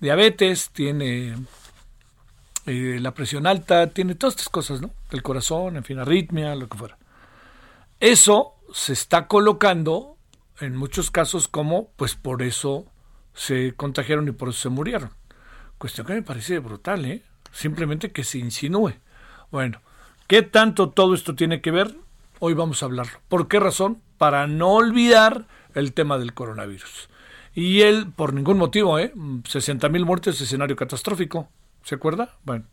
[0.00, 1.34] diabetes, tiene
[2.64, 4.90] eh, la presión alta, tiene todas estas cosas, ¿no?
[5.10, 6.96] El corazón, en fin, arritmia, lo que fuera.
[8.00, 10.16] Eso se está colocando
[10.60, 12.86] en muchos casos como, pues por eso
[13.34, 15.10] se contagiaron y por eso se murieron.
[15.76, 17.22] Cuestión que me parece brutal, ¿eh?
[17.52, 18.94] Simplemente que se insinúe.
[19.50, 19.82] Bueno,
[20.26, 21.94] ¿qué tanto todo esto tiene que ver?
[22.38, 23.20] Hoy vamos a hablarlo.
[23.28, 24.00] ¿Por qué razón?
[24.16, 27.10] Para no olvidar el tema del coronavirus.
[27.56, 29.14] Y él, por ningún motivo, ¿eh?
[29.44, 31.48] 60 mil muertes, escenario catastrófico.
[31.82, 32.36] ¿Se acuerda?
[32.44, 32.64] Bueno.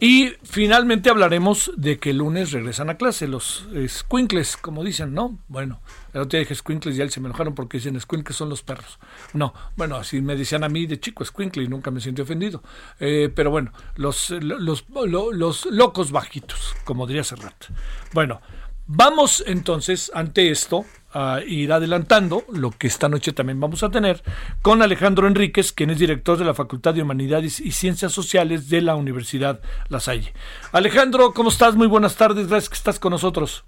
[0.00, 5.38] Y finalmente hablaremos de que el lunes regresan a clase los squinkles, como dicen, ¿no?
[5.48, 5.82] Bueno,
[6.14, 8.62] el otro día dije squinkles y él se me enojaron porque dicen squinkles son los
[8.62, 8.98] perros.
[9.34, 12.62] No, bueno, así me decían a mí de chico squinkle y nunca me sentí ofendido.
[12.98, 17.66] Eh, pero bueno, los, los, los, locos bajitos, como diría Serrat.
[18.14, 18.40] Bueno,
[18.86, 24.22] vamos entonces ante esto a ir adelantando lo que esta noche también vamos a tener
[24.60, 28.82] con Alejandro Enríquez, quien es director de la Facultad de Humanidades y Ciencias Sociales de
[28.82, 30.34] la Universidad La Salle.
[30.72, 31.76] Alejandro, ¿cómo estás?
[31.76, 33.64] Muy buenas tardes, gracias que estás con nosotros.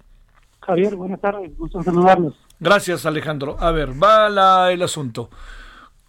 [0.59, 2.35] Javier, buenas tardes, gusto saludarlos.
[2.59, 3.55] Gracias, Alejandro.
[3.59, 5.29] A ver, va el asunto.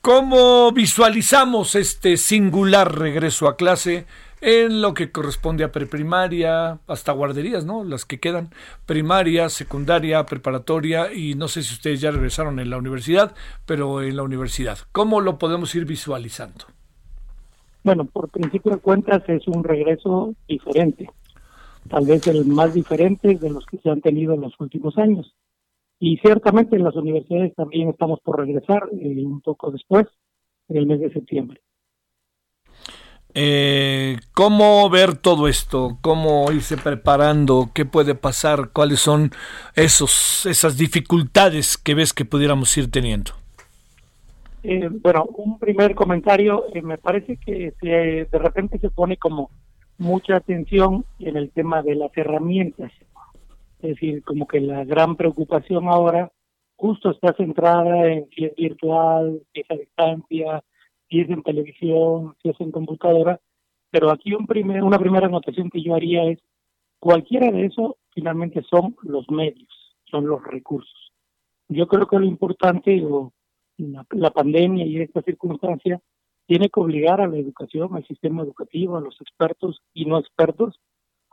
[0.00, 4.06] ¿Cómo visualizamos este singular regreso a clase?
[4.40, 7.84] En lo que corresponde a preprimaria, hasta guarderías, ¿no?
[7.84, 8.50] Las que quedan,
[8.86, 13.34] primaria, secundaria, preparatoria y no sé si ustedes ya regresaron en la universidad,
[13.66, 14.78] pero en la universidad.
[14.92, 16.66] ¿Cómo lo podemos ir visualizando?
[17.84, 21.08] Bueno, por principio de cuentas es un regreso diferente,
[21.88, 25.34] tal vez el más diferente de los que se han tenido en los últimos años.
[26.00, 30.06] Y ciertamente en las universidades también estamos por regresar eh, un poco después,
[30.68, 31.60] en el mes de septiembre.
[33.34, 35.98] Eh, ¿Cómo ver todo esto?
[36.00, 37.70] ¿Cómo irse preparando?
[37.74, 38.70] ¿Qué puede pasar?
[38.72, 39.30] ¿Cuáles son
[39.76, 43.32] esos, esas dificultades que ves que pudiéramos ir teniendo?
[44.62, 49.50] Eh, bueno, un primer comentario, eh, me parece que de repente se pone como
[49.98, 52.92] mucha atención en el tema de las herramientas.
[53.80, 56.32] Es decir, como que la gran preocupación ahora
[56.76, 60.64] justo está centrada en si es virtual, si es a distancia,
[61.08, 63.40] si es en televisión, si es en computadora.
[63.90, 66.38] Pero aquí un primer, una primera anotación que yo haría es,
[66.98, 69.68] cualquiera de eso finalmente son los medios,
[70.04, 71.12] son los recursos.
[71.68, 73.32] Yo creo que lo importante, o
[73.76, 76.00] la, pandemia y esta circunstancia
[76.46, 80.80] tiene que obligar a la educación, al sistema educativo, a los expertos y no expertos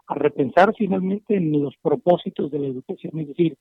[0.07, 3.57] a repensar finalmente en los propósitos de la educación, es decir,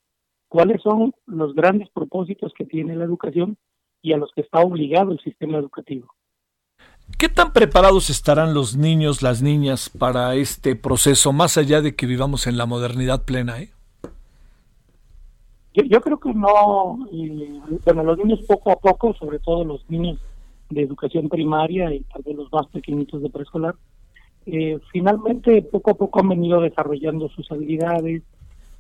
[0.49, 3.57] cuáles son los grandes propósitos que tiene la educación
[4.05, 6.15] y a los que está obligado el sistema educativo.
[7.19, 12.05] ¿Qué tan preparados estarán los niños, las niñas para este proceso, más allá de que
[12.05, 13.63] vivamos en la modernidad plena?
[13.63, 13.71] Eh?
[15.73, 16.99] Yo, creo que no,
[17.87, 20.19] bueno, los niños poco a poco, sobre todo los niños
[20.69, 23.75] de educación primaria y tal vez los más pequeñitos de preescolar,
[24.45, 28.23] eh, finalmente poco a poco han venido desarrollando sus habilidades,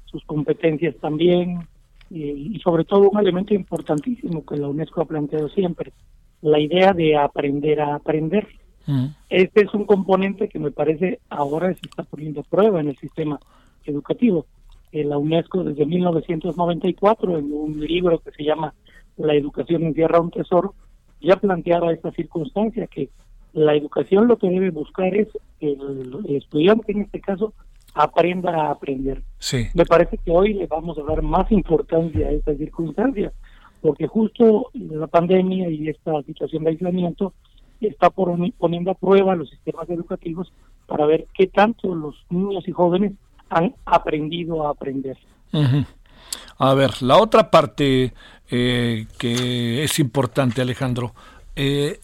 [0.04, 1.66] sus competencias también,
[2.10, 5.92] y sobre todo un elemento importantísimo que la UNESCO ha planteado siempre,
[6.42, 8.46] la idea de aprender a aprender.
[8.86, 9.06] Mm.
[9.30, 12.96] Este es un componente que me parece ahora se está poniendo a prueba en el
[12.98, 13.40] sistema
[13.84, 14.46] educativo
[15.02, 18.74] la UNESCO desde 1994 en un libro que se llama
[19.16, 20.74] La educación encierra un tesoro,
[21.20, 23.08] ya planteaba esta circunstancia que
[23.52, 25.28] la educación lo que debe buscar es
[25.58, 27.52] que el, estudiante en este caso
[27.94, 29.22] aprenda a aprender.
[29.38, 29.68] Sí.
[29.74, 33.32] Me parece que hoy le vamos a dar más importancia a esta circunstancia,
[33.80, 37.32] porque justo la pandemia y esta situación de aislamiento
[37.80, 40.52] está poniendo a prueba los sistemas educativos
[40.86, 43.12] para ver qué tanto los niños y jóvenes
[43.50, 45.16] han aprendido a aprender.
[46.58, 48.12] A ver, la otra parte
[48.50, 51.14] eh, que es importante, Alejandro,
[51.56, 52.00] eh,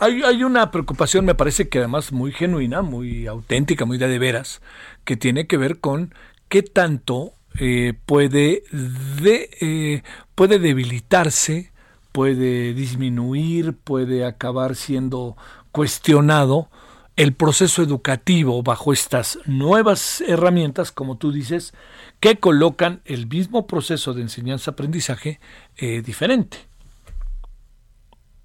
[0.00, 4.60] hay, hay, una preocupación, me parece que además muy genuina, muy auténtica, muy de, veras,
[5.04, 6.14] que tiene que ver con
[6.48, 10.02] qué tanto eh, puede, de,
[10.34, 11.72] puede debilitarse,
[12.12, 15.36] puede disminuir, puede acabar siendo
[15.72, 16.68] cuestionado
[17.16, 21.74] el proceso educativo bajo estas nuevas herramientas, como tú dices,
[22.20, 25.40] que colocan el mismo proceso de enseñanza-aprendizaje
[25.76, 26.58] eh, diferente.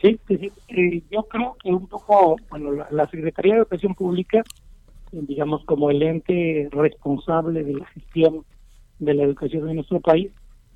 [0.01, 4.43] Sí, sí, eh, yo creo que un poco, bueno, la, Secretaría de Educación Pública,
[5.11, 8.45] digamos como el ente responsable de la gestión
[8.99, 10.31] de la educación de nuestro país,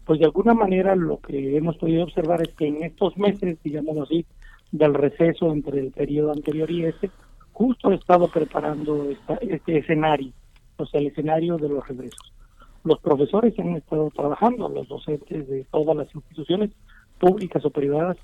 [0.05, 3.97] pues de alguna manera lo que hemos podido observar es que en estos meses, digamos
[3.97, 4.25] así,
[4.71, 7.11] del receso entre el periodo anterior y este,
[7.51, 9.09] justo he estado preparando
[9.41, 10.31] este escenario,
[10.77, 12.33] o sea, el escenario de los regresos.
[12.83, 16.71] Los profesores han estado trabajando, los docentes de todas las instituciones
[17.19, 18.17] públicas o privadas,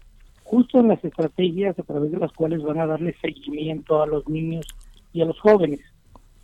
[0.48, 4.28] justo en las estrategias a través de las cuales van a darle seguimiento a los
[4.30, 4.66] niños
[5.12, 5.82] y a los jóvenes.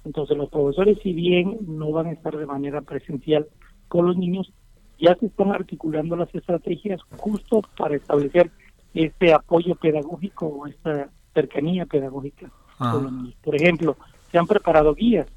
[0.04, 3.48] Entonces los profesores, si bien no van a estar de manera presencial
[3.88, 4.52] con los niños,
[5.00, 8.52] ya se están articulando las estrategias justo para establecer
[8.94, 12.52] este apoyo pedagógico o esta cercanía pedagógica.
[12.80, 13.10] Ah.
[13.42, 13.96] Por ejemplo,
[14.30, 15.28] se han preparado guías.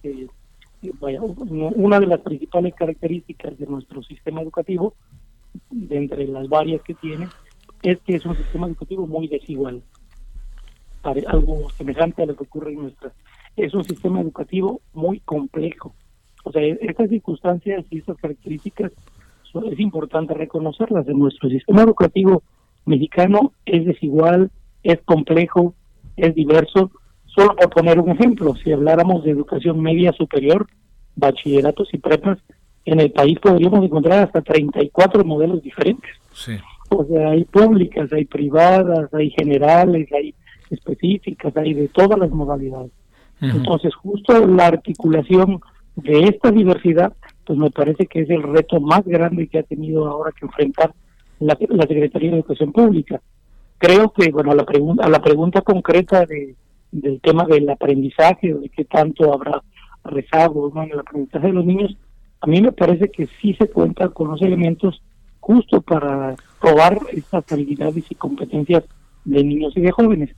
[1.00, 4.94] una de las principales características de nuestro sistema educativo,
[5.70, 7.28] de entre las varias que tiene,
[7.82, 9.82] es que es un sistema educativo muy desigual.
[11.02, 13.12] Algo semejante a lo que ocurre en nuestra.
[13.56, 15.94] Es un sistema educativo muy complejo.
[16.44, 18.92] O sea, estas circunstancias y estas características
[19.70, 21.08] es importante reconocerlas.
[21.08, 22.42] En nuestro sistema educativo
[22.84, 24.50] mexicano es desigual,
[24.82, 25.74] es complejo,
[26.16, 26.90] es diverso,
[27.36, 30.66] Solo por poner un ejemplo, si habláramos de educación media superior,
[31.16, 32.38] bachilleratos y prepas,
[32.86, 36.10] en el país podríamos encontrar hasta 34 modelos diferentes.
[36.32, 36.56] Sí.
[36.90, 40.34] O sea, hay públicas, hay privadas, hay generales, hay
[40.70, 42.92] específicas, hay de todas las modalidades.
[43.40, 45.60] Entonces, justo la articulación
[45.96, 47.12] de esta diversidad,
[47.44, 50.94] pues me parece que es el reto más grande que ha tenido ahora que enfrentar
[51.38, 53.20] la, la Secretaría de Educación Pública.
[53.78, 56.56] Creo que, bueno, a la, pregunta a la pregunta concreta de
[56.92, 59.62] del tema del aprendizaje de qué tanto habrá
[60.04, 61.96] rezago en el aprendizaje de los niños,
[62.40, 65.02] a mí me parece que sí se cuenta con los elementos
[65.46, 68.82] justo para probar estas habilidades y competencias
[69.24, 70.30] de niños y de jóvenes.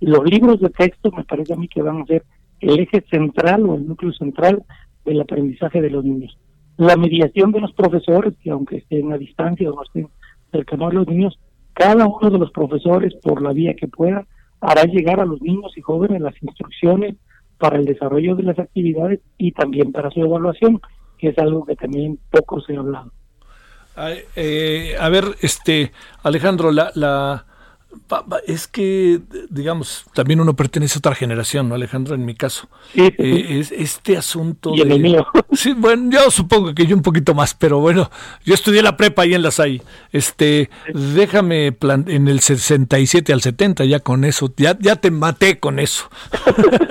[0.00, 2.24] Los libros de texto me parece a mí que van a ser
[2.60, 4.64] el eje central o el núcleo central
[5.04, 6.38] del aprendizaje de los niños.
[6.78, 10.08] La mediación de los profesores, que aunque estén a distancia o estén
[10.50, 11.38] cercanos a los niños,
[11.74, 14.26] cada uno de los profesores, por la vía que pueda,
[14.62, 17.16] hará llegar a los niños y jóvenes las instrucciones
[17.58, 20.80] para el desarrollo de las actividades y también para su evaluación,
[21.18, 23.12] que es algo que también poco se ha hablado.
[24.36, 25.92] Eh, a ver, este
[26.22, 27.46] Alejandro, la, la
[28.46, 29.20] es que,
[29.50, 32.14] digamos, también uno pertenece a otra generación, ¿no, Alejandro?
[32.14, 32.68] En mi caso.
[32.94, 34.74] Sí, eh, es, este asunto.
[34.74, 35.26] Y el mío.
[35.52, 38.10] Sí, bueno, yo supongo que yo un poquito más, pero bueno,
[38.44, 39.80] yo estudié la prepa ahí en la SAI.
[40.12, 41.74] Este, déjame
[42.06, 46.10] en el 67 al 70, ya con eso, ya, ya te maté con eso.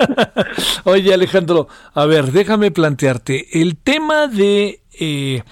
[0.84, 4.80] Oye, Alejandro, a ver, déjame plantearte el tema de.
[4.98, 5.42] Eh,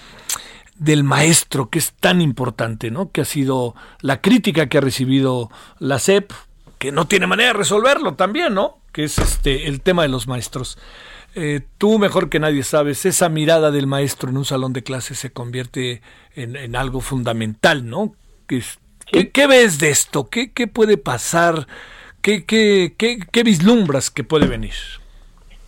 [0.85, 3.11] del maestro, que es tan importante, ¿no?
[3.11, 6.32] Que ha sido la crítica que ha recibido la SEP,
[6.78, 8.78] que no tiene manera de resolverlo también, ¿no?
[8.93, 10.78] Que es este el tema de los maestros.
[11.35, 15.19] Eh, tú mejor que nadie sabes, esa mirada del maestro en un salón de clases
[15.19, 16.01] se convierte
[16.36, 18.15] en, algo fundamental, ¿no?
[18.47, 20.28] ¿Qué, ves de esto?
[20.28, 21.66] ¿Qué, qué puede pasar?
[22.20, 24.74] ¿Qué, qué, qué, vislumbras que puede venir?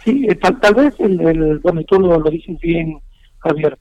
[0.05, 3.01] Sí, eh, tal, vez, el, bueno, tú lo, lo dices bien,
[3.40, 3.76] Javier,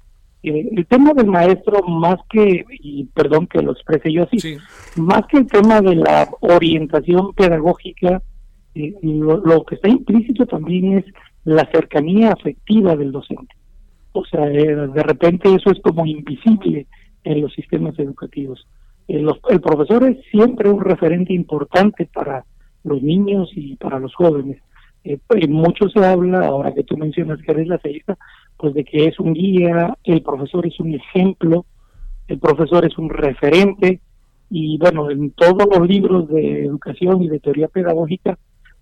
[0.46, 4.58] eh, el tema del maestro, más que, y perdón que lo exprese yo así,
[4.96, 8.22] más que el tema de la orientación pedagógica,
[8.76, 11.06] eh, lo, que está implícito también es
[11.46, 13.56] la cercanía afectiva del docente.
[14.12, 16.86] O sea, eh, de repente eso es como invisible
[17.24, 18.68] en los sistemas educativos.
[19.08, 22.46] el profesor es siempre un referente importante para
[22.84, 24.62] los niños y para los jóvenes.
[25.50, 28.18] Mucho se habla, ahora que tú mencionas que eres la ceguita,
[28.58, 31.66] pues de que es un guía, el profesor es un ejemplo,
[32.28, 34.02] el profesor es un referente
[34.50, 38.38] y bueno, en todos los libros de educación y de teoría pedagógica,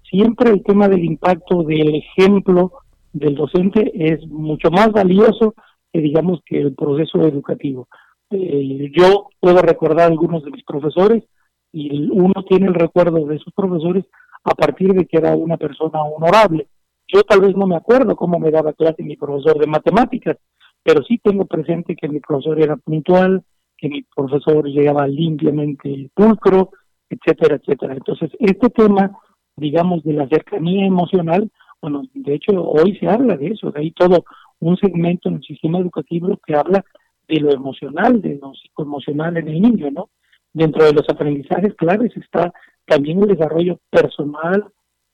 [0.10, 2.72] siempre el tema del impacto del ejemplo
[3.12, 5.56] del docente es mucho más valioso
[5.91, 7.88] que digamos que el proceso educativo.
[8.32, 11.24] Eh, yo puedo recordar algunos de mis profesores
[11.72, 14.06] y uno tiene el recuerdo de esos profesores
[14.44, 16.68] a partir de que era una persona honorable.
[17.07, 20.38] Yo tal vez no me acuerdo cómo me daba clase mi profesor de matemáticas,
[20.84, 23.44] pero sí tengo presente que mi profesor era puntual,
[23.78, 26.72] que mi profesor llegaba limpiamente pulcro,
[27.10, 27.94] etcétera, etcétera.
[27.94, 29.18] Entonces, este tema,
[29.56, 31.49] digamos, de la cercanía emocional,
[31.82, 34.24] bueno, de hecho, hoy se habla de eso, de todo
[34.60, 36.84] un segmento en el sistema educativo que habla
[37.28, 40.10] de lo emocional, de lo psicoemocional en el niño, ¿no?
[40.53, 42.53] Dentro de los aprendizajes claves está
[42.85, 44.65] también el desarrollo personal,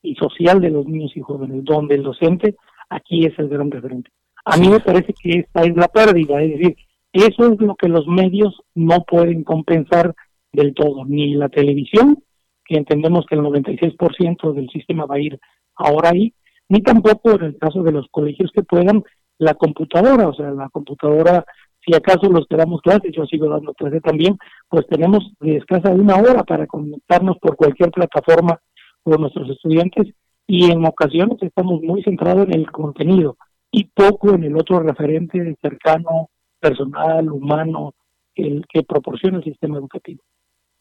[0.01, 2.55] y social de los niños y jóvenes, donde el docente
[2.89, 4.11] aquí es el gran referente.
[4.45, 6.75] A mí me parece que esta es la pérdida, es decir,
[7.11, 10.13] eso es lo que los medios no pueden compensar
[10.51, 12.23] del todo, ni la televisión,
[12.65, 15.39] que entendemos que el 96% del sistema va a ir
[15.75, 16.33] ahora ahí,
[16.69, 19.03] ni tampoco en el caso de los colegios que puedan,
[19.37, 21.45] la computadora, o sea, la computadora,
[21.89, 24.37] si acaso los que damos clases, yo sigo dando clases también,
[24.69, 28.59] pues tenemos de escasa una hora para conectarnos por cualquier plataforma
[29.01, 30.07] por nuestros estudiantes
[30.45, 33.37] y en ocasiones estamos muy centrados en el contenido
[33.71, 36.29] y poco en el otro referente cercano,
[36.59, 37.95] personal, humano,
[38.35, 40.21] el que proporciona el sistema educativo.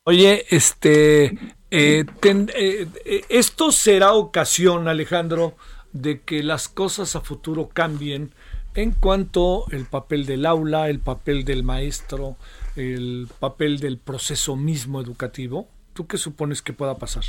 [0.04, 1.26] Oye, este,
[1.70, 5.54] eh, eh, eh, esto será ocasión, Alejandro,
[5.92, 8.32] de que las cosas a futuro cambien
[8.78, 12.36] en cuanto el papel del aula, el papel del maestro,
[12.76, 15.66] el papel del proceso mismo educativo.
[15.94, 17.24] ¿Tú qué supones que pueda pasar?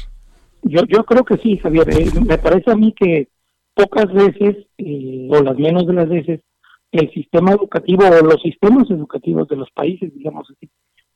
[0.62, 1.90] Yo, yo creo que sí, Javier.
[1.90, 3.30] Eh, me parece a mí que
[3.74, 6.42] pocas veces, eh, o las menos de las veces,
[6.92, 10.70] el sistema educativo o los sistemas educativos de los países, digamos así,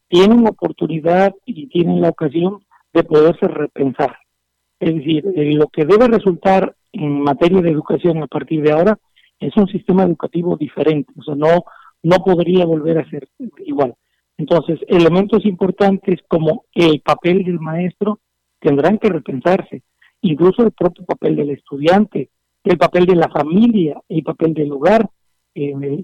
[0.07, 4.17] tienen oportunidad y tienen la ocasión de poderse repensar.
[4.79, 8.97] Es decir, eh, lo que debe resultar en materia de educación a partir de ahora
[9.47, 11.65] es un sistema educativo diferente, o sea, no,
[12.03, 13.27] no podría volver a ser
[13.65, 13.95] igual.
[14.37, 18.19] Entonces, elementos importantes como el papel del maestro
[18.59, 19.83] tendrán que repensarse,
[20.21, 22.29] incluso el propio papel del estudiante,
[22.63, 25.09] el papel de la familia, el papel del hogar.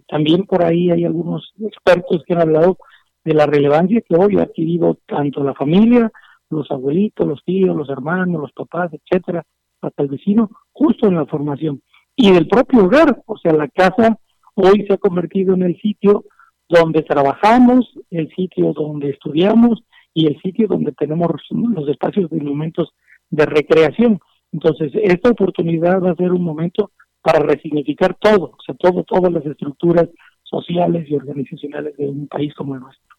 [0.08, 2.78] También por ahí hay algunos expertos que han hablado
[3.24, 6.12] de la relevancia que hoy ha adquirido tanto la familia,
[6.50, 9.44] los abuelitos, los tíos, los hermanos, los papás, etcétera,
[9.82, 11.82] hasta el vecino, justo en la formación.
[12.22, 14.20] Y del propio hogar, o sea, la casa
[14.54, 16.26] hoy se ha convertido en el sitio
[16.68, 19.82] donde trabajamos, el sitio donde estudiamos,
[20.14, 22.90] y el sitio donde tenemos los espacios de momentos
[23.30, 24.20] de recreación.
[24.52, 26.92] Entonces, esta oportunidad va a ser un momento
[27.22, 30.10] para resignificar todo, o sea, todo, todas las estructuras
[30.44, 33.16] sociales y organizacionales de un país como el nuestro.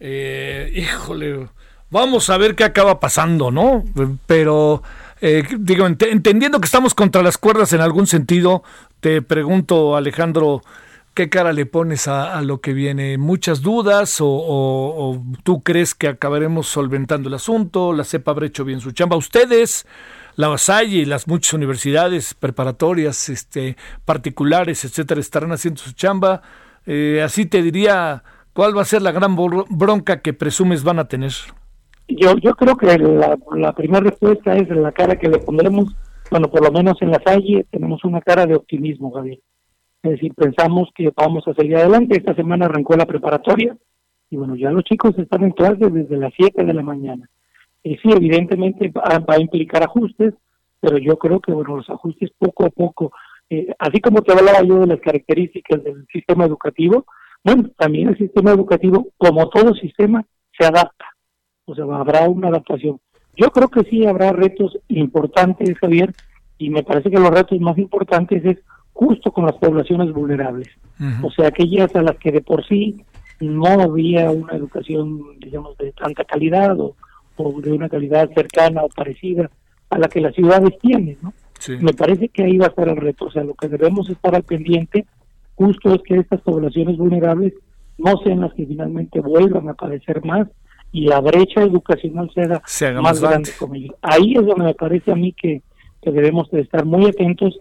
[0.00, 1.46] eh, híjole,
[1.88, 3.84] vamos a ver qué acaba pasando, ¿no?
[4.26, 4.82] Pero,
[5.22, 8.62] eh, digo, entendiendo que estamos contra las cuerdas en algún sentido,
[9.00, 10.62] te pregunto, Alejandro,
[11.14, 13.18] ¿Qué cara le pones a, lo que viene?
[13.18, 17.92] ¿Muchas dudas o, tú crees que acabaremos solventando el asunto?
[17.92, 19.18] ¿La CEPA habrá hecho bien su chamba?
[19.18, 19.86] ¿Ustedes,
[20.36, 23.76] la Vasalle y las muchas universidades preparatorias, este,
[24.06, 26.40] particulares, etcétera, estarán haciendo su chamba?
[26.86, 28.24] Eh, así te diría,
[28.54, 31.34] ¿cuál va a ser la gran bronca que presumes van a tener?
[32.08, 35.94] Yo, yo creo que la, la primera respuesta es la cara que le pondremos,
[36.30, 39.40] bueno, por lo menos en la Salle tenemos una cara de optimismo, Gabriel
[40.02, 42.18] es decir, pensamos que vamos a seguir adelante.
[42.18, 43.76] Esta semana arrancó la preparatoria
[44.30, 47.28] y bueno, ya los chicos están en clase desde las 7 de la mañana.
[47.84, 50.34] Y sí, evidentemente va, a implicar ajustes,
[50.80, 53.12] pero yo creo que bueno, los ajustes poco a poco,
[53.50, 57.04] eh, así como te hablaba yo de las características del sistema educativo,
[57.44, 60.24] bueno, también el sistema educativo, como todo sistema,
[60.58, 61.04] se adapta.
[61.64, 63.00] O sea, habrá una adaptación.
[63.36, 66.12] Yo creo que sí habrá retos importantes, Javier,
[66.58, 68.58] y me parece que los retos más importantes es
[68.92, 70.68] justo con las poblaciones vulnerables,
[71.22, 73.02] o sea, aquellas a las que de por sí
[73.40, 76.94] no había una educación, digamos, de tanta calidad o,
[77.60, 79.50] de una calidad cercana o parecida
[79.90, 81.32] a la que las ciudades tienen, ¿no?
[81.80, 84.34] Me parece que ahí va a estar el reto, o sea, lo que debemos estar
[84.34, 85.06] al pendiente
[85.54, 87.54] justo es que estas poblaciones vulnerables
[87.98, 90.48] no sean las que finalmente vuelvan a padecer más
[90.92, 93.50] y la brecha educacional sea, más, grande.
[93.58, 95.62] como Ahí es donde me parece a mí que,
[96.02, 97.58] que debemos de estar muy atentos.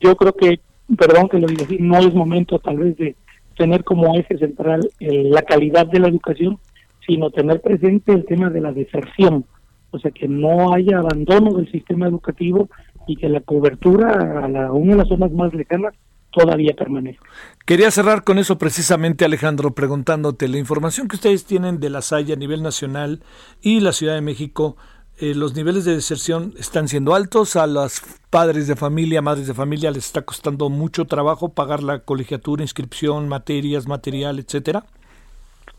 [0.00, 0.60] Yo creo que
[0.96, 3.16] perdón que lo diga así, no es momento tal vez de
[3.56, 6.58] tener como eje central eh, la calidad de la educación,
[7.06, 9.44] sino tener presente el tema de la deserción,
[9.90, 12.68] o sea, que no haya abandono del sistema educativo
[13.06, 15.94] y que la cobertura a la, una de las zonas más lejanas
[16.34, 17.24] todavía permanezca.
[17.64, 22.32] Quería cerrar con eso precisamente, Alejandro, preguntándote, la información que ustedes tienen de la SAI
[22.32, 23.22] a nivel nacional
[23.62, 24.76] y la Ciudad de México,
[25.20, 29.54] eh, los niveles de deserción están siendo altos, a los padres de familia, madres de
[29.54, 34.84] familia les está costando mucho trabajo pagar la colegiatura, inscripción, materias, material, etcétera.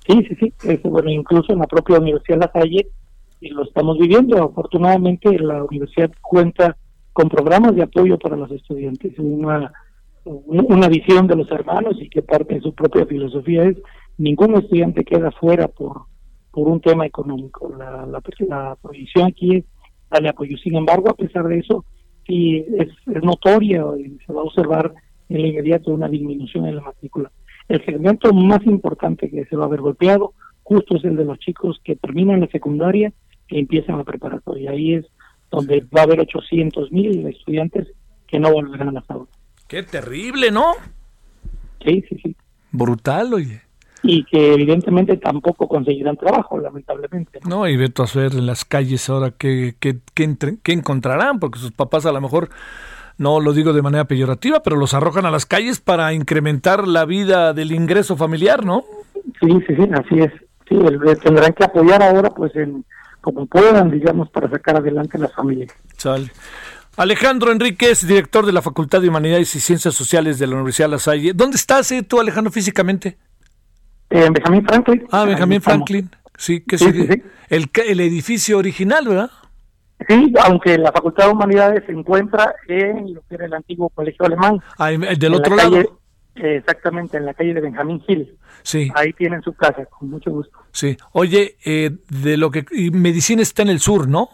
[0.08, 2.88] Sí, sí, sí, bueno, incluso en la propia Universidad La Salle
[3.42, 4.42] y lo estamos viviendo.
[4.42, 6.78] Afortunadamente la universidad cuenta
[7.12, 9.72] con programas de apoyo para los estudiantes, una,
[10.26, 13.78] una visión de los hermanos y que parte de su propia filosofía es
[14.18, 16.04] ningún estudiante queda fuera por
[16.56, 17.70] por un tema económico.
[17.78, 19.66] La, la, la prohibición aquí es
[20.10, 20.58] darle apoyo.
[20.58, 21.84] Sin embargo, a pesar de eso,
[22.26, 24.94] sí es, es notoria y se va a observar
[25.28, 27.30] en la inmediato una disminución en la matrícula.
[27.68, 30.34] El segmento más importante que se va a ver golpeado
[30.64, 33.12] justo es el de los chicos que terminan la secundaria
[33.50, 34.72] e empiezan la preparatoria.
[34.72, 35.06] Ahí es
[35.52, 37.92] donde va a haber 800 mil estudiantes
[38.28, 39.30] que no volverán a las aulas.
[39.68, 40.74] Qué terrible, ¿no?
[41.84, 42.36] Sí, sí, sí.
[42.72, 43.66] Brutal, oye
[44.08, 47.40] y que evidentemente tampoco conseguirán trabajo, lamentablemente.
[47.48, 51.72] No, y veto a ver en las calles ahora qué, qué, qué, encontrarán, porque sus
[51.72, 52.50] papás a lo mejor,
[53.18, 57.06] no lo digo de manera peyorativa, pero los arrojan a las calles para incrementar la
[57.06, 58.84] vida del ingreso familiar, ¿no?
[59.42, 60.32] Sí, sí, sí, así es.
[60.70, 60.78] Sí,
[61.24, 62.86] tendrán que apoyar ahora, pues, en,
[63.22, 65.72] como puedan, digamos, para sacar adelante las familias.
[65.98, 66.32] Sale.
[66.98, 70.92] Alejandro Enríquez, director de la Facultad de Humanidades y Ciencias Sociales de la Universidad de
[70.92, 71.34] La Salle.
[71.34, 73.18] ¿Dónde estás eh, tú, Alejandro, físicamente?
[74.10, 75.08] Eh, Benjamín Franklin.
[75.12, 76.10] Ah, Benjamín Franklin.
[76.38, 76.88] Sí, que sí,
[77.50, 79.32] El, el edificio original, ¿verdad?
[80.08, 84.26] Sí, aunque la Facultad de Humanidades se encuentra en lo que era el antiguo colegio
[84.26, 84.60] alemán.
[84.78, 86.00] Ah, del otro lado.
[86.36, 88.38] exactamente, en la calle de Benjamín Gil.
[88.64, 88.92] Sí.
[88.96, 90.58] Ahí tienen su casa, con mucho gusto.
[90.72, 90.98] Sí.
[91.12, 92.66] Oye, eh, de lo que.
[92.92, 94.30] medicina está en el sur, ¿no?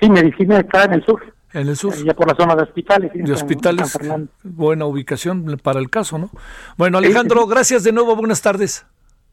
[0.00, 1.34] Sí, medicina está en el sur.
[1.52, 1.94] En el sur.
[2.04, 3.10] Ya por la zona de hospitales.
[3.14, 3.98] De hospitales.
[4.42, 6.30] Buena ubicación para el caso, ¿no?
[6.76, 8.14] Bueno, Alejandro, gracias de nuevo.
[8.16, 8.84] Buenas tardes.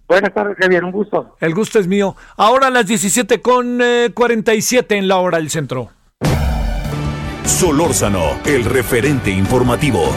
[0.08, 0.84] Buenas tardes, Javier.
[0.84, 1.36] Un gusto.
[1.40, 2.16] El gusto es mío.
[2.38, 3.80] Ahora a las 17 con
[4.14, 5.90] 47 eh, en la hora del centro.
[7.44, 10.10] Solórzano, el referente informativo.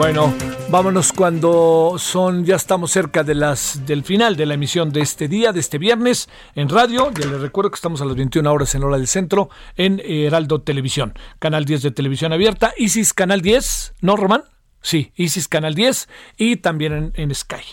[0.00, 0.32] Bueno,
[0.70, 5.26] Vámonos cuando son, ya estamos cerca de las, del final de la emisión de este
[5.26, 7.10] día, de este viernes, en radio.
[7.10, 10.62] Ya les recuerdo que estamos a las 21 horas en hora del centro, en Heraldo
[10.62, 14.44] Televisión, canal 10 de televisión abierta, Isis Canal 10, ¿no, Román?
[14.80, 17.64] Sí, Isis Canal 10 y también en, en Sky.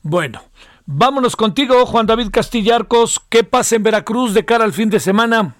[0.00, 0.40] Bueno,
[0.86, 3.20] vámonos contigo, Juan David Castillarcos.
[3.28, 5.54] ¿Qué pasa en Veracruz de cara al fin de semana?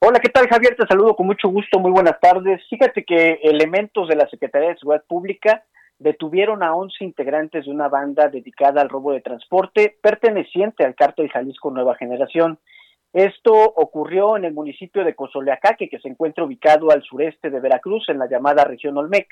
[0.00, 0.76] Hola, ¿qué tal Javier?
[0.76, 2.60] Te saludo con mucho gusto, muy buenas tardes.
[2.68, 5.64] Fíjate que elementos de la Secretaría de Seguridad Pública
[5.98, 11.30] detuvieron a 11 integrantes de una banda dedicada al robo de transporte perteneciente al cártel
[11.30, 12.58] Jalisco Nueva Generación.
[13.12, 18.08] Esto ocurrió en el municipio de Cozoleacaque, que se encuentra ubicado al sureste de Veracruz,
[18.08, 19.28] en la llamada región Olmec.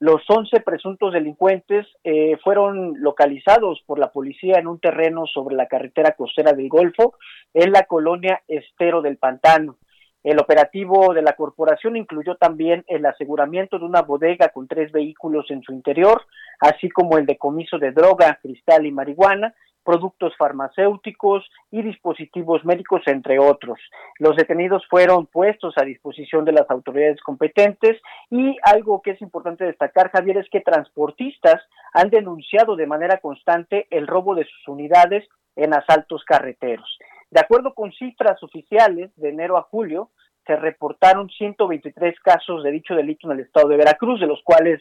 [0.00, 5.68] Los 11 presuntos delincuentes eh, fueron localizados por la policía en un terreno sobre la
[5.68, 7.14] carretera costera del Golfo,
[7.54, 9.78] en la colonia Estero del Pantano.
[10.24, 15.50] El operativo de la corporación incluyó también el aseguramiento de una bodega con tres vehículos
[15.50, 16.22] en su interior,
[16.60, 23.38] así como el decomiso de droga, cristal y marihuana, productos farmacéuticos y dispositivos médicos, entre
[23.38, 23.78] otros.
[24.18, 29.64] Los detenidos fueron puestos a disposición de las autoridades competentes y algo que es importante
[29.64, 31.60] destacar, Javier, es que transportistas
[31.92, 36.98] han denunciado de manera constante el robo de sus unidades en asaltos carreteros.
[37.34, 40.12] De acuerdo con cifras oficiales de enero a julio,
[40.46, 44.80] se reportaron 123 casos de dicho delito en el estado de Veracruz, de los cuales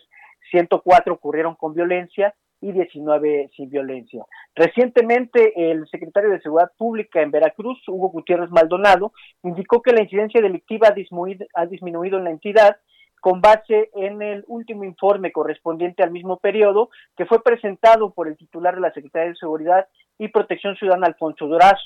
[0.52, 4.24] 104 ocurrieron con violencia y 19 sin violencia.
[4.54, 10.40] Recientemente, el secretario de Seguridad Pública en Veracruz, Hugo Gutiérrez Maldonado, indicó que la incidencia
[10.40, 12.78] delictiva ha disminuido, ha disminuido en la entidad
[13.20, 18.38] con base en el último informe correspondiente al mismo periodo que fue presentado por el
[18.38, 19.88] titular de la Secretaría de Seguridad
[20.20, 21.82] y Protección Ciudadana, Alfonso Durazo.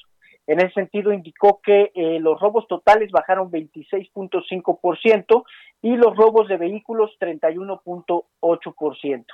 [0.48, 5.44] En ese sentido, indicó que eh, los robos totales bajaron 26.5%
[5.82, 9.26] y los robos de vehículos 31.8%.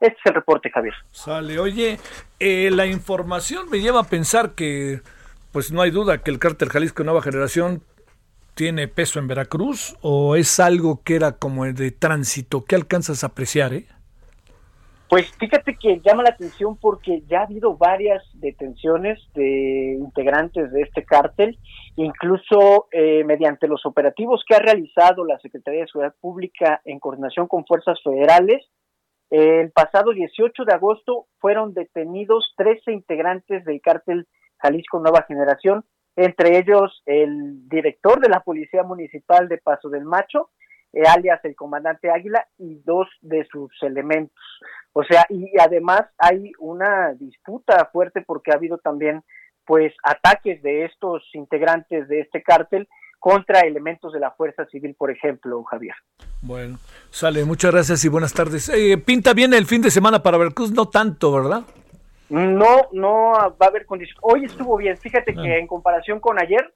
[0.00, 0.94] Este es el reporte, Javier.
[1.10, 1.98] Sale, oye,
[2.40, 5.02] eh, la información me lleva a pensar que,
[5.52, 7.82] pues no hay duda que el cártel Jalisco Nueva Generación
[8.54, 12.64] tiene peso en Veracruz o es algo que era como de tránsito.
[12.64, 13.86] ¿Qué alcanzas a apreciar, eh?
[15.14, 20.80] Pues fíjate que llama la atención porque ya ha habido varias detenciones de integrantes de
[20.80, 21.56] este cártel,
[21.94, 27.46] incluso eh, mediante los operativos que ha realizado la Secretaría de Seguridad Pública en coordinación
[27.46, 28.66] con fuerzas federales.
[29.30, 34.26] El pasado 18 de agosto fueron detenidos 13 integrantes del cártel
[34.58, 35.84] Jalisco Nueva Generación,
[36.16, 40.50] entre ellos el director de la Policía Municipal de Paso del Macho,
[41.02, 44.42] alias el comandante Águila, y dos de sus elementos.
[44.92, 49.22] O sea, y además hay una disputa fuerte porque ha habido también
[49.66, 52.88] pues ataques de estos integrantes de este cártel
[53.18, 55.94] contra elementos de la fuerza civil, por ejemplo, Javier.
[56.42, 56.78] Bueno,
[57.10, 58.68] sale, muchas gracias y buenas tardes.
[58.68, 61.62] Eh, pinta bien el fin de semana para Veracruz, no tanto, ¿verdad?
[62.28, 64.20] No, no va a haber condiciones.
[64.22, 65.56] Hoy estuvo bien, fíjate que ah.
[65.56, 66.74] en comparación con ayer,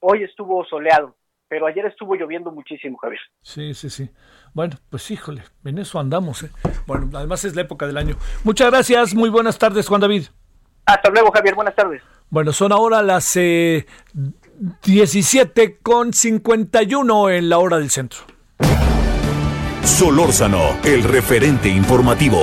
[0.00, 1.14] hoy estuvo soleado
[1.48, 3.20] pero ayer estuvo lloviendo muchísimo, Javier.
[3.42, 4.10] Sí, sí, sí.
[4.52, 6.42] Bueno, pues híjole, en eso andamos.
[6.42, 6.50] ¿eh?
[6.86, 8.16] Bueno, además es la época del año.
[8.44, 10.24] Muchas gracias, muy buenas tardes, Juan David.
[10.86, 12.02] Hasta luego, Javier, buenas tardes.
[12.30, 13.86] Bueno, son ahora las eh,
[14.84, 18.20] 17 con 51 en la hora del centro.
[19.82, 22.40] Solórzano, el referente informativo.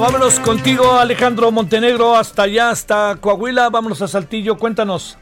[0.00, 3.68] Vámonos contigo, Alejandro Montenegro, hasta allá, hasta Coahuila.
[3.68, 5.18] Vámonos a Saltillo, cuéntanos.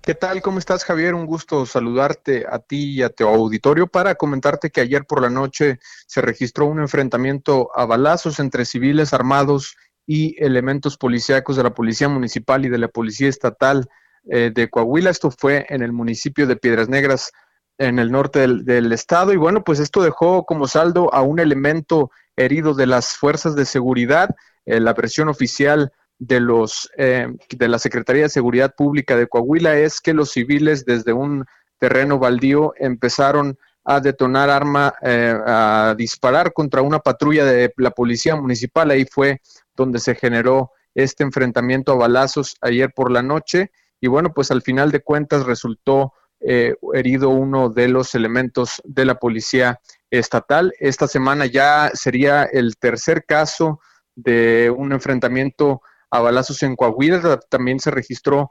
[0.00, 0.40] ¿Qué tal?
[0.40, 1.14] ¿Cómo estás, Javier?
[1.14, 5.28] Un gusto saludarte a ti y a tu auditorio para comentarte que ayer por la
[5.28, 11.74] noche se registró un enfrentamiento a balazos entre civiles armados y elementos policíacos de la
[11.74, 13.86] Policía Municipal y de la Policía Estatal
[14.30, 15.10] eh, de Coahuila.
[15.10, 17.32] Esto fue en el municipio de Piedras Negras,
[17.78, 19.32] en el norte del, estado.
[19.32, 23.64] Y bueno, pues esto dejó como saldo a un elemento herido de las fuerzas de
[23.64, 24.30] seguridad.
[24.66, 29.76] Eh, la versión oficial de los eh, de la Secretaría de Seguridad Pública de Coahuila
[29.78, 31.44] es que los civiles desde un
[31.78, 38.34] terreno baldío empezaron a detonar arma, eh, a disparar contra una patrulla de la policía
[38.36, 38.90] municipal.
[38.90, 39.40] Ahí fue
[39.76, 43.70] donde se generó este enfrentamiento a balazos ayer por la noche.
[44.00, 46.12] Y bueno, pues al final de cuentas resultó
[46.46, 49.80] eh, herido uno de los elementos de la policía
[50.10, 50.74] estatal.
[50.78, 53.80] Esta semana ya sería el tercer caso
[54.14, 55.80] de un enfrentamiento
[56.10, 57.40] a balazos en Coahuila.
[57.48, 58.50] También se registró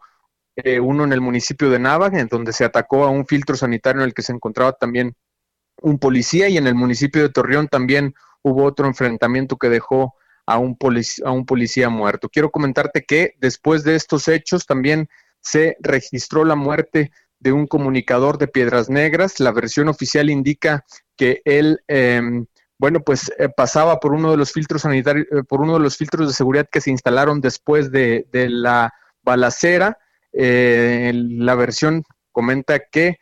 [0.56, 4.02] eh, uno en el municipio de Nava, en donde se atacó a un filtro sanitario
[4.02, 5.16] en el que se encontraba también
[5.82, 10.16] un policía y en el municipio de Torreón también hubo otro enfrentamiento que dejó
[10.46, 10.78] a un,
[11.26, 12.30] a un policía muerto.
[12.30, 15.10] Quiero comentarte que después de estos hechos también
[15.42, 17.12] se registró la muerte
[17.44, 19.40] de un comunicador de Piedras Negras.
[19.42, 20.86] La versión oficial indica
[21.18, 22.46] que él, em,
[22.80, 25.98] bueno, pues eh, pasaba por uno de los filtros sanitarios, eh, por uno de los
[25.98, 29.98] filtros de seguridad que se instalaron después de, la balacera.
[30.32, 33.18] Eh, la versión comenta que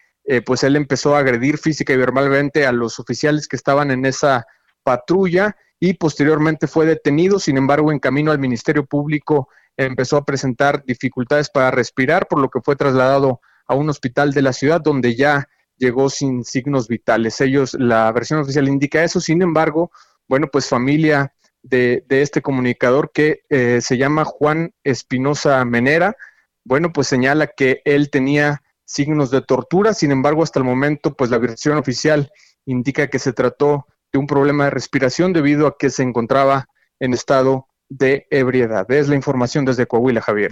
[0.45, 4.45] pues él empezó a agredir física y verbalmente a los oficiales que estaban en esa
[4.81, 7.37] patrulla y posteriormente fue detenido.
[7.37, 12.49] Sin embargo, en camino al Ministerio Público empezó a presentar dificultades para respirar, por lo
[12.49, 13.41] que fue trasladado
[13.71, 17.39] a un hospital de la ciudad donde ya llegó sin signos vitales.
[17.39, 19.91] Ellos, la versión oficial indica eso, sin embargo,
[20.27, 21.33] bueno, pues familia
[21.63, 26.17] de, este comunicador que eh, se llama Juan Espinosa Menera.
[26.65, 31.31] Bueno, pues señala que él tenía signos de tortura, sin embargo, hasta el momento, pues
[31.31, 32.29] la versión oficial
[32.65, 36.67] indica que se trató de un problema de respiración debido a que se encontraba
[36.99, 38.89] en estado de ebriedad.
[38.91, 40.51] Es la información desde Coahuila, Javier.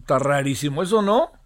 [0.00, 1.41] está rarísimo eso, ¿no?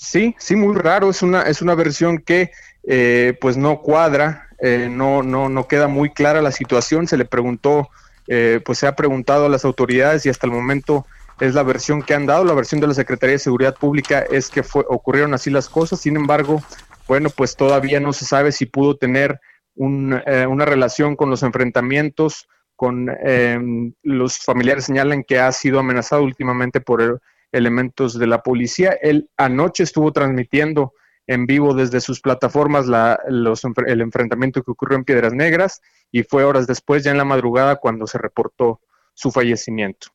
[0.00, 1.10] Sí, sí, muy raro.
[1.10, 2.52] Es una, es una versión que
[2.84, 7.06] eh, pues no cuadra, eh, no, no, no queda muy clara la situación.
[7.06, 7.90] Se le preguntó,
[8.26, 11.04] eh, pues se ha preguntado a las autoridades y hasta el momento
[11.38, 12.46] es la versión que han dado.
[12.46, 16.00] La versión de la Secretaría de Seguridad Pública es que fue, ocurrieron así las cosas.
[16.00, 16.62] Sin embargo,
[17.06, 19.38] bueno, pues todavía no se sabe si pudo tener
[19.74, 26.80] una relación con los enfrentamientos con em, los familiares señalan que ha sido amenazado últimamente
[26.80, 27.20] por
[27.52, 28.96] elementos de la policía.
[29.00, 30.92] Él anoche estuvo transmitiendo
[31.26, 36.44] en vivo desde sus plataformas la, el enfrentamiento que ocurrió en Piedras Negras y fue
[36.44, 38.80] horas después, ya en la madrugada, cuando se reportó
[39.14, 40.08] su fallecimiento.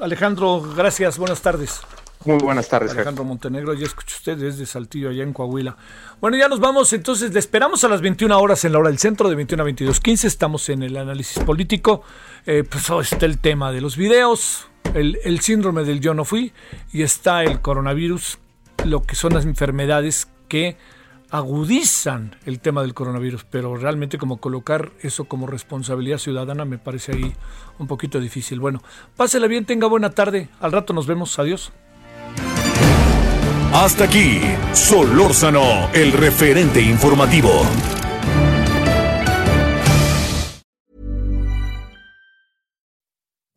[0.00, 1.82] Alejandro, gracias, buenas tardes.
[2.24, 2.90] Muy buenas tardes.
[2.92, 5.76] Alejandro Montenegro, ya escucha usted desde Saltillo, allá en Coahuila.
[6.20, 8.98] Bueno, ya nos vamos, entonces le esperamos a las 21 horas en la hora del
[8.98, 10.24] centro, de 21 a 22.15.
[10.24, 12.02] Estamos en el análisis político.
[12.46, 16.52] Eh, pues oh, está el tema de los videos, el, síndrome del yo no fui
[16.92, 18.38] y está el coronavirus,
[18.84, 20.76] lo que son las enfermedades que
[21.30, 27.12] agudizan el tema del coronavirus, pero realmente como colocar eso como responsabilidad ciudadana me parece
[27.12, 27.32] ahí
[27.78, 28.60] un poquito difícil.
[28.60, 28.82] Bueno,
[29.16, 31.72] pásela bien, tenga buena tarde, al rato nos vemos, adiós.
[33.72, 34.40] Hasta aquí,
[34.72, 37.50] Solórzano, el referente informativo.